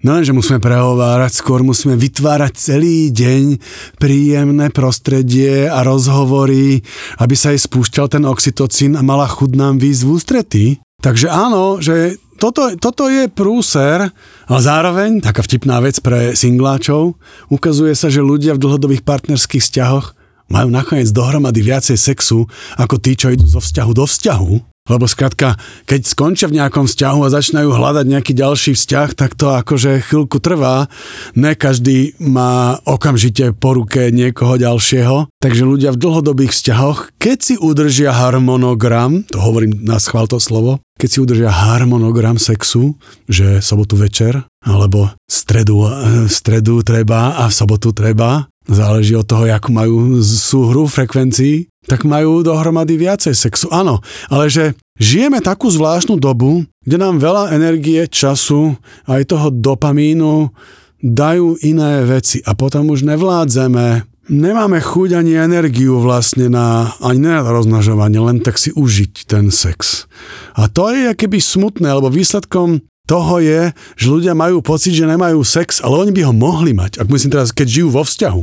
Nelenže 0.06 0.30
musíme 0.30 0.62
prehovárať, 0.62 1.42
skôr 1.42 1.66
musíme 1.66 1.98
vytvárať 1.98 2.54
celý 2.54 3.10
deň 3.10 3.58
príjemné 3.98 4.70
prostredie 4.70 5.66
a 5.66 5.82
rozhovory, 5.82 6.78
aby 7.18 7.34
sa 7.34 7.50
jej 7.50 7.58
spúšťal 7.58 8.14
ten 8.14 8.22
oxytocín 8.22 8.94
a 8.94 9.02
mala 9.02 9.26
chud 9.26 9.58
nám 9.58 9.82
výjsť 9.82 10.02
v. 10.06 10.78
Takže 11.02 11.26
áno, 11.26 11.82
že 11.82 12.22
toto, 12.38 12.70
toto 12.78 13.10
je 13.10 13.26
prúser, 13.26 14.06
ale 14.46 14.60
zároveň, 14.62 15.18
taká 15.18 15.42
vtipná 15.42 15.82
vec 15.82 15.98
pre 15.98 16.38
singláčov, 16.38 17.18
ukazuje 17.50 17.98
sa, 17.98 18.06
že 18.06 18.22
ľudia 18.22 18.54
v 18.54 18.62
dlhodobých 18.62 19.02
partnerských 19.02 19.64
vzťahoch 19.66 20.14
majú 20.46 20.70
nakoniec 20.70 21.10
dohromady 21.10 21.66
viacej 21.66 21.98
sexu 21.98 22.46
ako 22.78 23.02
tí, 23.02 23.18
čo 23.18 23.34
idú 23.34 23.50
zo 23.50 23.58
vzťahu 23.58 23.90
do 23.90 24.06
vzťahu. 24.06 24.75
Lebo 24.86 25.10
skrátka, 25.10 25.58
keď 25.84 26.00
skončia 26.06 26.46
v 26.46 26.62
nejakom 26.62 26.86
vzťahu 26.86 27.18
a 27.26 27.34
začínajú 27.34 27.70
hľadať 27.74 28.06
nejaký 28.06 28.32
ďalší 28.32 28.72
vzťah, 28.78 29.08
tak 29.18 29.34
to 29.34 29.50
akože 29.50 30.06
chvíľku 30.06 30.38
trvá. 30.38 30.86
Ne 31.34 31.58
každý 31.58 32.14
má 32.22 32.78
okamžite 32.86 33.50
po 33.58 33.74
ruke 33.74 34.14
niekoho 34.14 34.54
ďalšieho. 34.56 35.26
Takže 35.42 35.62
ľudia 35.66 35.90
v 35.94 36.00
dlhodobých 36.00 36.54
vzťahoch, 36.54 37.18
keď 37.18 37.38
si 37.42 37.54
udržia 37.58 38.14
harmonogram, 38.14 39.26
to 39.26 39.42
hovorím 39.42 39.82
na 39.82 39.98
schvál 39.98 40.30
to 40.30 40.38
slovo, 40.38 40.78
keď 40.96 41.08
si 41.12 41.18
udržia 41.20 41.52
harmonogram 41.52 42.40
sexu, 42.40 42.96
že 43.28 43.60
sobotu 43.60 44.00
večer, 44.00 44.48
alebo 44.64 45.12
stredu, 45.28 45.84
v 46.24 46.32
stredu 46.32 46.80
treba 46.80 47.36
a 47.36 47.52
v 47.52 47.54
sobotu 47.54 47.92
treba, 47.92 48.48
záleží 48.66 49.14
od 49.14 49.26
toho, 49.26 49.46
akú 49.48 49.70
majú 49.70 50.18
súhru 50.22 50.90
frekvencií, 50.90 51.70
tak 51.86 52.02
majú 52.02 52.42
dohromady 52.42 52.98
viacej 52.98 53.34
sexu. 53.34 53.70
Áno, 53.70 54.02
ale 54.26 54.50
že 54.50 54.74
žijeme 54.98 55.38
takú 55.38 55.70
zvláštnu 55.70 56.18
dobu, 56.18 56.66
kde 56.82 56.96
nám 56.98 57.22
veľa 57.22 57.54
energie, 57.54 58.10
času, 58.10 58.74
aj 59.06 59.30
toho 59.30 59.48
dopamínu 59.54 60.50
dajú 60.98 61.62
iné 61.62 62.02
veci 62.02 62.42
a 62.42 62.58
potom 62.58 62.90
už 62.90 63.06
nevládzeme. 63.06 64.02
Nemáme 64.26 64.82
chuť 64.82 65.22
ani 65.22 65.38
energiu 65.38 66.02
vlastne 66.02 66.50
na, 66.50 66.90
ani 66.98 67.22
na 67.22 67.46
rozmnožovanie, 67.46 68.18
len 68.18 68.42
tak 68.42 68.58
si 68.58 68.74
užiť 68.74 69.30
ten 69.30 69.54
sex. 69.54 70.10
A 70.58 70.66
to 70.66 70.90
je 70.90 71.14
keby 71.14 71.38
smutné, 71.38 71.86
lebo 71.94 72.10
výsledkom 72.10 72.82
toho 73.06 73.38
je, 73.38 73.70
že 73.94 74.06
ľudia 74.10 74.34
majú 74.34 74.60
pocit, 74.60 74.92
že 74.92 75.06
nemajú 75.06 75.40
sex, 75.46 75.78
ale 75.78 76.06
oni 76.06 76.12
by 76.12 76.22
ho 76.26 76.34
mohli 76.34 76.74
mať. 76.74 76.98
Ak 76.98 77.06
myslím 77.06 77.32
teraz, 77.32 77.54
keď 77.54 77.66
žijú 77.70 77.88
vo 77.94 78.02
vzťahu 78.02 78.42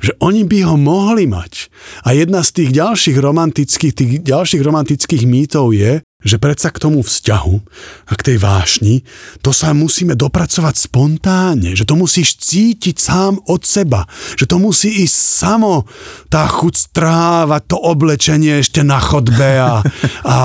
že 0.00 0.16
oni 0.24 0.48
by 0.48 0.64
ho 0.64 0.80
mohli 0.80 1.28
mať. 1.28 1.68
A 2.08 2.16
jedna 2.16 2.40
z 2.40 2.56
tých 2.56 2.70
ďalších 2.72 3.20
romantických, 3.20 3.92
tých 3.92 4.12
ďalších 4.24 4.64
romantických 4.64 5.28
mýtov 5.28 5.76
je, 5.76 6.00
že 6.20 6.36
predsa 6.36 6.68
k 6.68 6.80
tomu 6.80 7.00
vzťahu 7.00 7.56
a 8.08 8.12
k 8.12 8.24
tej 8.32 8.36
vášni, 8.40 9.04
to 9.40 9.56
sa 9.56 9.72
musíme 9.72 10.12
dopracovať 10.12 10.88
spontánne, 10.88 11.72
že 11.72 11.88
to 11.88 11.96
musíš 11.96 12.36
cítiť 12.40 12.96
sám 13.00 13.40
od 13.48 13.64
seba, 13.64 14.04
že 14.36 14.44
to 14.44 14.60
musí 14.60 15.04
ísť 15.04 15.16
samo, 15.16 15.88
tá 16.28 16.44
chuť 16.44 16.92
strávať 16.92 17.62
to 17.72 17.76
oblečenie 17.80 18.60
ešte 18.60 18.84
na 18.84 19.00
chodbe 19.00 19.60
a, 19.60 19.80
a, 20.24 20.36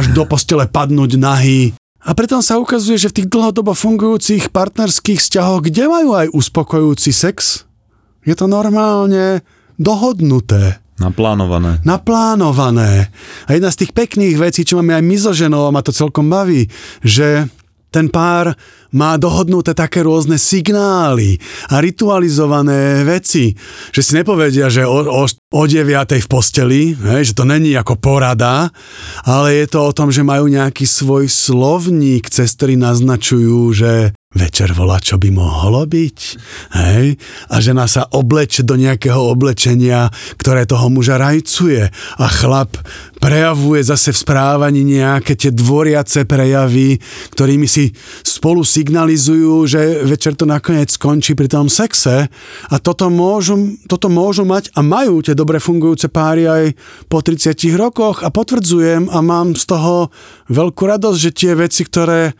až 0.00 0.12
do 0.12 0.28
postele 0.28 0.68
padnúť 0.68 1.16
nahý. 1.16 1.72
A 2.02 2.18
preto 2.18 2.42
sa 2.42 2.58
ukazuje, 2.58 2.98
že 2.98 3.14
v 3.14 3.16
tých 3.22 3.30
dlhodobo 3.30 3.78
fungujúcich 3.78 4.50
partnerských 4.50 5.22
vzťahoch, 5.22 5.62
kde 5.62 5.86
majú 5.86 6.18
aj 6.18 6.34
uspokojujúci 6.34 7.14
sex, 7.14 7.62
je 8.26 8.34
to 8.34 8.50
normálne 8.50 9.46
dohodnuté. 9.78 10.82
Naplánované. 10.98 11.82
Naplánované. 11.86 13.10
A 13.46 13.50
jedna 13.54 13.70
z 13.70 13.86
tých 13.86 13.94
pekných 13.94 14.38
vecí, 14.38 14.66
čo 14.66 14.78
máme 14.78 14.98
aj 14.98 15.04
my 15.06 15.16
so 15.18 15.32
ženou, 15.34 15.66
a 15.66 15.74
ma 15.74 15.82
to 15.82 15.94
celkom 15.94 16.26
baví, 16.26 16.66
že 17.02 17.46
ten 17.94 18.10
pár 18.10 18.54
má 18.92 19.16
dohodnuté 19.16 19.72
také 19.72 20.04
rôzne 20.04 20.36
signály 20.36 21.40
a 21.72 21.80
ritualizované 21.80 23.04
veci, 23.04 23.56
že 23.90 24.00
si 24.00 24.12
nepovedia, 24.16 24.68
že 24.68 24.84
o, 24.84 25.00
o, 25.04 25.24
o 25.28 25.62
9 25.64 25.84
v 26.20 26.28
posteli, 26.28 26.92
hej, 26.92 27.32
že 27.32 27.36
to 27.36 27.48
není 27.48 27.72
ako 27.76 27.96
porada, 27.96 28.68
ale 29.24 29.64
je 29.64 29.66
to 29.68 29.80
o 29.80 29.92
tom, 29.96 30.12
že 30.12 30.24
majú 30.24 30.48
nejaký 30.48 30.84
svoj 30.84 31.28
slovník, 31.28 32.28
cez 32.28 32.52
ktorý 32.56 32.76
naznačujú, 32.76 33.60
že 33.72 33.92
večer 34.32 34.72
volá, 34.72 34.96
čo 34.96 35.20
by 35.20 35.28
mohlo 35.28 35.84
byť. 35.84 36.18
Hej? 36.72 37.20
A 37.52 37.54
žena 37.60 37.84
sa 37.84 38.08
obleče 38.08 38.64
do 38.64 38.80
nejakého 38.80 39.20
oblečenia, 39.20 40.08
ktoré 40.40 40.64
toho 40.64 40.88
muža 40.88 41.20
rajcuje. 41.20 41.92
A 42.16 42.26
chlap 42.32 42.80
prejavuje 43.20 43.84
zase 43.84 44.10
v 44.10 44.22
správaní 44.24 44.82
nejaké 44.82 45.36
tie 45.36 45.52
dvoriace 45.52 46.24
prejavy, 46.24 46.96
ktorými 47.36 47.68
si 47.68 47.92
spolu 48.24 48.64
signalizujú, 48.82 49.70
že 49.70 50.02
večer 50.02 50.34
to 50.34 50.42
nakoniec 50.42 50.90
skončí 50.90 51.38
pri 51.38 51.46
tom 51.46 51.70
sexe. 51.70 52.26
A 52.66 52.74
toto 52.82 53.06
môžu, 53.06 53.78
toto 53.86 54.10
môžu 54.10 54.42
mať 54.42 54.74
a 54.74 54.82
majú 54.82 55.22
tie 55.22 55.38
dobre 55.38 55.62
fungujúce 55.62 56.10
páry 56.10 56.50
aj 56.50 56.64
po 57.06 57.22
30 57.22 57.54
rokoch 57.78 58.26
a 58.26 58.34
potvrdzujem 58.34 59.06
a 59.06 59.18
mám 59.22 59.54
z 59.54 59.64
toho 59.70 60.10
veľkú 60.50 60.82
radosť, 60.82 61.18
že 61.22 61.30
tie 61.30 61.52
veci, 61.54 61.86
ktoré 61.86 62.34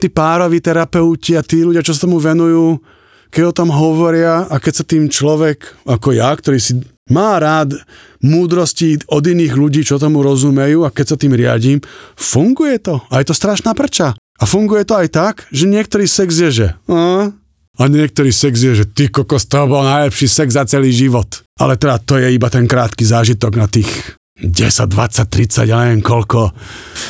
tí 0.00 0.08
pároví 0.08 0.64
terapeuti 0.64 1.36
a 1.36 1.44
tí 1.44 1.60
ľudia, 1.60 1.84
čo 1.84 1.92
sa 1.92 2.08
tomu 2.08 2.16
venujú, 2.16 2.80
keď 3.28 3.42
o 3.44 3.56
tom 3.56 3.68
hovoria 3.68 4.48
a 4.48 4.56
keď 4.56 4.72
sa 4.72 4.84
tým 4.88 5.12
človek, 5.12 5.84
ako 5.84 6.16
ja, 6.16 6.32
ktorý 6.32 6.58
si 6.58 6.80
má 7.12 7.36
rád 7.36 7.76
múdrosti 8.24 9.04
od 9.12 9.22
iných 9.26 9.52
ľudí, 9.52 9.84
čo 9.84 10.00
tomu 10.00 10.24
rozumejú 10.24 10.88
a 10.88 10.94
keď 10.94 11.06
sa 11.14 11.16
tým 11.20 11.36
riadím, 11.36 11.78
funguje 12.16 12.80
to. 12.80 13.04
A 13.12 13.20
je 13.20 13.28
to 13.28 13.34
strašná 13.36 13.76
prča. 13.76 14.16
A 14.42 14.44
funguje 14.44 14.82
to 14.82 14.98
aj 14.98 15.08
tak, 15.14 15.34
že 15.54 15.70
niektorý 15.70 16.10
sex 16.10 16.34
je, 16.34 16.50
že 16.50 16.66
a, 16.90 17.30
a 17.78 17.82
niektorý 17.86 18.34
sex 18.34 18.58
je, 18.58 18.82
že 18.82 18.90
ty 18.90 19.06
kokos, 19.06 19.46
to 19.46 19.70
bol 19.70 19.86
najlepší 19.86 20.26
sex 20.26 20.58
za 20.58 20.66
celý 20.66 20.90
život. 20.90 21.46
Ale 21.62 21.78
teda 21.78 22.02
to 22.02 22.18
je 22.18 22.34
iba 22.34 22.50
ten 22.50 22.66
krátky 22.66 23.06
zážitok 23.06 23.54
na 23.54 23.70
tých 23.70 24.18
10, 24.42 24.90
20, 24.90 25.30
30, 25.30 25.70
ja 25.70 25.86
neviem 25.86 26.02
koľko. 26.02 26.50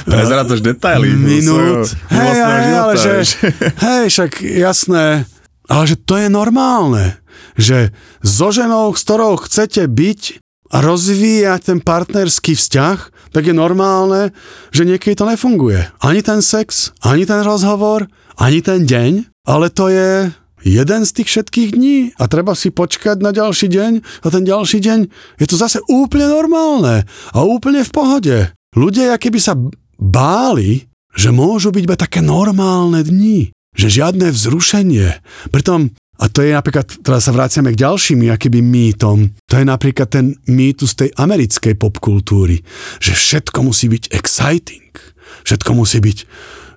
Prezradzaš 0.05 0.61
detaily. 0.61 1.16
Minút. 1.16 1.89
Hej, 2.12 2.37
hej, 2.37 2.72
ale 2.76 2.93
že, 3.01 3.12
hej, 3.80 4.05
však 4.12 4.45
jasné, 4.45 5.24
ale 5.72 5.85
že 5.89 5.97
to 5.97 6.20
je 6.20 6.28
normálne. 6.28 7.16
Že 7.57 7.97
so 8.20 8.53
ženou, 8.53 8.93
s 8.93 9.01
ktorou 9.09 9.41
chcete 9.41 9.89
byť 9.89 10.41
a 10.72 10.76
rozvíjať 10.80 11.60
ten 11.68 11.78
partnerský 11.84 12.56
vzťah, 12.56 12.98
tak 13.32 13.42
je 13.44 13.54
normálne, 13.54 14.32
že 14.72 14.88
niekedy 14.88 15.16
to 15.16 15.28
nefunguje. 15.28 15.84
Ani 16.00 16.24
ten 16.24 16.40
sex, 16.40 16.96
ani 17.04 17.28
ten 17.28 17.44
rozhovor, 17.44 18.08
ani 18.40 18.64
ten 18.64 18.88
deň, 18.88 19.28
ale 19.44 19.68
to 19.68 19.92
je 19.92 20.32
jeden 20.64 21.02
z 21.04 21.10
tých 21.12 21.28
všetkých 21.28 21.68
dní 21.74 21.98
a 22.16 22.30
treba 22.30 22.54
si 22.54 22.70
počkať 22.70 23.20
na 23.20 23.34
ďalší 23.34 23.68
deň 23.68 23.92
a 24.24 24.26
ten 24.30 24.42
ďalší 24.46 24.78
deň 24.78 25.00
je 25.42 25.46
to 25.46 25.58
zase 25.58 25.82
úplne 25.90 26.30
normálne 26.30 27.04
a 27.34 27.38
úplne 27.42 27.82
v 27.82 27.94
pohode. 27.94 28.36
Ľudia 28.72 29.20
keby 29.20 29.38
sa 29.42 29.58
báli, 30.00 30.88
že 31.12 31.28
môžu 31.28 31.74
byť 31.74 31.82
iba 31.84 31.96
také 31.98 32.24
normálne 32.24 33.04
dni, 33.04 33.52
že 33.76 33.92
žiadne 33.92 34.32
vzrušenie. 34.32 35.20
Pritom 35.52 35.92
a 36.20 36.28
to 36.28 36.44
je 36.44 36.52
napríklad, 36.52 36.86
teraz 37.00 37.24
sa 37.26 37.32
vraciame 37.32 37.72
k 37.72 37.82
ďalším 37.82 38.30
akýby 38.30 38.60
mýtom. 38.60 39.32
To 39.48 39.54
je 39.56 39.64
napríklad 39.66 40.12
ten 40.12 40.36
mýtus 40.46 40.94
tej 40.94 41.10
americkej 41.16 41.74
popkultúry, 41.80 42.62
že 43.00 43.12
všetko 43.16 43.64
musí 43.64 43.88
byť 43.88 44.12
exciting. 44.12 44.92
Všetko 45.42 45.72
musí 45.72 45.98
byť 45.98 46.18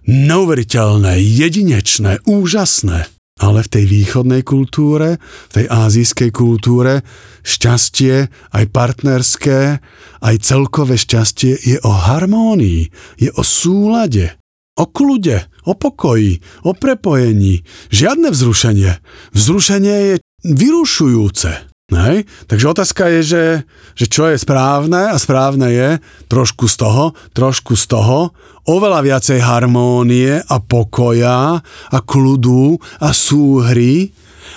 neuveriteľné, 0.08 1.20
jedinečné, 1.20 2.26
úžasné. 2.26 3.12
Ale 3.36 3.68
v 3.68 3.72
tej 3.72 3.86
východnej 3.92 4.48
kultúre, 4.48 5.20
v 5.20 5.52
tej 5.52 5.66
azijskej 5.68 6.32
kultúre, 6.32 7.04
šťastie, 7.44 8.32
aj 8.32 8.66
partnerské, 8.72 9.84
aj 10.24 10.36
celkové 10.40 10.96
šťastie 10.96 11.60
je 11.60 11.78
o 11.84 11.92
harmónii, 11.92 12.88
je 13.20 13.30
o 13.36 13.44
súlade, 13.44 14.40
o 14.76 14.86
kľude, 14.86 15.48
o 15.64 15.74
pokoji, 15.74 16.44
o 16.68 16.76
prepojení. 16.76 17.64
Žiadne 17.90 18.32
vzrušenie. 18.32 19.00
Vzrušenie 19.32 19.96
je 20.12 20.16
vyrušujúce. 20.44 21.52
Hej? 21.86 22.26
Takže 22.50 22.66
otázka 22.66 23.04
je, 23.18 23.22
že, 23.22 23.46
že 23.94 24.06
čo 24.10 24.28
je 24.34 24.42
správne 24.42 25.14
a 25.14 25.18
správne 25.22 25.70
je 25.70 25.90
trošku 26.28 26.66
z 26.66 26.76
toho, 26.82 27.04
trošku 27.38 27.78
z 27.78 27.86
toho, 27.88 28.34
oveľa 28.66 29.06
viacej 29.06 29.40
harmónie 29.40 30.42
a 30.42 30.58
pokoja 30.58 31.62
a 31.94 31.98
kľudu 32.02 32.82
a 33.00 33.14
súhry 33.14 34.10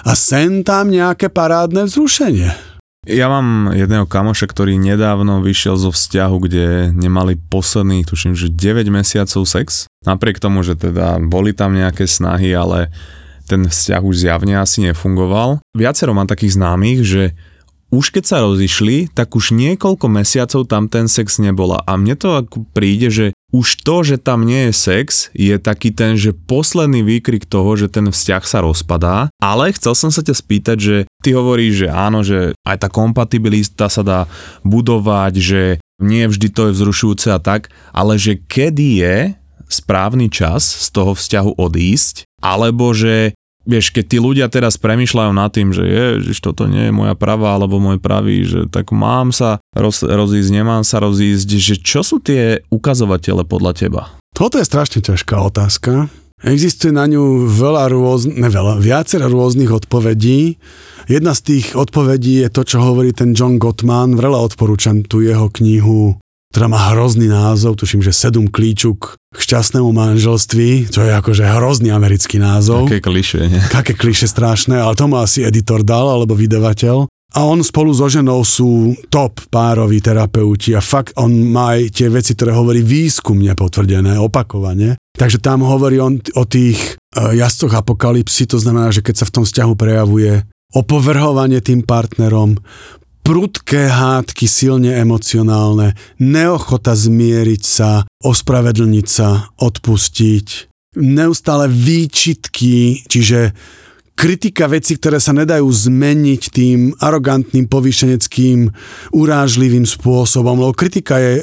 a 0.08 0.16
sen 0.16 0.64
tam 0.64 0.88
nejaké 0.88 1.28
parádne 1.28 1.84
vzrušenie. 1.84 2.67
Ja 3.08 3.32
mám 3.32 3.72
jedného 3.72 4.04
kamoša, 4.04 4.52
ktorý 4.52 4.76
nedávno 4.76 5.40
vyšiel 5.40 5.80
zo 5.80 5.88
vzťahu, 5.88 6.36
kde 6.44 6.92
nemali 6.92 7.40
posledných, 7.40 8.04
tuším, 8.04 8.36
že 8.36 8.52
9 8.52 8.84
mesiacov 8.92 9.48
sex. 9.48 9.88
Napriek 10.04 10.36
tomu, 10.36 10.60
že 10.60 10.76
teda 10.76 11.16
boli 11.16 11.56
tam 11.56 11.72
nejaké 11.72 12.04
snahy, 12.04 12.52
ale 12.52 12.92
ten 13.48 13.64
vzťah 13.64 14.02
už 14.04 14.28
zjavne 14.28 14.60
asi 14.60 14.84
nefungoval. 14.84 15.64
Viacero 15.72 16.12
mám 16.12 16.28
takých 16.28 16.60
známych, 16.60 17.00
že 17.00 17.22
už 17.88 18.12
keď 18.12 18.24
sa 18.24 18.44
rozišli, 18.44 19.08
tak 19.16 19.32
už 19.32 19.56
niekoľko 19.56 20.06
mesiacov 20.12 20.68
tam 20.68 20.92
ten 20.92 21.08
sex 21.08 21.40
nebola. 21.40 21.80
A 21.88 21.96
mne 21.96 22.14
to 22.20 22.36
ako 22.36 22.68
príde, 22.76 23.08
že 23.08 23.26
už 23.48 23.80
to, 23.80 24.04
že 24.04 24.20
tam 24.20 24.44
nie 24.44 24.68
je 24.68 24.72
sex, 24.76 25.32
je 25.32 25.56
taký 25.56 25.88
ten, 25.96 26.20
že 26.20 26.36
posledný 26.36 27.00
výkrik 27.00 27.48
toho, 27.48 27.80
že 27.80 27.88
ten 27.88 28.12
vzťah 28.12 28.44
sa 28.44 28.60
rozpadá. 28.60 29.32
Ale 29.40 29.72
chcel 29.72 29.96
som 29.96 30.12
sa 30.12 30.20
ťa 30.20 30.36
spýtať, 30.36 30.76
že 30.76 30.96
ty 31.24 31.32
hovoríš, 31.32 31.84
že 31.84 31.88
áno, 31.88 32.20
že 32.20 32.52
aj 32.68 32.76
tá 32.76 32.88
kompatibilita 32.92 33.88
sa 33.88 34.04
dá 34.04 34.20
budovať, 34.68 35.34
že 35.40 35.62
nie 35.98 36.28
vždy 36.28 36.48
to 36.52 36.68
je 36.68 36.76
vzrušujúce 36.76 37.32
a 37.32 37.40
tak, 37.40 37.72
ale 37.96 38.20
že 38.20 38.36
kedy 38.36 39.00
je 39.00 39.16
správny 39.68 40.32
čas 40.32 40.64
z 40.64 40.88
toho 40.92 41.12
vzťahu 41.16 41.56
odísť, 41.56 42.28
alebo 42.40 42.92
že 42.96 43.36
vieš, 43.68 43.92
keď 43.92 44.04
tí 44.08 44.16
ľudia 44.16 44.48
teraz 44.48 44.80
premyšľajú 44.80 45.32
nad 45.36 45.52
tým, 45.52 45.76
že 45.76 45.84
je, 45.84 46.04
že 46.32 46.40
toto 46.40 46.64
nie 46.64 46.88
je 46.88 46.96
moja 46.96 47.12
pravá 47.12 47.60
alebo 47.60 47.76
môj 47.76 48.00
pravý, 48.00 48.48
že 48.48 48.64
tak 48.72 48.90
mám 48.96 49.30
sa 49.30 49.60
roz, 49.76 50.00
rozísť, 50.00 50.50
nemám 50.50 50.82
sa 50.82 51.04
rozísť, 51.04 51.48
že 51.60 51.74
čo 51.76 52.00
sú 52.00 52.18
tie 52.24 52.64
ukazovatele 52.72 53.44
podľa 53.44 53.72
teba? 53.76 54.02
Toto 54.32 54.56
je 54.56 54.64
strašne 54.64 55.04
ťažká 55.04 55.36
otázka. 55.44 56.08
Existuje 56.38 56.94
na 56.94 57.10
ňu 57.10 57.50
veľa 57.50 57.90
rôznych, 57.90 58.38
ne 58.38 58.46
veľa, 58.46 58.78
viacero 58.78 59.26
rôznych 59.26 59.74
odpovedí. 59.74 60.54
Jedna 61.10 61.34
z 61.34 61.40
tých 61.42 61.74
odpovedí 61.74 62.46
je 62.46 62.48
to, 62.54 62.62
čo 62.62 62.78
hovorí 62.78 63.10
ten 63.10 63.34
John 63.34 63.58
Gottman. 63.58 64.14
Veľa 64.14 64.46
odporúčam 64.46 65.02
tú 65.02 65.18
jeho 65.18 65.50
knihu 65.50 66.14
ktorá 66.48 66.66
má 66.66 66.80
hrozný 66.96 67.28
názov, 67.28 67.76
tuším, 67.76 68.00
že 68.00 68.16
sedm 68.16 68.48
klíčuk 68.48 69.20
k 69.20 69.38
šťastnému 69.38 69.92
manželství, 69.92 70.88
čo 70.88 71.04
je 71.04 71.12
akože 71.12 71.44
hrozný 71.44 71.92
americký 71.92 72.40
názov. 72.40 72.88
Aké 72.88 73.04
kliše, 73.04 73.52
nie? 73.52 73.60
Aké 73.80 73.92
kliše 73.92 74.24
strašné, 74.24 74.80
ale 74.80 74.96
to 74.96 75.04
má 75.04 75.28
asi 75.28 75.44
editor 75.44 75.84
dal, 75.84 76.08
alebo 76.08 76.32
vydavateľ. 76.32 77.04
A 77.36 77.44
on 77.44 77.60
spolu 77.60 77.92
so 77.92 78.08
ženou 78.08 78.40
sú 78.40 78.96
top 79.12 79.44
pároví 79.52 80.00
terapeuti 80.00 80.72
a 80.72 80.80
fakt 80.80 81.12
on 81.20 81.28
má 81.52 81.76
aj 81.76 81.92
tie 81.92 82.08
veci, 82.08 82.32
ktoré 82.32 82.56
hovorí 82.56 82.80
výskumne 82.80 83.52
potvrdené, 83.52 84.16
opakovane. 84.16 84.96
Takže 85.12 85.36
tam 85.36 85.60
hovorí 85.60 86.00
on 86.00 86.16
o 86.16 86.44
tých 86.48 86.96
uh, 86.96 87.36
jazdcoch 87.36 87.84
apokalipsy, 87.84 88.48
to 88.48 88.56
znamená, 88.56 88.88
že 88.88 89.04
keď 89.04 89.14
sa 89.20 89.28
v 89.28 89.34
tom 89.36 89.44
vzťahu 89.44 89.72
prejavuje 89.76 90.48
opovrhovanie 90.72 91.60
tým 91.60 91.84
partnerom, 91.84 92.56
prudké 93.28 93.92
hádky, 93.92 94.48
silne 94.48 94.96
emocionálne, 94.96 95.92
neochota 96.16 96.96
zmieriť 96.96 97.60
sa, 97.60 98.08
ospravedlniť 98.24 99.04
sa, 99.04 99.52
odpustiť, 99.60 100.46
neustále 100.96 101.68
výčitky, 101.68 103.04
čiže 103.04 103.52
kritika 104.18 104.66
veci, 104.66 104.98
ktoré 104.98 105.22
sa 105.22 105.30
nedajú 105.30 105.62
zmeniť 105.62 106.42
tým 106.50 106.90
arogantným, 106.98 107.70
povýšeneckým, 107.70 108.66
urážlivým 109.14 109.86
spôsobom. 109.86 110.58
Lebo 110.58 110.74
kritika 110.74 111.22
je 111.22 111.38
e, 111.38 111.42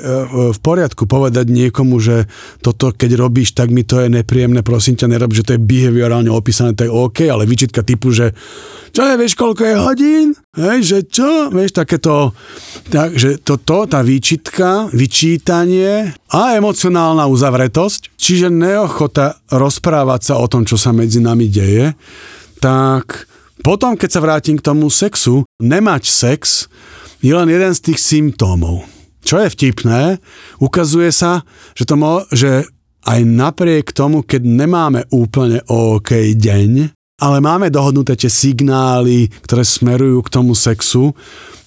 v 0.51 0.59
poriadku 0.59 1.07
povedať 1.07 1.47
niekomu, 1.47 2.03
že 2.03 2.27
toto 2.59 2.91
keď 2.91 3.15
robíš, 3.15 3.55
tak 3.55 3.71
mi 3.71 3.87
to 3.87 4.03
je 4.03 4.11
nepríjemné, 4.11 4.59
prosím 4.59 4.99
ťa, 4.99 5.07
nerob, 5.07 5.31
že 5.31 5.47
to 5.47 5.55
je 5.55 5.63
behaviorálne 5.63 6.27
opísané, 6.27 6.75
to 6.75 6.83
je 6.83 6.91
OK, 6.91 7.23
ale 7.31 7.47
vyčitka 7.47 7.79
typu, 7.79 8.11
že 8.11 8.35
čo 8.91 9.07
nevieš, 9.07 9.39
koľko 9.39 9.63
je 9.63 9.75
hodín? 9.79 10.27
Hej, 10.55 10.79
že 10.83 10.99
čo? 11.07 11.51
Vieš, 11.51 11.79
takéto, 11.79 12.35
takže 12.91 13.43
toto, 13.43 13.87
tá 13.87 14.03
výčitka, 14.03 14.91
vyčítanie 14.91 16.15
a 16.31 16.41
emocionálna 16.55 17.27
uzavretosť, 17.27 18.15
čiže 18.19 18.51
neochota 18.51 19.39
rozprávať 19.51 20.21
sa 20.31 20.35
o 20.39 20.47
tom, 20.47 20.63
čo 20.67 20.79
sa 20.79 20.95
medzi 20.95 21.19
nami 21.19 21.47
deje, 21.51 21.91
tak 22.59 23.27
potom, 23.65 23.97
keď 23.97 24.09
sa 24.11 24.23
vrátim 24.23 24.59
k 24.59 24.65
tomu 24.65 24.93
sexu, 24.93 25.47
nemať 25.57 26.03
sex 26.05 26.69
je 27.23 27.33
len 27.33 27.49
jeden 27.49 27.73
z 27.73 27.83
tých 27.91 27.99
symptómov. 27.99 28.85
Čo 29.25 29.41
je 29.41 29.49
vtipné, 29.49 30.21
ukazuje 30.61 31.09
sa, 31.09 31.41
že, 31.73 31.89
to 31.89 31.97
mo, 31.97 32.21
že 32.29 32.69
aj 33.09 33.25
napriek 33.25 33.89
tomu, 33.89 34.21
keď 34.21 34.45
nemáme 34.45 35.09
úplne 35.09 35.65
OK 35.65 36.13
deň, 36.37 36.93
ale 37.17 37.37
máme 37.41 37.73
dohodnuté 37.73 38.13
tie 38.13 38.29
signály, 38.29 39.33
ktoré 39.49 39.65
smerujú 39.65 40.21
k 40.21 40.33
tomu 40.33 40.53
sexu, 40.53 41.17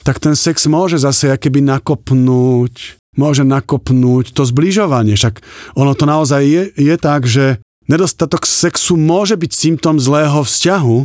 tak 0.07 0.23
ten 0.23 0.39
sex 0.39 0.71
môže 0.71 1.03
zase 1.03 1.35
keby 1.35 1.65
nakopnúť, 1.67 3.01
môže 3.19 3.43
nakopnúť 3.43 4.31
to 4.31 4.47
zbližovanie. 4.47 5.19
Však 5.19 5.43
ono 5.75 5.99
to 5.99 6.05
naozaj 6.07 6.43
je, 6.47 6.63
je 6.79 6.95
tak, 6.95 7.27
že 7.27 7.59
Nedostatok 7.89 8.45
sexu 8.45 9.01
môže 9.01 9.41
byť 9.41 9.49
symptom 9.49 9.97
zlého 9.97 10.45
vzťahu, 10.45 10.99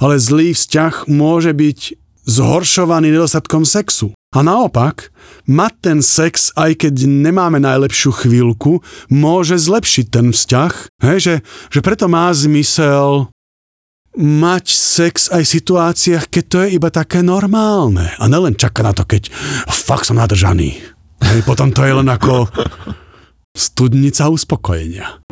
ale 0.00 0.16
zlý 0.16 0.56
vzťah 0.56 1.04
môže 1.12 1.52
byť 1.52 1.80
zhoršovaný 2.24 3.12
nedostatkom 3.12 3.68
sexu. 3.68 4.16
A 4.32 4.40
naopak, 4.40 5.12
mať 5.44 5.72
ten 5.84 5.98
sex, 6.00 6.50
aj 6.56 6.80
keď 6.80 7.06
nemáme 7.06 7.60
najlepšiu 7.60 8.24
chvíľku, 8.24 8.80
môže 9.12 9.60
zlepšiť 9.60 10.06
ten 10.08 10.32
vzťah. 10.32 10.72
Hej, 11.04 11.18
že, 11.20 11.34
že 11.70 11.80
preto 11.84 12.08
má 12.08 12.32
zmysel 12.32 13.28
mať 14.16 14.64
sex 14.72 15.28
aj 15.28 15.44
v 15.44 15.54
situáciách, 15.60 16.24
keď 16.32 16.44
to 16.48 16.56
je 16.64 16.68
iba 16.80 16.88
také 16.88 17.20
normálne. 17.20 18.10
A 18.16 18.24
nelen 18.26 18.56
čaká 18.56 18.80
na 18.80 18.96
to, 18.96 19.04
keď 19.04 19.28
fakt 19.68 20.08
som 20.08 20.16
nadržaný. 20.16 20.80
Hej, 21.20 21.44
potom 21.44 21.70
to 21.70 21.84
je 21.84 21.92
len 21.94 22.08
ako 22.08 22.48
studnica 23.54 24.26
uspokojenia. 24.32 25.22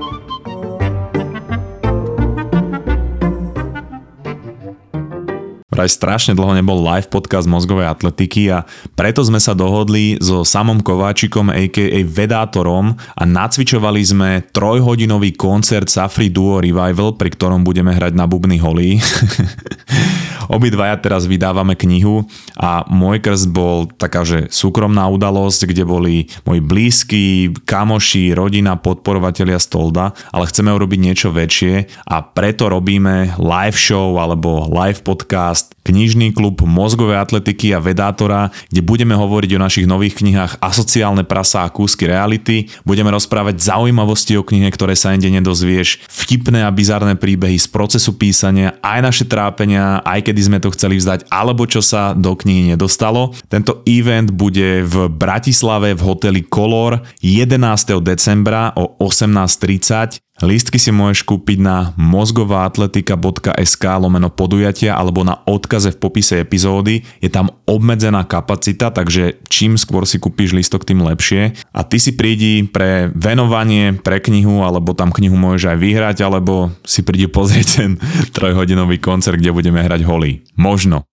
Vraj 5.73 5.89
strašne 5.89 6.37
dlho 6.37 6.53
nebol 6.53 6.85
live 6.85 7.09
podcast 7.09 7.49
mozgovej 7.49 7.89
atletiky 7.89 8.53
a 8.53 8.69
preto 8.93 9.25
sme 9.25 9.41
sa 9.41 9.57
dohodli 9.57 10.21
so 10.21 10.45
samom 10.45 10.85
Kováčikom 10.85 11.49
a.k.a. 11.49 12.05
Vedátorom 12.05 12.93
a 12.93 13.23
nacvičovali 13.25 14.03
sme 14.05 14.31
trojhodinový 14.53 15.33
koncert 15.33 15.89
Safri 15.89 16.29
Duo 16.29 16.61
Revival, 16.61 17.17
pri 17.17 17.33
ktorom 17.33 17.65
budeme 17.65 17.97
hrať 17.97 18.13
na 18.13 18.29
bubny 18.29 18.61
holí. 18.61 19.01
Obidvaja 20.53 21.01
teraz 21.01 21.25
vydávame 21.25 21.73
knihu 21.79 22.29
a 22.59 22.85
môj 22.93 23.25
krst 23.25 23.49
bol 23.49 23.89
taká, 23.89 24.27
že 24.27 24.53
súkromná 24.53 25.09
udalosť, 25.09 25.71
kde 25.71 25.89
boli 25.89 26.29
moji 26.45 26.61
blízki, 26.61 27.27
kamoši, 27.65 28.37
rodina, 28.37 28.77
podporovatelia 28.77 29.57
Stolda, 29.57 30.13
ale 30.35 30.45
chceme 30.51 30.75
urobiť 30.75 30.99
niečo 31.01 31.29
väčšie 31.33 32.05
a 32.11 32.21
preto 32.21 32.69
robíme 32.69 33.39
live 33.39 33.79
show 33.79 34.19
alebo 34.19 34.69
live 34.69 35.01
podcast 35.07 35.62
podcast 35.63 35.83
Knižný 35.83 36.31
klub 36.31 36.63
mozgovej 36.63 37.19
atletiky 37.19 37.75
a 37.75 37.83
vedátora, 37.83 38.55
kde 38.71 38.87
budeme 38.87 39.19
hovoriť 39.19 39.51
o 39.59 39.63
našich 39.67 39.87
nových 39.91 40.23
knihách 40.23 40.63
Asociálne 40.63 41.27
prasa 41.27 41.67
a 41.67 41.73
kúsky 41.75 42.07
reality. 42.07 42.71
Budeme 42.87 43.11
rozprávať 43.11 43.59
zaujímavosti 43.59 44.39
o 44.39 44.47
knihe, 44.47 44.71
ktoré 44.71 44.95
sa 44.95 45.11
inde 45.11 45.27
nedozvieš, 45.27 46.07
vtipné 46.07 46.63
a 46.63 46.71
bizarné 46.71 47.19
príbehy 47.19 47.59
z 47.59 47.67
procesu 47.67 48.15
písania, 48.15 48.79
aj 48.79 49.01
naše 49.03 49.25
trápenia, 49.27 49.99
aj 50.07 50.31
kedy 50.31 50.41
sme 50.47 50.63
to 50.63 50.71
chceli 50.71 51.03
vzdať, 51.03 51.27
alebo 51.35 51.67
čo 51.67 51.83
sa 51.83 52.15
do 52.15 52.39
knihy 52.39 52.79
nedostalo. 52.79 53.35
Tento 53.51 53.83
event 53.91 54.31
bude 54.31 54.87
v 54.87 55.11
Bratislave 55.11 55.99
v 55.99 56.03
hoteli 56.07 56.47
Color 56.47 57.03
11. 57.27 57.59
decembra 58.07 58.71
o 58.79 58.95
18.30. 59.03 60.23
Lístky 60.43 60.75
si 60.75 60.91
môžeš 60.91 61.23
kúpiť 61.23 61.63
na 61.63 61.95
mozgovaatletika.sk 61.95 63.85
lomeno 64.03 64.27
podujatia 64.27 64.99
alebo 64.99 65.23
na 65.23 65.39
odkaze 65.47 65.95
v 65.95 66.03
popise 66.03 66.43
epizódy. 66.43 67.07
Je 67.23 67.31
tam 67.31 67.55
obmedzená 67.63 68.27
kapacita, 68.27 68.91
takže 68.91 69.39
čím 69.47 69.79
skôr 69.79 70.03
si 70.03 70.19
kúpiš 70.19 70.51
lístok, 70.51 70.83
tým 70.83 71.07
lepšie. 71.07 71.55
A 71.71 71.87
ty 71.87 72.03
si 72.03 72.19
prídi 72.19 72.67
pre 72.67 73.15
venovanie, 73.15 73.95
pre 73.95 74.19
knihu, 74.19 74.67
alebo 74.67 74.99
tam 74.99 75.15
knihu 75.15 75.39
môžeš 75.39 75.73
aj 75.73 75.79
vyhrať, 75.79 76.17
alebo 76.27 76.75
si 76.83 77.07
prídi 77.07 77.31
pozrieť 77.31 77.67
ten 77.79 77.91
trojhodinový 78.35 78.99
koncert, 78.99 79.39
kde 79.39 79.55
budeme 79.55 79.79
hrať 79.79 80.03
holí. 80.03 80.43
Možno. 80.59 81.07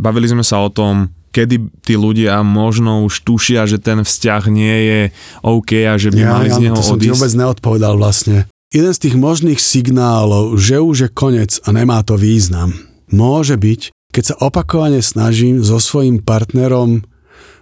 Bavili 0.00 0.24
sme 0.24 0.40
sa 0.40 0.64
o 0.64 0.72
tom, 0.72 1.12
kedy 1.32 1.82
tí 1.82 1.96
ľudia 1.96 2.44
možno 2.44 3.08
už 3.08 3.24
tušia, 3.24 3.64
že 3.64 3.80
ten 3.80 4.04
vzťah 4.04 4.42
nie 4.52 4.76
je 4.84 5.00
OK 5.40 5.88
a 5.88 5.96
že 5.96 6.12
by 6.12 6.20
ja, 6.20 6.28
mali 6.28 6.48
ja, 6.52 6.54
z 6.54 6.58
neho 6.68 6.76
to 6.76 6.84
odísť. 6.84 6.92
som 6.92 7.00
ti 7.00 7.10
vôbec 7.10 7.32
neodpovedal 7.32 7.94
vlastne. 7.96 8.38
Jeden 8.72 8.92
z 8.92 9.02
tých 9.08 9.16
možných 9.16 9.60
signálov, 9.60 10.56
že 10.56 10.80
už 10.80 10.96
je 11.08 11.10
konec 11.12 11.60
a 11.64 11.68
nemá 11.72 12.00
to 12.04 12.16
význam, 12.16 12.72
môže 13.12 13.56
byť, 13.56 13.92
keď 14.12 14.24
sa 14.28 14.38
opakovane 14.44 15.00
snažím 15.00 15.64
so 15.64 15.80
svojím 15.80 16.20
partnerom 16.20 17.04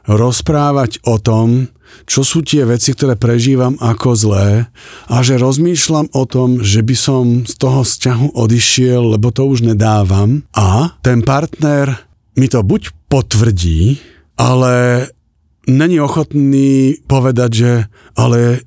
rozprávať 0.07 1.03
o 1.07 1.19
tom, 1.23 1.71
čo 2.07 2.23
sú 2.23 2.47
tie 2.47 2.63
veci, 2.63 2.95
ktoré 2.95 3.19
prežívam 3.19 3.75
ako 3.83 4.15
zlé 4.15 4.71
a 5.11 5.17
že 5.27 5.39
rozmýšľam 5.39 6.15
o 6.15 6.25
tom, 6.27 6.63
že 6.63 6.87
by 6.87 6.97
som 6.97 7.25
z 7.43 7.55
toho 7.59 7.83
vzťahu 7.83 8.39
odišiel, 8.39 9.19
lebo 9.19 9.35
to 9.35 9.47
už 9.47 9.67
nedávam 9.67 10.47
a 10.55 10.95
ten 11.03 11.27
partner 11.27 12.07
mi 12.39 12.47
to 12.47 12.63
buď 12.63 12.95
potvrdí, 13.11 13.99
ale 14.39 15.07
není 15.67 15.99
ochotný 15.99 17.03
povedať, 17.11 17.51
že 17.51 17.71
ale 18.15 18.63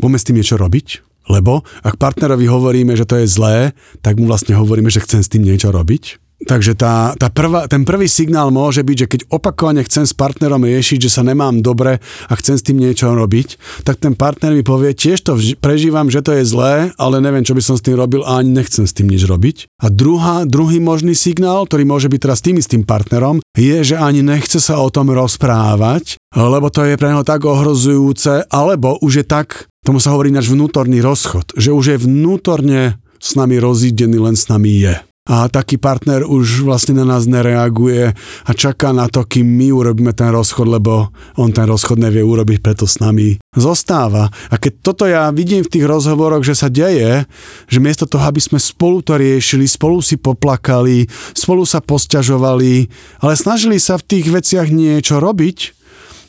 poďme 0.00 0.16
s 0.16 0.26
tým 0.26 0.40
niečo 0.40 0.56
robiť, 0.56 0.86
lebo 1.28 1.62
ak 1.84 2.00
partnerovi 2.00 2.48
hovoríme, 2.48 2.96
že 2.96 3.06
to 3.06 3.20
je 3.20 3.28
zlé, 3.28 3.76
tak 4.00 4.18
mu 4.18 4.26
vlastne 4.26 4.56
hovoríme, 4.56 4.88
že 4.88 5.04
chcem 5.04 5.20
s 5.20 5.30
tým 5.30 5.44
niečo 5.44 5.70
robiť. 5.70 6.21
Takže 6.42 6.74
tá, 6.74 7.14
tá 7.14 7.30
prvá, 7.30 7.70
ten 7.70 7.86
prvý 7.86 8.10
signál 8.10 8.50
môže 8.50 8.82
byť, 8.82 8.96
že 8.98 9.10
keď 9.10 9.20
opakovane 9.30 9.82
chcem 9.86 10.02
s 10.02 10.14
partnerom 10.14 10.66
riešiť, 10.66 11.06
že 11.06 11.10
sa 11.10 11.22
nemám 11.22 11.62
dobre 11.62 12.02
a 12.02 12.32
chcem 12.34 12.58
s 12.58 12.66
tým 12.66 12.82
niečo 12.82 13.14
robiť, 13.14 13.82
tak 13.86 14.02
ten 14.02 14.18
partner 14.18 14.50
mi 14.50 14.66
povie, 14.66 14.90
tiež 14.90 15.22
to 15.22 15.38
prežívam, 15.62 16.10
že 16.10 16.18
to 16.18 16.34
je 16.34 16.42
zlé, 16.42 16.90
ale 16.98 17.22
neviem, 17.22 17.46
čo 17.46 17.54
by 17.54 17.62
som 17.62 17.78
s 17.78 17.84
tým 17.86 17.94
robil 17.94 18.26
a 18.26 18.42
ani 18.42 18.50
nechcem 18.58 18.82
s 18.82 18.96
tým 18.96 19.06
nič 19.06 19.22
robiť. 19.22 19.70
A 19.82 19.86
druhá, 19.86 20.42
druhý 20.42 20.82
možný 20.82 21.14
signál, 21.14 21.62
ktorý 21.70 21.86
môže 21.86 22.10
byť 22.10 22.20
teraz 22.20 22.42
tým 22.42 22.58
istým 22.58 22.82
partnerom, 22.82 23.38
je, 23.54 23.94
že 23.94 23.96
ani 24.00 24.26
nechce 24.26 24.58
sa 24.58 24.82
o 24.82 24.90
tom 24.90 25.14
rozprávať, 25.14 26.18
lebo 26.34 26.72
to 26.74 26.82
je 26.82 26.98
pre 26.98 27.14
neho 27.14 27.22
tak 27.22 27.46
ohrozujúce, 27.46 28.50
alebo 28.50 28.98
už 28.98 29.22
je 29.22 29.26
tak, 29.28 29.70
tomu 29.86 30.02
sa 30.02 30.10
hovorí 30.10 30.34
náš 30.34 30.50
vnútorný 30.50 30.98
rozchod, 30.98 31.54
že 31.54 31.70
už 31.70 31.84
je 31.94 32.02
vnútorne 32.02 32.98
s 33.22 33.38
nami 33.38 33.62
rozídený, 33.62 34.18
len 34.18 34.34
s 34.34 34.50
nami 34.50 34.82
je 34.82 34.94
a 35.22 35.46
taký 35.46 35.78
partner 35.78 36.26
už 36.26 36.66
vlastne 36.66 36.98
na 36.98 37.06
nás 37.06 37.30
nereaguje 37.30 38.10
a 38.42 38.50
čaká 38.50 38.90
na 38.90 39.06
to, 39.06 39.22
kým 39.22 39.46
my 39.46 39.70
urobíme 39.70 40.10
ten 40.10 40.34
rozchod, 40.34 40.66
lebo 40.66 41.14
on 41.38 41.54
ten 41.54 41.62
rozchod 41.62 42.02
nevie 42.02 42.26
urobiť, 42.26 42.58
preto 42.58 42.90
s 42.90 42.98
nami 42.98 43.38
zostáva. 43.54 44.34
A 44.50 44.58
keď 44.58 44.72
toto 44.82 45.06
ja 45.06 45.30
vidím 45.30 45.62
v 45.62 45.78
tých 45.78 45.86
rozhovoroch, 45.86 46.42
že 46.42 46.58
sa 46.58 46.66
deje, 46.66 47.22
že 47.70 47.78
miesto 47.78 48.10
toho, 48.10 48.26
aby 48.26 48.42
sme 48.42 48.58
spolu 48.58 48.98
to 48.98 49.14
riešili, 49.14 49.62
spolu 49.70 50.02
si 50.02 50.18
poplakali, 50.18 51.06
spolu 51.38 51.62
sa 51.62 51.78
posťažovali, 51.78 52.90
ale 53.22 53.32
snažili 53.38 53.78
sa 53.78 54.02
v 54.02 54.06
tých 54.18 54.26
veciach 54.26 54.74
niečo 54.74 55.22
robiť 55.22 55.58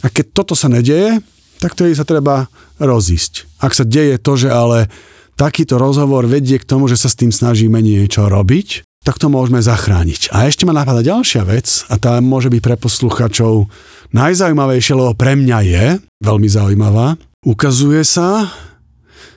a 0.06 0.14
keď 0.14 0.26
toto 0.38 0.54
sa 0.54 0.70
nedeje, 0.70 1.18
tak 1.58 1.74
to 1.74 1.90
sa 1.98 2.06
treba 2.06 2.46
rozísť. 2.78 3.50
Ak 3.58 3.74
sa 3.74 3.90
deje 3.90 4.22
to, 4.22 4.38
že 4.38 4.54
ale 4.54 4.86
takýto 5.36 5.82
rozhovor 5.82 6.26
vedie 6.30 6.62
k 6.62 6.68
tomu, 6.68 6.88
že 6.88 6.98
sa 7.00 7.10
s 7.10 7.18
tým 7.18 7.34
snažíme 7.34 7.80
niečo 7.82 8.30
robiť, 8.30 8.86
tak 9.04 9.20
to 9.20 9.28
môžeme 9.28 9.60
zachrániť. 9.60 10.32
A 10.32 10.48
ešte 10.48 10.64
ma 10.64 10.72
napadá 10.72 11.04
ďalšia 11.04 11.44
vec, 11.44 11.84
a 11.92 12.00
tá 12.00 12.24
môže 12.24 12.48
byť 12.48 12.62
pre 12.64 12.76
posluchačov 12.80 13.68
najzaujímavejšia, 14.16 14.96
lebo 14.96 15.12
pre 15.14 15.36
mňa 15.36 15.60
je 15.68 15.86
veľmi 16.24 16.48
zaujímavá. 16.48 17.20
Ukazuje 17.44 18.08
sa, 18.08 18.48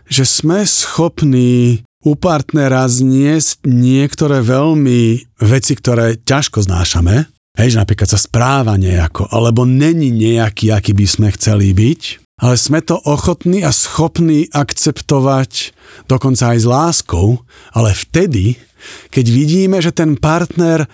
že 0.07 0.23
sme 0.23 0.63
schopní 0.63 1.83
u 2.07 2.15
partnera 2.15 2.87
zniesť 2.87 3.67
niektoré 3.67 4.39
veľmi 4.39 5.27
veci, 5.43 5.75
ktoré 5.75 6.15
ťažko 6.23 6.63
znášame, 6.63 7.27
hej, 7.59 7.69
že 7.75 7.81
napríklad 7.83 8.07
sa 8.07 8.21
správa 8.23 8.79
nejako, 8.79 9.27
alebo 9.27 9.67
není 9.67 10.15
nejaký, 10.15 10.71
aký 10.71 10.95
by 10.95 11.07
sme 11.11 11.29
chceli 11.35 11.75
byť, 11.75 12.26
ale 12.37 12.55
sme 12.61 12.85
to 12.85 13.01
ochotní 13.09 13.65
a 13.65 13.73
schopní 13.73 14.53
akceptovať 14.53 15.73
dokonca 16.05 16.53
aj 16.53 16.59
s 16.61 16.67
láskou, 16.69 17.41
ale 17.73 17.97
vtedy, 17.97 18.61
keď 19.09 19.27
vidíme, 19.33 19.77
že 19.81 19.97
ten 19.97 20.21
partner 20.21 20.85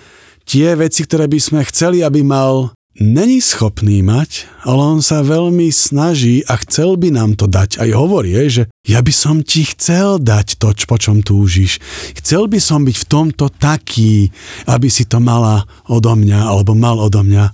tie 0.46 0.78
veci, 0.78 1.02
ktoré 1.02 1.26
by 1.26 1.38
sme 1.42 1.60
chceli, 1.66 2.06
aby 2.06 2.22
mal, 2.22 2.70
není 2.94 3.42
schopný 3.42 4.06
mať, 4.06 4.46
ale 4.62 4.82
on 4.98 5.00
sa 5.02 5.26
veľmi 5.26 5.66
snaží 5.74 6.46
a 6.46 6.54
chcel 6.62 6.94
by 6.94 7.10
nám 7.10 7.34
to 7.34 7.50
dať. 7.50 7.82
Aj 7.82 7.90
hovorí, 7.90 8.38
že 8.46 8.70
ja 8.86 9.02
by 9.02 9.10
som 9.10 9.42
ti 9.42 9.66
chcel 9.66 10.22
dať 10.22 10.62
to, 10.62 10.70
po 10.86 10.96
čom 10.98 11.26
túžiš. 11.26 11.82
Chcel 12.22 12.46
by 12.46 12.58
som 12.62 12.86
byť 12.86 12.96
v 13.02 13.08
tomto 13.10 13.50
taký, 13.50 14.30
aby 14.70 14.86
si 14.86 15.10
to 15.10 15.18
mala 15.18 15.66
odo 15.90 16.14
mňa, 16.14 16.38
alebo 16.54 16.78
mal 16.78 17.02
odo 17.02 17.26
mňa. 17.26 17.44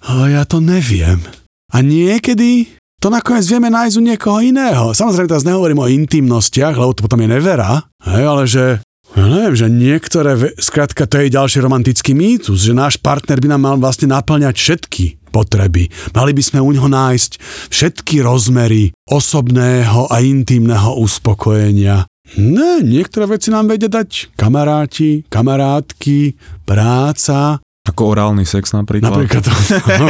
Ale 0.00 0.36
ja 0.36 0.44
to 0.48 0.60
neviem. 0.60 1.24
A 1.70 1.84
niekedy 1.86 2.80
to 3.00 3.08
nakoniec 3.08 3.48
vieme 3.48 3.72
nájsť 3.72 3.96
u 3.96 4.02
niekoho 4.04 4.38
iného. 4.44 4.92
Samozrejme, 4.92 5.32
teraz 5.32 5.48
nehovorím 5.48 5.80
o 5.80 5.88
intimnostiach, 5.88 6.76
lebo 6.76 6.92
to 6.92 7.08
potom 7.08 7.24
je 7.24 7.32
nevera, 7.32 7.88
hej, 8.04 8.24
ale 8.28 8.44
že 8.44 8.64
ja 9.10 9.26
neviem, 9.26 9.56
že 9.58 9.66
niektoré, 9.66 10.38
skrátka 10.54 11.02
to 11.02 11.18
je 11.18 11.34
ďalší 11.34 11.58
romantický 11.58 12.14
mýtus, 12.14 12.62
že 12.62 12.76
náš 12.76 12.94
partner 13.02 13.42
by 13.42 13.48
nám 13.50 13.62
mal 13.66 13.76
vlastne 13.82 14.06
naplňať 14.06 14.54
všetky 14.54 15.04
potreby. 15.34 15.90
Mali 16.14 16.30
by 16.30 16.42
sme 16.44 16.62
u 16.62 16.70
neho 16.70 16.86
nájsť 16.86 17.42
všetky 17.74 18.22
rozmery 18.22 18.94
osobného 19.10 20.06
a 20.06 20.22
intimného 20.22 20.94
uspokojenia. 21.02 22.06
Ne, 22.38 22.86
niektoré 22.86 23.26
veci 23.26 23.50
nám 23.50 23.66
vedia 23.66 23.90
dať 23.90 24.38
kamaráti, 24.38 25.26
kamarátky, 25.26 26.38
práca. 26.62 27.58
Ako 27.82 28.14
orálny 28.14 28.46
sex 28.46 28.70
napríklad. 28.70 29.10
Napríklad 29.10 29.42
to. 29.42 29.50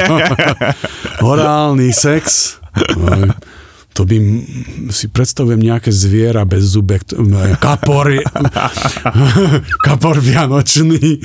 orálny 1.33 1.97
sex. 1.97 2.60
To 3.91 4.07
by 4.07 4.17
si 4.95 5.11
predstavujem 5.11 5.59
nejaké 5.59 5.91
zviera 5.91 6.47
bez 6.47 6.63
zubek, 6.79 7.03
kapor, 7.59 8.07
kapor 9.87 10.17
vianočný. 10.23 11.19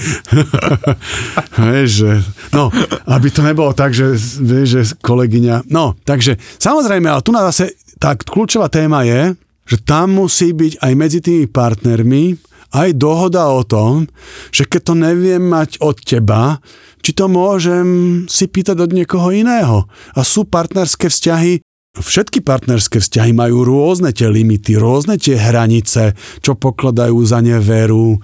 že, 1.85 2.25
no, 2.49 2.73
aby 3.05 3.27
to 3.29 3.45
nebolo 3.45 3.69
tak, 3.77 3.93
že, 3.93 4.17
že 4.65 4.97
kolegyňa... 4.97 5.69
No, 5.69 5.93
takže 6.01 6.41
samozrejme, 6.57 7.05
ale 7.05 7.21
tu 7.21 7.29
na 7.29 7.45
zase 7.45 7.77
tá 8.01 8.17
kľúčová 8.17 8.65
téma 8.67 9.05
je, 9.05 9.37
že 9.69 9.77
tam 9.85 10.17
musí 10.17 10.49
byť 10.49 10.81
aj 10.81 10.93
medzi 10.97 11.19
tými 11.21 11.45
partnermi 11.45 12.37
aj 12.75 12.99
dohoda 12.99 13.47
o 13.55 13.63
tom, 13.63 14.11
že 14.51 14.67
keď 14.67 14.81
to 14.91 14.93
neviem 14.99 15.47
mať 15.47 15.79
od 15.79 15.95
teba, 16.03 16.59
či 16.99 17.15
to 17.15 17.31
môžem 17.31 17.87
si 18.27 18.51
pýtať 18.51 18.83
od 18.83 18.91
niekoho 18.91 19.31
iného. 19.31 19.87
A 20.17 20.21
sú 20.27 20.43
partnerské 20.43 21.07
vzťahy, 21.07 21.63
Všetky 21.95 22.43
partnerské 22.43 22.99
vzťahy 22.99 23.31
majú 23.31 23.63
rôzne 23.63 24.11
tie 24.11 24.27
limity, 24.27 24.75
rôzne 24.75 25.15
tie 25.15 25.39
hranice, 25.39 26.11
čo 26.43 26.59
pokladajú 26.59 27.15
za 27.23 27.39
neveru. 27.39 28.19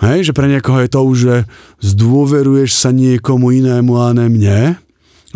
Hej, 0.00 0.32
že 0.32 0.36
pre 0.36 0.48
niekoho 0.48 0.80
je 0.80 0.88
to 0.88 1.00
už, 1.04 1.16
že 1.20 1.36
zdôveruješ 1.84 2.72
sa 2.72 2.96
niekomu 2.96 3.52
inému 3.52 3.92
a 4.00 4.16
ne 4.16 4.24
mne. 4.24 4.60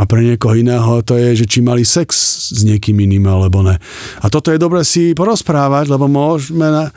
A 0.00 0.02
pre 0.08 0.24
niekoho 0.24 0.56
iného 0.56 1.04
to 1.04 1.20
je, 1.20 1.44
že 1.44 1.46
či 1.46 1.60
mali 1.60 1.84
sex 1.84 2.16
s 2.56 2.64
niekým 2.64 2.96
iným 3.04 3.28
alebo 3.28 3.60
ne. 3.60 3.76
A 4.24 4.26
toto 4.32 4.48
je 4.48 4.56
dobre 4.56 4.80
si 4.80 5.12
porozprávať, 5.12 5.92
lebo 5.92 6.08
môžeme 6.08 6.88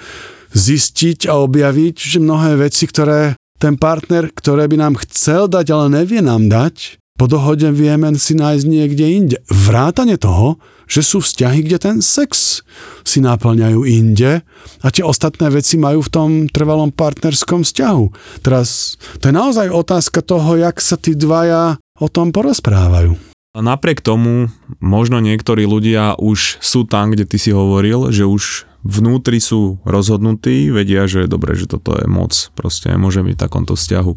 zistiť 0.58 1.30
a 1.30 1.38
objaviť, 1.46 1.96
že 1.96 2.18
mnohé 2.18 2.58
veci, 2.58 2.90
ktoré 2.90 3.38
ten 3.62 3.78
partner, 3.78 4.34
ktoré 4.34 4.66
by 4.66 4.78
nám 4.82 4.94
chcel 5.06 5.46
dať, 5.46 5.66
ale 5.70 6.02
nevie 6.02 6.22
nám 6.26 6.50
dať, 6.50 6.98
po 7.18 7.26
dohode 7.26 7.66
vieme 7.74 8.14
si 8.14 8.38
nájsť 8.38 8.66
niekde 8.70 9.06
inde. 9.10 9.38
Vrátane 9.50 10.22
toho, 10.22 10.62
že 10.86 11.02
sú 11.02 11.18
vzťahy, 11.26 11.66
kde 11.66 11.78
ten 11.82 11.98
sex 11.98 12.62
si 13.02 13.20
náplňajú 13.26 13.82
inde 13.90 14.46
a 14.86 14.88
tie 14.94 15.02
ostatné 15.02 15.50
veci 15.50 15.82
majú 15.82 16.06
v 16.06 16.14
tom 16.14 16.30
trvalom 16.46 16.94
partnerskom 16.94 17.66
vzťahu. 17.66 18.06
Teraz 18.46 19.02
to 19.18 19.30
je 19.30 19.34
naozaj 19.34 19.74
otázka 19.74 20.22
toho, 20.22 20.62
jak 20.62 20.78
sa 20.78 20.94
tí 20.94 21.18
dvaja 21.18 21.82
o 21.98 22.08
tom 22.08 22.30
porozprávajú. 22.30 23.27
Napriek 23.58 24.06
tomu 24.06 24.54
možno 24.78 25.18
niektorí 25.18 25.66
ľudia 25.66 26.14
už 26.14 26.62
sú 26.62 26.86
tam, 26.86 27.10
kde 27.10 27.26
ty 27.26 27.42
si 27.42 27.50
hovoril, 27.50 28.14
že 28.14 28.30
už 28.30 28.70
vnútri 28.86 29.42
sú 29.42 29.82
rozhodnutí, 29.84 30.70
vedia, 30.70 31.10
že 31.10 31.26
dobre, 31.26 31.58
že 31.58 31.66
toto 31.66 31.98
je 31.98 32.06
moc, 32.06 32.32
proste 32.54 32.94
môžem 32.96 33.26
byť 33.28 33.36
v 33.36 33.44
takomto 33.44 33.74
vzťahu, 33.74 34.14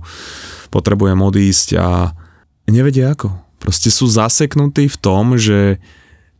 potrebujem 0.68 1.18
odísť 1.18 1.68
a 1.80 2.12
nevedia 2.68 3.16
ako. 3.16 3.32
Proste 3.60 3.88
sú 3.88 4.08
zaseknutí 4.08 4.88
v 4.88 5.00
tom, 5.00 5.36
že 5.36 5.82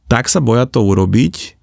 tak 0.07 0.31
sa 0.31 0.45
boja 0.45 0.65
to 0.69 0.85
urobiť, 0.85 1.61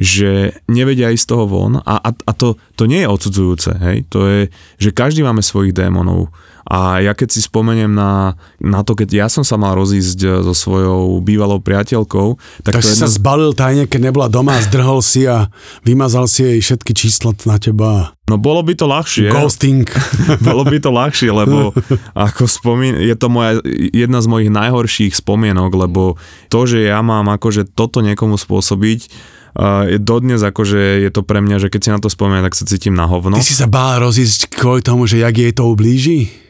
že 0.00 0.54
nevedia 0.70 1.10
ísť 1.10 1.24
z 1.26 1.30
toho 1.30 1.44
von 1.50 1.82
a, 1.82 1.94
a, 1.98 2.10
a 2.14 2.32
to, 2.32 2.56
to 2.78 2.86
nie 2.86 3.02
je 3.02 3.08
odsudzujúce, 3.10 3.70
hej? 3.82 4.06
to 4.06 4.18
je, 4.26 4.40
že 4.78 4.94
každý 4.94 5.26
máme 5.26 5.42
svojich 5.42 5.74
démonov 5.74 6.30
a 6.66 7.00
ja 7.00 7.12
keď 7.16 7.28
si 7.32 7.40
spomeniem 7.44 7.90
na, 7.90 8.36
na 8.60 8.84
to, 8.84 8.92
keď 8.92 9.08
ja 9.24 9.26
som 9.32 9.44
sa 9.46 9.56
mal 9.56 9.76
rozísť 9.76 10.18
eh, 10.24 10.30
so 10.44 10.52
svojou 10.52 11.20
bývalou 11.24 11.62
priateľkou, 11.62 12.36
tak, 12.64 12.76
tak 12.76 12.82
to 12.84 12.92
si 12.92 12.96
jedna... 12.96 13.06
sa 13.06 13.08
zbalil 13.08 13.52
tajne, 13.56 13.84
keď 13.88 14.00
nebola 14.12 14.26
doma, 14.28 14.58
zdrhol 14.60 15.00
si 15.00 15.24
a 15.24 15.48
vymazal 15.86 16.28
si 16.28 16.44
jej 16.44 16.58
všetky 16.60 16.92
čísla 16.92 17.32
na 17.48 17.56
teba. 17.56 18.14
No 18.30 18.38
bolo 18.38 18.62
by 18.62 18.78
to 18.78 18.86
ľahšie. 18.86 19.26
Ghosting. 19.34 19.90
bolo 20.46 20.62
by 20.62 20.78
to 20.78 20.94
ľahšie, 20.94 21.34
lebo 21.34 21.74
ako 22.14 22.46
spomín, 22.46 22.94
je 22.94 23.16
to 23.18 23.26
moja, 23.26 23.58
jedna 23.90 24.22
z 24.22 24.26
mojich 24.30 24.50
najhorších 24.54 25.18
spomienok, 25.18 25.74
lebo 25.74 26.14
to, 26.46 26.60
že 26.70 26.86
ja 26.86 27.02
mám 27.02 27.26
akože 27.26 27.74
toto 27.74 27.98
niekomu 28.06 28.38
spôsobiť, 28.38 29.00
uh, 29.58 29.98
dodnes 29.98 30.38
akože 30.38 31.02
je 31.02 31.10
to 31.10 31.26
pre 31.26 31.42
mňa, 31.42 31.58
že 31.58 31.68
keď 31.74 31.80
si 31.82 31.90
na 31.90 31.98
to 31.98 32.06
spomínam, 32.06 32.46
tak 32.46 32.54
sa 32.54 32.70
cítim 32.70 32.94
na 32.94 33.10
hovno. 33.10 33.34
Ty 33.34 33.42
si 33.42 33.58
sa 33.58 33.66
bál 33.66 33.98
rozísť 33.98 34.46
kvôli 34.46 34.86
tomu, 34.86 35.10
že 35.10 35.18
jak 35.18 35.34
jej 35.34 35.50
to 35.50 35.66
ublíži? 35.66 36.49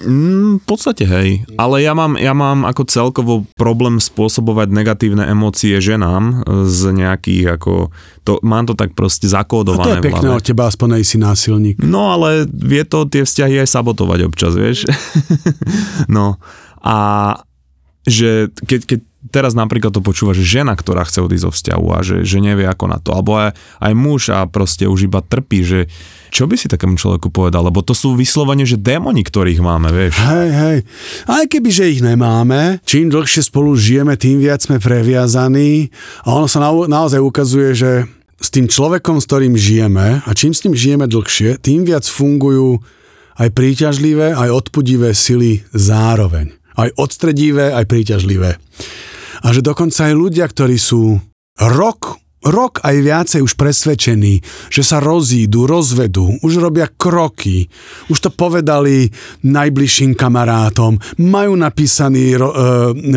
Mm, 0.00 0.58
v 0.58 0.64
podstate 0.64 1.04
hej, 1.04 1.44
ale 1.60 1.84
ja 1.84 1.92
mám, 1.92 2.16
ja 2.16 2.32
mám 2.32 2.64
ako 2.64 2.88
celkovo 2.88 3.34
problém 3.60 4.00
spôsobovať 4.00 4.72
negatívne 4.72 5.28
emócie 5.28 5.76
ženám 5.76 6.48
z 6.64 6.80
nejakých 6.96 7.60
ako, 7.60 7.92
to, 8.24 8.40
mám 8.40 8.64
to 8.64 8.72
tak 8.72 8.96
proste 8.96 9.28
zakódované. 9.28 9.84
A 9.84 9.86
to 9.86 9.98
je 10.00 10.08
pekné 10.08 10.28
od 10.32 10.42
teba, 10.42 10.72
aspoň 10.72 11.04
si 11.04 11.20
násilník. 11.20 11.84
No 11.84 12.08
ale 12.08 12.48
vie 12.48 12.88
to 12.88 13.04
tie 13.04 13.28
vzťahy 13.28 13.60
aj 13.60 13.68
sabotovať 13.68 14.18
občas, 14.24 14.56
vieš. 14.56 14.88
no 16.16 16.40
a 16.80 16.98
že 18.08 18.50
keď, 18.66 18.80
keď 18.88 19.00
teraz 19.30 19.54
napríklad 19.54 19.94
to 19.94 20.02
počúva, 20.02 20.34
že 20.34 20.42
žena, 20.42 20.74
ktorá 20.74 21.06
chce 21.06 21.22
odísť 21.22 21.44
zo 21.46 21.52
vzťahu 21.54 21.86
a 21.94 21.98
že, 22.02 22.16
že 22.26 22.42
nevie 22.42 22.66
ako 22.66 22.84
na 22.90 22.98
to, 22.98 23.14
alebo 23.14 23.38
aj, 23.38 23.54
aj 23.78 23.92
muž 23.94 24.34
a 24.34 24.48
proste 24.50 24.90
už 24.90 25.06
iba 25.06 25.22
trpí, 25.22 25.62
že 25.62 25.80
čo 26.32 26.48
by 26.48 26.58
si 26.58 26.66
takému 26.66 26.98
človeku 26.98 27.30
povedal? 27.30 27.62
Lebo 27.62 27.84
to 27.84 27.94
sú 27.94 28.18
vyslovene, 28.18 28.66
že 28.66 28.80
démoni, 28.80 29.22
ktorých 29.22 29.60
máme, 29.62 29.92
vieš. 29.94 30.18
Hej, 30.18 30.50
hej. 30.50 30.78
Aj 31.28 31.44
keby, 31.46 31.70
že 31.70 31.92
ich 31.92 32.00
nemáme, 32.00 32.82
čím 32.88 33.12
dlhšie 33.12 33.46
spolu 33.46 33.76
žijeme, 33.76 34.16
tým 34.18 34.42
viac 34.42 34.64
sme 34.64 34.82
previazaní 34.82 35.92
a 36.26 36.34
ono 36.34 36.48
sa 36.50 36.58
na, 36.58 36.72
naozaj 36.72 37.20
ukazuje, 37.20 37.70
že 37.76 37.90
s 38.42 38.48
tým 38.50 38.66
človekom, 38.66 39.22
s 39.22 39.28
ktorým 39.30 39.54
žijeme 39.54 40.24
a 40.26 40.30
čím 40.34 40.50
s 40.50 40.66
ním 40.66 40.74
žijeme 40.74 41.06
dlhšie, 41.06 41.62
tým 41.62 41.86
viac 41.86 42.02
fungujú 42.02 42.82
aj 43.38 43.48
príťažlivé, 43.54 44.34
aj 44.34 44.50
odpudivé 44.50 45.14
sily 45.14 45.62
zároveň. 45.70 46.52
Aj 46.72 46.88
odstredivé, 46.96 47.76
aj 47.76 47.84
príťažlivé. 47.84 48.56
A 49.42 49.50
že 49.50 49.60
dokonca 49.60 50.08
aj 50.10 50.14
ľudia, 50.14 50.46
ktorí 50.46 50.78
sú 50.78 51.18
rok 51.58 52.22
rok 52.42 52.82
aj 52.82 52.96
viacej 52.98 53.40
už 53.46 53.54
presvedčení, 53.54 54.42
že 54.66 54.82
sa 54.82 54.98
rozídu, 54.98 55.64
rozvedú, 55.70 56.42
už 56.42 56.58
robia 56.58 56.90
kroky, 56.90 57.70
už 58.10 58.18
to 58.18 58.30
povedali 58.34 59.06
najbližším 59.46 60.18
kamarátom, 60.18 60.98
majú 61.22 61.54
napísaný 61.54 62.34
ro, 62.34 62.50
e, 62.50 62.54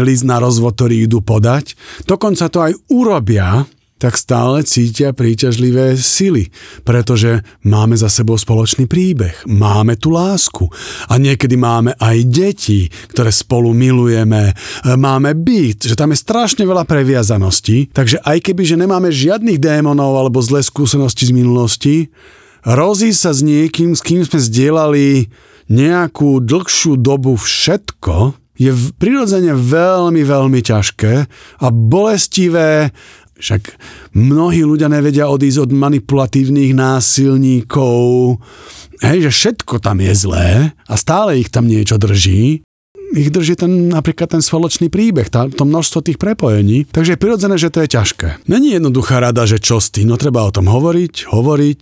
list 0.06 0.30
na 0.30 0.38
rozvod, 0.38 0.78
ktorý 0.78 1.10
idú 1.10 1.26
podať, 1.26 1.74
dokonca 2.06 2.46
to 2.54 2.60
aj 2.62 2.74
urobia, 2.94 3.66
tak 3.96 4.20
stále 4.20 4.60
cítia 4.68 5.16
príťažlivé 5.16 5.96
sily, 5.96 6.52
pretože 6.84 7.48
máme 7.64 7.96
za 7.96 8.12
sebou 8.12 8.36
spoločný 8.36 8.92
príbeh, 8.92 9.48
máme 9.48 9.96
tu 9.96 10.12
lásku. 10.12 10.68
A 11.08 11.16
niekedy 11.16 11.56
máme 11.56 11.96
aj 11.96 12.18
deti, 12.28 12.92
ktoré 13.16 13.32
spolu 13.32 13.72
milujeme, 13.72 14.52
máme 14.84 15.32
byt, 15.40 15.88
že 15.88 15.96
tam 15.96 16.12
je 16.12 16.20
strašne 16.20 16.68
veľa 16.68 16.84
previazanosti, 16.84 17.96
takže 17.96 18.20
aj 18.20 18.52
keby, 18.52 18.64
že 18.68 18.76
nemáme 18.76 19.08
žiadnych 19.16 19.64
démonov 19.64 20.20
alebo 20.20 20.44
zlé 20.44 20.60
skúsenosti 20.60 21.32
z 21.32 21.36
minulosti, 21.36 21.96
rozísť 22.68 23.20
sa 23.20 23.32
s 23.32 23.40
niekým, 23.48 23.96
s 23.96 24.04
kým 24.04 24.28
sme 24.28 24.44
zdieľali 24.44 25.32
nejakú 25.72 26.44
dlhšiu 26.44 27.00
dobu 27.00 27.40
všetko, 27.40 28.44
je 28.56 28.72
prirodzene 28.96 29.52
veľmi, 29.52 30.24
veľmi 30.24 30.60
ťažké 30.64 31.14
a 31.60 31.68
bolestivé 31.72 32.96
však 33.46 33.78
mnohí 34.18 34.66
ľudia 34.66 34.90
nevedia 34.90 35.30
odísť 35.30 35.70
od 35.70 35.72
manipulatívnych 35.78 36.74
násilníkov, 36.74 38.02
hej, 39.06 39.30
že 39.30 39.32
všetko 39.32 39.78
tam 39.78 40.02
je 40.02 40.14
zlé 40.18 40.74
a 40.90 40.94
stále 40.98 41.38
ich 41.38 41.54
tam 41.54 41.70
niečo 41.70 42.02
drží. 42.02 42.66
ich 43.14 43.30
drží 43.30 43.54
ten, 43.54 43.94
napríklad 43.94 44.34
ten 44.34 44.42
spoločný 44.42 44.90
príbeh, 44.90 45.30
tá, 45.30 45.46
to 45.46 45.62
množstvo 45.62 46.10
tých 46.10 46.18
prepojení. 46.18 46.90
Takže 46.90 47.14
je 47.16 47.22
prirodzené, 47.22 47.56
že 47.62 47.70
to 47.70 47.86
je 47.86 47.94
ťažké. 47.94 48.50
Není 48.50 48.82
jednoduchá 48.82 49.22
rada, 49.22 49.46
že 49.46 49.62
čo 49.62 49.78
s 49.78 49.94
tým, 49.94 50.10
no 50.10 50.18
treba 50.18 50.42
o 50.42 50.52
tom 50.52 50.66
hovoriť, 50.66 51.30
hovoriť, 51.30 51.82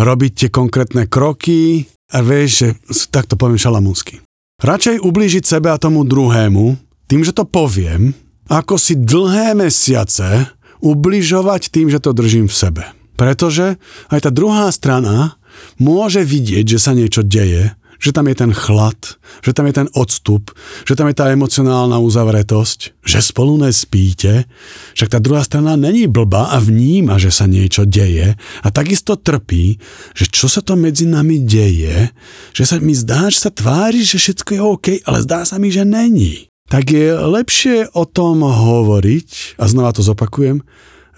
robiť 0.00 0.32
tie 0.32 0.48
konkrétne 0.48 1.04
kroky 1.06 1.84
a 2.10 2.24
vieš, 2.24 2.50
že 2.56 2.68
takto 3.12 3.36
poviem 3.36 3.60
šalamúnsky. 3.60 4.24
Radšej 4.64 5.04
ublížiť 5.04 5.44
sebe 5.44 5.68
a 5.68 5.76
tomu 5.76 6.08
druhému, 6.08 6.80
tým, 7.04 7.20
že 7.20 7.36
to 7.36 7.44
poviem, 7.44 8.16
ako 8.48 8.76
si 8.76 8.98
dlhé 8.98 9.56
mesiace 9.56 10.52
ubližovať 10.84 11.72
tým, 11.72 11.88
že 11.88 12.02
to 12.02 12.12
držím 12.12 12.46
v 12.50 12.54
sebe. 12.54 12.84
Pretože 13.14 13.80
aj 14.10 14.28
tá 14.28 14.30
druhá 14.34 14.68
strana 14.74 15.38
môže 15.78 16.20
vidieť, 16.26 16.76
že 16.76 16.78
sa 16.82 16.92
niečo 16.92 17.22
deje, 17.22 17.72
že 18.04 18.12
tam 18.12 18.28
je 18.28 18.36
ten 18.36 18.52
chlad, 18.52 19.16
že 19.40 19.56
tam 19.56 19.64
je 19.64 19.74
ten 19.80 19.88
odstup, 19.96 20.52
že 20.84 20.92
tam 20.92 21.08
je 21.08 21.16
tá 21.16 21.32
emocionálna 21.32 21.96
uzavretosť, 22.04 23.00
že 23.00 23.24
spolu 23.24 23.56
nespíte, 23.64 24.44
však 24.92 25.08
tá 25.08 25.18
druhá 25.24 25.40
strana 25.40 25.78
není 25.78 26.04
blba 26.04 26.52
a 26.52 26.60
vníma, 26.60 27.16
že 27.16 27.32
sa 27.32 27.48
niečo 27.48 27.88
deje 27.88 28.36
a 28.36 28.68
takisto 28.68 29.16
trpí, 29.16 29.80
že 30.12 30.28
čo 30.28 30.52
sa 30.52 30.60
to 30.60 30.76
medzi 30.76 31.08
nami 31.08 31.48
deje, 31.48 32.12
že 32.52 32.64
sa 32.68 32.76
mi 32.76 32.92
zdá, 32.92 33.32
že 33.32 33.48
sa 33.48 33.50
tvári, 33.54 34.04
že 34.04 34.20
všetko 34.20 34.50
je 34.52 34.60
OK, 34.60 34.86
ale 35.08 35.24
zdá 35.24 35.48
sa 35.48 35.56
mi, 35.56 35.72
že 35.72 35.88
není. 35.88 36.52
Tak 36.74 36.90
je 36.90 37.14
lepšie 37.14 37.94
o 37.94 38.02
tom 38.02 38.42
hovoriť, 38.42 39.62
a 39.62 39.70
znova 39.70 39.94
to 39.94 40.02
zopakujem, 40.02 40.66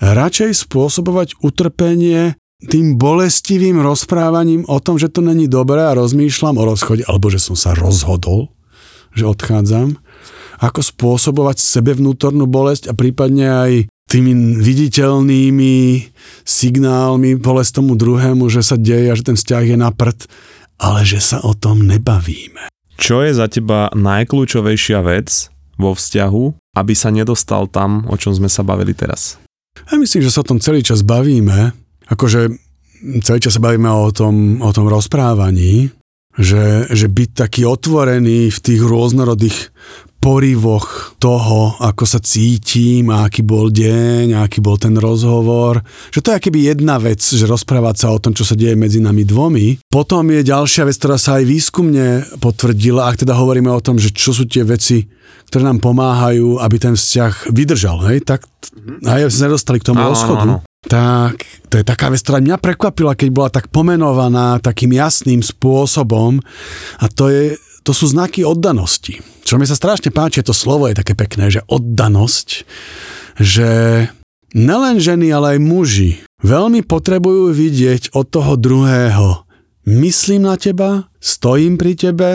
radšej 0.05 0.69
spôsobovať 0.69 1.41
utrpenie 1.41 2.37
tým 2.61 3.01
bolestivým 3.01 3.81
rozprávaním 3.81 4.69
o 4.69 4.77
tom, 4.85 5.01
že 5.01 5.09
to 5.09 5.25
není 5.25 5.49
dobré 5.49 5.81
a 5.81 5.97
rozmýšľam 5.97 6.61
o 6.61 6.69
rozchode, 6.69 7.09
alebo 7.09 7.33
že 7.33 7.41
som 7.41 7.57
sa 7.57 7.73
rozhodol, 7.73 8.53
že 9.17 9.25
odchádzam, 9.25 9.97
ako 10.61 10.81
spôsobovať 10.85 11.57
sebe 11.57 11.97
vnútornú 11.97 12.45
bolesť 12.45 12.93
a 12.93 12.97
prípadne 12.97 13.49
aj 13.49 13.73
tými 14.13 14.61
viditeľnými 14.61 15.77
signálmi 16.45 17.41
bolesť 17.41 17.81
tomu 17.81 17.97
druhému, 17.97 18.45
že 18.53 18.61
sa 18.61 18.77
deje 18.77 19.09
a 19.09 19.17
že 19.17 19.33
ten 19.33 19.41
vzťah 19.41 19.65
je 19.73 19.77
na 19.81 19.89
prd, 19.89 20.29
ale 20.77 21.01
že 21.09 21.17
sa 21.25 21.41
o 21.41 21.57
tom 21.57 21.89
nebavíme. 21.89 22.76
Čo 22.97 23.21
je 23.23 23.33
za 23.37 23.47
teba 23.53 23.93
najkľúčovejšia 23.93 25.05
vec 25.05 25.53
vo 25.77 25.93
vzťahu, 25.93 26.77
aby 26.77 26.93
sa 26.97 27.13
nedostal 27.13 27.69
tam, 27.69 28.09
o 28.09 28.17
čom 28.17 28.33
sme 28.33 28.49
sa 28.49 28.65
bavili 28.65 28.97
teraz? 28.97 29.37
Ja 29.93 30.01
myslím, 30.01 30.25
že 30.25 30.33
sa 30.33 30.41
o 30.41 30.49
tom 30.49 30.59
celý 30.59 30.81
čas 30.81 31.05
bavíme, 31.05 31.77
akože 32.09 32.49
celý 33.21 33.39
čas 33.45 33.61
sa 33.61 33.63
bavíme 33.63 33.89
o 33.89 34.09
tom, 34.09 34.65
o 34.65 34.71
tom 34.73 34.89
rozprávaní, 34.89 35.93
že, 36.37 36.89
že 36.93 37.09
byť 37.09 37.31
taký 37.37 37.69
otvorený 37.69 38.53
v 38.53 38.59
tých 38.61 38.81
rôznorodých 38.81 39.73
porivoch 40.27 41.15
toho, 41.23 41.79
ako 41.79 42.03
sa 42.03 42.19
cítim, 42.19 43.15
aký 43.15 43.47
bol 43.47 43.71
deň, 43.71 44.35
aký 44.43 44.59
bol 44.59 44.75
ten 44.75 44.99
rozhovor. 44.99 45.79
Že 46.11 46.19
to 46.19 46.29
je 46.35 46.39
akéby 46.43 46.61
jedna 46.67 46.99
vec, 46.99 47.23
že 47.23 47.47
rozprávať 47.47 47.95
sa 48.03 48.11
o 48.11 48.19
tom, 48.19 48.35
čo 48.35 48.43
sa 48.43 48.59
deje 48.59 48.75
medzi 48.75 48.99
nami 48.99 49.23
dvomi. 49.23 49.79
Potom 49.87 50.27
je 50.35 50.43
ďalšia 50.43 50.83
vec, 50.83 50.99
ktorá 50.99 51.15
sa 51.15 51.39
aj 51.39 51.47
výskumne 51.47 52.27
potvrdila, 52.43 53.07
ak 53.07 53.23
teda 53.23 53.39
hovoríme 53.39 53.71
o 53.71 53.79
tom, 53.79 54.03
že 54.03 54.11
čo 54.11 54.35
sú 54.35 54.51
tie 54.51 54.67
veci, 54.67 55.07
ktoré 55.47 55.63
nám 55.63 55.79
pomáhajú, 55.79 56.59
aby 56.59 56.77
ten 56.83 56.99
vzťah 56.99 57.55
vydržal, 57.55 58.03
hej, 58.11 58.27
tak 58.27 58.51
aj 59.07 59.31
sme 59.31 59.39
sa 59.39 59.47
nedostali 59.47 59.79
k 59.79 59.95
tomu 59.95 60.03
Áno, 60.03 60.11
rozchodu. 60.11 60.43
áno, 60.43 60.57
áno. 60.59 60.75
Tak, 60.87 61.43
to 61.67 61.83
je 61.83 61.85
taká 61.87 62.15
vec, 62.15 62.23
ktorá 62.23 62.39
mňa 62.39 62.63
prekvapila, 62.63 63.19
keď 63.19 63.29
bola 63.35 63.51
tak 63.51 63.71
pomenovaná 63.75 64.63
takým 64.63 64.95
jasným 64.95 65.43
spôsobom 65.43 66.39
a 66.99 67.07
to, 67.11 67.27
je, 67.27 67.59
to 67.87 67.95
sú 67.95 68.11
znaky 68.11 68.43
oddanosti. 68.43 69.23
Čo 69.47 69.63
mi 69.63 69.65
sa 69.65 69.79
strašne 69.79 70.11
páči, 70.11 70.43
to 70.43 70.51
slovo 70.51 70.91
je 70.91 70.99
také 70.99 71.15
pekné, 71.15 71.55
že 71.55 71.63
oddanosť, 71.71 72.67
že 73.39 73.69
nelen 74.51 74.99
ženy, 74.99 75.31
ale 75.31 75.55
aj 75.57 75.61
muži 75.63 76.11
veľmi 76.43 76.83
potrebujú 76.83 77.55
vidieť 77.55 78.11
od 78.19 78.27
toho 78.27 78.59
druhého. 78.59 79.47
Myslím 79.87 80.51
na 80.51 80.59
teba, 80.59 81.07
stojím 81.23 81.79
pri 81.79 81.95
tebe, 81.95 82.31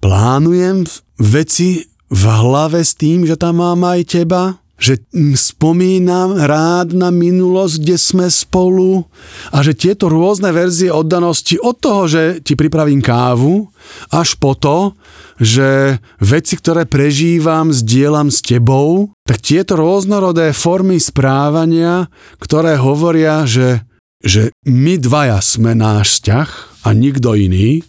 plánujem 0.00 0.88
veci 1.20 1.84
v 2.08 2.22
hlave 2.24 2.80
s 2.80 2.96
tým, 2.96 3.28
že 3.28 3.36
tam 3.36 3.60
mám 3.60 3.84
aj 3.84 4.00
teba, 4.08 4.63
že 4.74 4.98
spomínam 5.38 6.34
rád 6.34 6.98
na 6.98 7.14
minulosť, 7.14 7.74
kde 7.78 7.96
sme 7.96 8.26
spolu 8.26 9.06
a 9.54 9.62
že 9.62 9.78
tieto 9.78 10.10
rôzne 10.10 10.50
verzie 10.50 10.90
oddanosti 10.90 11.56
od 11.62 11.78
toho, 11.78 12.10
že 12.10 12.22
ti 12.42 12.58
pripravím 12.58 12.98
kávu, 12.98 13.70
až 14.10 14.34
po 14.34 14.58
to, 14.58 14.98
že 15.38 15.98
veci, 16.18 16.54
ktoré 16.58 16.86
prežívam, 16.86 17.70
zdieľam 17.70 18.30
s 18.30 18.42
tebou, 18.42 19.14
tak 19.26 19.42
tieto 19.42 19.78
rôznorodé 19.78 20.54
formy 20.54 20.98
správania, 20.98 22.10
ktoré 22.38 22.78
hovoria, 22.78 23.46
že, 23.46 23.82
že 24.22 24.54
my 24.66 24.98
dvaja 24.98 25.38
sme 25.42 25.74
náš 25.74 26.18
vzťah 26.18 26.48
a 26.86 26.88
nikto 26.94 27.34
iný, 27.34 27.82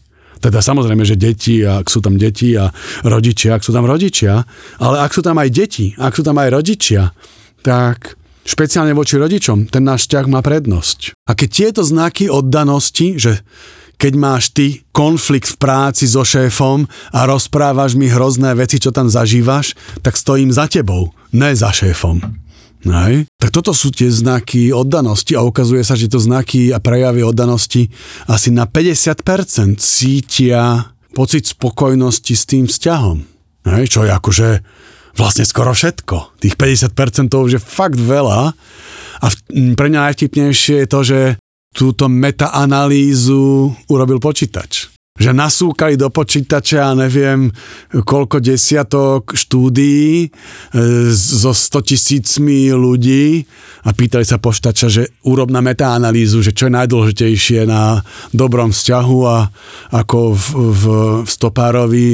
teda 0.46 0.62
samozrejme, 0.62 1.02
že 1.02 1.18
deti, 1.18 1.66
ak 1.66 1.89
sú 1.89 2.06
tam 2.06 2.22
deti 2.22 2.54
a 2.54 2.70
rodičia, 3.02 3.58
ak 3.58 3.66
sú 3.66 3.74
tam 3.74 3.89
rodičia, 3.89 4.46
ale 4.78 5.02
ak 5.02 5.10
sú 5.10 5.26
tam 5.26 5.41
aj 5.41 5.50
deti, 5.50 5.98
ak 5.98 6.14
sú 6.14 6.22
tam 6.22 6.38
aj 6.38 6.54
rodičia, 6.54 7.10
tak 7.66 8.14
špeciálne 8.46 8.93
voči 8.93 9.18
rodičom, 9.18 9.74
ten 9.74 9.82
náš 9.82 10.06
vzťah 10.06 10.26
má 10.30 10.46
prednosť. 10.46 11.18
A 11.26 11.34
keď 11.34 11.50
tieto 11.50 11.82
znaky 11.82 12.30
oddanosti, 12.30 13.18
že 13.18 13.41
keď 13.98 14.14
máš 14.22 14.54
ty 14.54 14.86
konflikt 14.93 15.50
v 15.50 15.58
práci 15.58 16.06
so 16.06 16.22
šéfom 16.22 16.86
a 17.10 17.20
rozprávaš 17.26 17.98
mi 17.98 18.06
hrozné 18.06 18.54
veci, 18.54 18.78
čo 18.78 18.93
tam 18.93 19.10
zažívaš, 19.10 19.74
tak 20.06 20.14
stojím 20.14 20.54
za 20.54 20.70
tebou, 20.70 21.10
ne 21.34 21.58
za 21.58 21.74
šéfom. 21.74 22.45
Hej. 22.86 23.25
Tak 23.41 23.49
toto 23.49 23.73
sú 23.73 23.89
tie 23.89 24.13
znaky 24.13 24.69
oddanosti 24.69 25.33
a 25.33 25.41
ukazuje 25.41 25.81
sa, 25.81 25.97
že 25.97 26.05
to 26.05 26.21
znaky 26.21 26.69
a 26.69 26.77
prejavy 26.77 27.25
oddanosti 27.25 27.89
asi 28.29 28.53
na 28.53 28.69
50% 28.69 29.81
cítia 29.81 30.93
pocit 31.17 31.49
spokojnosti 31.49 32.33
s 32.38 32.43
tým 32.45 32.69
vzťahom. 32.69 33.25
Hej, 33.65 33.97
čo 33.97 34.05
je 34.05 34.11
akože 34.13 34.49
vlastne 35.17 35.47
skoro 35.47 35.73
všetko. 35.73 36.38
Tých 36.38 36.53
50% 36.53 37.33
to 37.33 37.38
už 37.41 37.51
je 37.57 37.61
fakt 37.61 37.97
veľa 37.97 38.53
a 39.21 39.25
pre 39.73 39.88
mňa 39.89 40.11
najvtipnejšie 40.11 40.86
je 40.86 40.88
to, 40.91 40.99
že 41.01 41.19
túto 41.73 42.05
metaanalýzu 42.07 43.73
urobil 43.89 44.21
počítač 44.21 44.95
že 45.16 45.32
nasúkali 45.32 45.95
do 45.95 46.11
počítača, 46.11 46.91
neviem, 46.91 47.47
koľko 47.88 48.43
desiatok 48.43 49.32
štúdií 49.32 50.28
e, 50.28 50.30
so 51.16 51.55
100 51.55 51.88
tisícmi 51.88 52.68
ľudí 52.76 53.47
a 53.88 53.95
pýtali 53.95 54.28
sa 54.28 54.43
počítača, 54.43 54.91
že 54.91 55.16
urob 55.24 55.55
na 55.55 55.63
metaanalýzu, 55.63 56.43
že 56.43 56.51
čo 56.51 56.68
je 56.68 56.76
najdôležitejšie 56.76 57.63
na 57.63 58.03
dobrom 58.36 58.76
vzťahu 58.76 59.20
a 59.24 59.38
ako 59.95 60.36
v, 60.36 60.45
v, 60.51 60.84
v 61.24 61.30
stopárovi, 61.32 62.07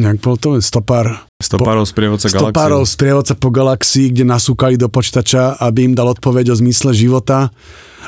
jak 0.00 0.16
bol 0.24 0.40
to, 0.40 0.56
stopár, 0.64 1.28
Stopárov 1.44 1.84
sprievodca 1.84 2.32
stopárov 2.32 2.88
galaxie. 2.88 2.94
sprievodca 2.96 3.34
po 3.36 3.48
galaxii, 3.52 4.06
kde 4.16 4.24
nasúkali 4.24 4.80
do 4.80 4.88
počítača, 4.88 5.60
aby 5.60 5.92
im 5.92 5.94
dal 5.98 6.08
odpoveď 6.08 6.56
o 6.56 6.56
zmysle 6.56 6.96
života. 6.96 7.52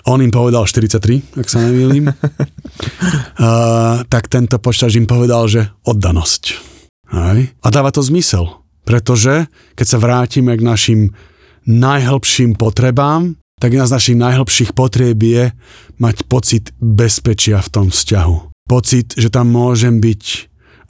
On 0.05 0.21
im 0.21 0.29
povedal 0.29 0.69
43, 0.69 1.41
ak 1.41 1.49
sa 1.49 1.65
nemýlim. 1.65 2.09
uh, 2.13 4.05
tak 4.07 4.29
tento 4.29 4.61
počítač 4.61 5.01
im 5.01 5.09
povedal, 5.09 5.49
že 5.49 5.73
oddanosť. 5.89 6.43
Hej. 7.17 7.57
A 7.63 7.67
dáva 7.73 7.89
to 7.89 8.05
zmysel, 8.05 8.61
pretože 8.85 9.49
keď 9.79 9.87
sa 9.87 9.99
vrátime 10.03 10.53
k 10.59 10.63
našim 10.63 11.01
najhlbším 11.67 12.55
potrebám, 12.55 13.41
tak 13.57 13.73
jedna 13.73 13.89
z 13.89 13.97
našich 13.97 14.17
najhlbších 14.21 14.71
potrieb 14.77 15.17
je 15.17 15.49
mať 15.97 16.29
pocit 16.29 16.77
bezpečia 16.77 17.65
v 17.65 17.73
tom 17.73 17.87
vzťahu. 17.89 18.69
Pocit, 18.69 19.17
že 19.17 19.33
tam 19.33 19.49
môžem 19.49 20.03
byť 20.03 20.23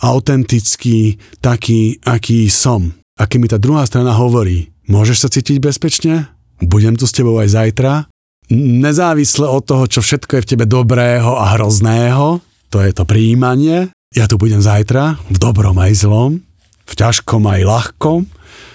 autentický, 0.03 1.17
taký, 1.41 2.03
aký 2.05 2.51
som. 2.51 2.93
A 3.17 3.25
keď 3.25 3.39
mi 3.41 3.49
tá 3.49 3.59
druhá 3.61 3.87
strana 3.87 4.13
hovorí, 4.13 4.75
môžeš 4.91 5.17
sa 5.25 5.29
cítiť 5.33 5.63
bezpečne? 5.63 6.29
Budem 6.61 6.97
tu 6.97 7.09
s 7.09 7.15
tebou 7.15 7.37
aj 7.39 7.53
zajtra? 7.53 8.09
Nezávisle 8.55 9.51
od 9.51 9.67
toho, 9.67 9.85
čo 9.91 9.99
všetko 9.99 10.39
je 10.39 10.43
v 10.47 10.51
tebe 10.55 10.65
dobrého 10.71 11.35
a 11.35 11.59
hrozného, 11.59 12.39
to 12.71 12.79
je 12.79 12.95
to 12.95 13.03
príjmanie, 13.03 13.91
ja 14.15 14.31
tu 14.31 14.39
budem 14.39 14.63
zajtra, 14.63 15.19
v 15.27 15.37
dobrom 15.37 15.75
aj 15.83 16.07
zlom, 16.07 16.39
v 16.87 16.93
ťažkom 16.95 17.43
aj 17.43 17.61
ľahkom, 17.67 18.21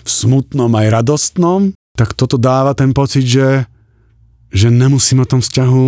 v 0.03 0.09
smutnom 0.09 0.71
aj 0.75 0.87
radostnom, 0.91 1.71
tak 1.95 2.19
toto 2.19 2.35
dáva 2.35 2.75
ten 2.75 2.91
pocit, 2.91 3.23
že, 3.23 3.63
že 4.51 4.67
nemusím 4.67 5.23
o 5.23 5.29
tom 5.29 5.39
vzťahu 5.39 5.85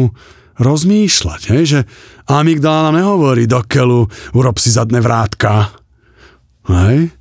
rozmýšľať, 0.64 1.42
hej? 1.52 1.64
že 1.66 1.80
amygdala 2.30 2.88
nám 2.88 3.04
nehovorí 3.04 3.50
do 3.50 3.60
keľu, 3.66 4.08
urob 4.32 4.62
si 4.62 4.72
zadné 4.72 5.02
vrátka. 5.04 5.74
Hej? 6.70 7.12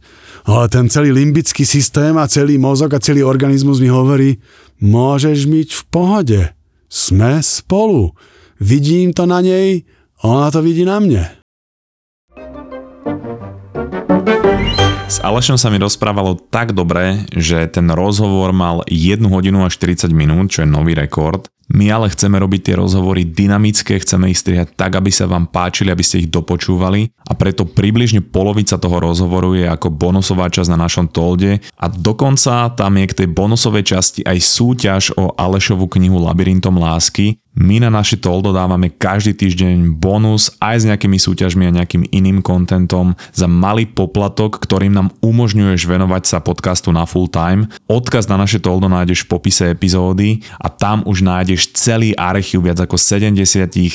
Ale 0.43 0.65
ten 0.69 0.91
celý 0.91 1.15
limbický 1.15 1.63
systém 1.63 2.15
a 2.19 2.29
celý 2.29 2.59
mozog 2.59 2.93
a 2.93 3.03
celý 3.03 3.23
organizmus 3.23 3.79
mi 3.79 3.89
hovorí, 3.89 4.37
môžeš 4.83 5.47
byť 5.47 5.69
v 5.79 5.83
pohode, 5.87 6.41
sme 6.91 7.39
spolu, 7.39 8.19
vidím 8.59 9.15
to 9.15 9.31
na 9.31 9.39
nej, 9.39 9.87
ona 10.27 10.51
to 10.51 10.59
vidí 10.59 10.83
na 10.83 10.99
mne. 10.99 11.25
S 15.07 15.21
Alešom 15.21 15.61
sa 15.61 15.69
mi 15.69 15.77
rozprávalo 15.77 16.35
tak 16.35 16.73
dobre, 16.73 17.29
že 17.37 17.69
ten 17.69 17.87
rozhovor 17.93 18.51
mal 18.51 18.83
1 18.91 19.23
hodinu 19.29 19.63
a 19.63 19.71
40 19.71 20.09
minút, 20.11 20.51
čo 20.51 20.65
je 20.65 20.69
nový 20.73 20.97
rekord. 20.97 21.47
My 21.73 21.89
ale 21.89 22.13
chceme 22.13 22.37
robiť 22.37 22.69
tie 22.69 22.75
rozhovory 22.77 23.25
dynamické, 23.25 23.97
chceme 23.97 24.29
ich 24.29 24.45
strihať 24.45 24.77
tak, 24.77 24.93
aby 24.93 25.09
sa 25.09 25.25
vám 25.25 25.49
páčili, 25.49 25.89
aby 25.89 26.05
ste 26.05 26.21
ich 26.21 26.29
dopočúvali. 26.29 27.09
A 27.25 27.33
preto 27.33 27.65
približne 27.65 28.21
polovica 28.21 28.77
toho 28.77 29.01
rozhovoru 29.01 29.57
je 29.57 29.65
ako 29.65 29.89
bonusová 29.89 30.53
časť 30.53 30.69
na 30.69 30.85
našom 30.85 31.09
tolde. 31.09 31.65
A 31.81 31.89
dokonca 31.89 32.69
tam 32.77 32.93
je 33.01 33.09
k 33.09 33.17
tej 33.25 33.29
bonusovej 33.33 33.89
časti 33.89 34.21
aj 34.21 34.39
súťaž 34.45 35.03
o 35.17 35.33
Alešovú 35.33 35.89
knihu 35.89 36.21
Labyrintom 36.21 36.77
lásky, 36.77 37.41
my 37.53 37.85
na 37.85 37.93
naše 37.93 38.17
toldo 38.17 38.57
dávame 38.57 38.89
každý 38.89 39.37
týždeň 39.37 40.01
bonus 40.01 40.57
aj 40.57 40.77
s 40.83 40.89
nejakými 40.89 41.21
súťažmi 41.21 41.69
a 41.69 41.77
nejakým 41.77 42.09
iným 42.09 42.41
kontentom 42.41 43.13
za 43.37 43.45
malý 43.45 43.85
poplatok, 43.85 44.57
ktorým 44.57 44.97
nám 44.97 45.13
umožňuješ 45.21 45.85
venovať 45.85 46.23
sa 46.25 46.39
podcastu 46.41 46.97
na 46.97 47.05
full 47.05 47.29
time. 47.29 47.69
Odkaz 47.93 48.25
na 48.33 48.41
naše 48.41 48.57
toldo 48.57 48.89
nájdeš 48.89 49.29
v 49.29 49.37
popise 49.37 49.69
epizódy 49.69 50.41
a 50.57 50.73
tam 50.73 51.05
už 51.05 51.21
nájdeš 51.21 51.77
celý 51.77 52.17
archív 52.17 52.65
viac 52.65 52.81
ako 52.81 52.97
70 52.97 53.37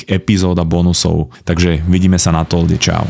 epizód 0.05 0.57
a 0.61 0.65
bonusov. 0.65 1.33
Takže 1.41 1.81
vidíme 1.89 2.21
sa 2.21 2.29
na 2.29 2.45
tolde. 2.45 2.77
Čau. 2.77 3.09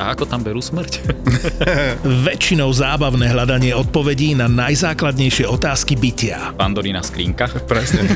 A 0.01 0.17
ako 0.17 0.25
tam 0.25 0.41
berú 0.41 0.57
smrť? 0.57 0.97
Väčšinou 2.25 2.73
zábavné 2.73 3.29
hľadanie 3.29 3.77
odpovedí 3.77 4.33
na 4.33 4.49
najzákladnejšie 4.49 5.45
otázky 5.45 5.93
bytia. 5.93 6.57
Pandorína 6.57 7.05
skrinka. 7.05 7.45
Presne. 7.69 8.09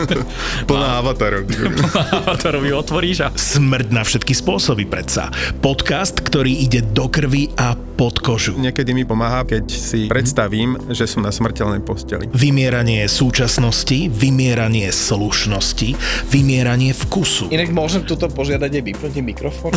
Plná 0.70 1.02
avatarov. 1.02 1.50
robí 2.54 2.70
otvoríš 2.70 3.26
a... 3.26 3.28
Smrť 3.34 3.90
na 3.90 4.06
všetky 4.06 4.30
spôsoby 4.30 4.86
predsa. 4.86 5.34
Podcast, 5.58 6.22
ktorý 6.22 6.54
ide 6.54 6.86
do 6.94 7.10
krvi 7.10 7.50
a 7.58 7.74
pod 7.74 8.22
kožu. 8.22 8.54
Niekedy 8.54 8.94
mi 8.94 9.02
pomáha, 9.02 9.42
keď 9.42 9.64
si 9.70 10.06
predstavím, 10.06 10.78
že 10.94 11.10
som 11.10 11.26
na 11.26 11.34
smrteľnej 11.34 11.82
posteli. 11.82 12.30
Vymieranie 12.30 13.06
súčasnosti, 13.10 14.06
vymieranie 14.06 14.90
slušnosti, 14.90 15.98
vymieranie 16.30 16.94
vkusu. 16.94 17.50
Inak 17.50 17.74
môžem 17.74 18.06
tuto 18.06 18.30
požiadať 18.30 18.70
aj 18.70 18.82
vypnúť 18.82 19.14
mikrofón? 19.22 19.74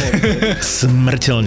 Smrteľne 0.61 1.46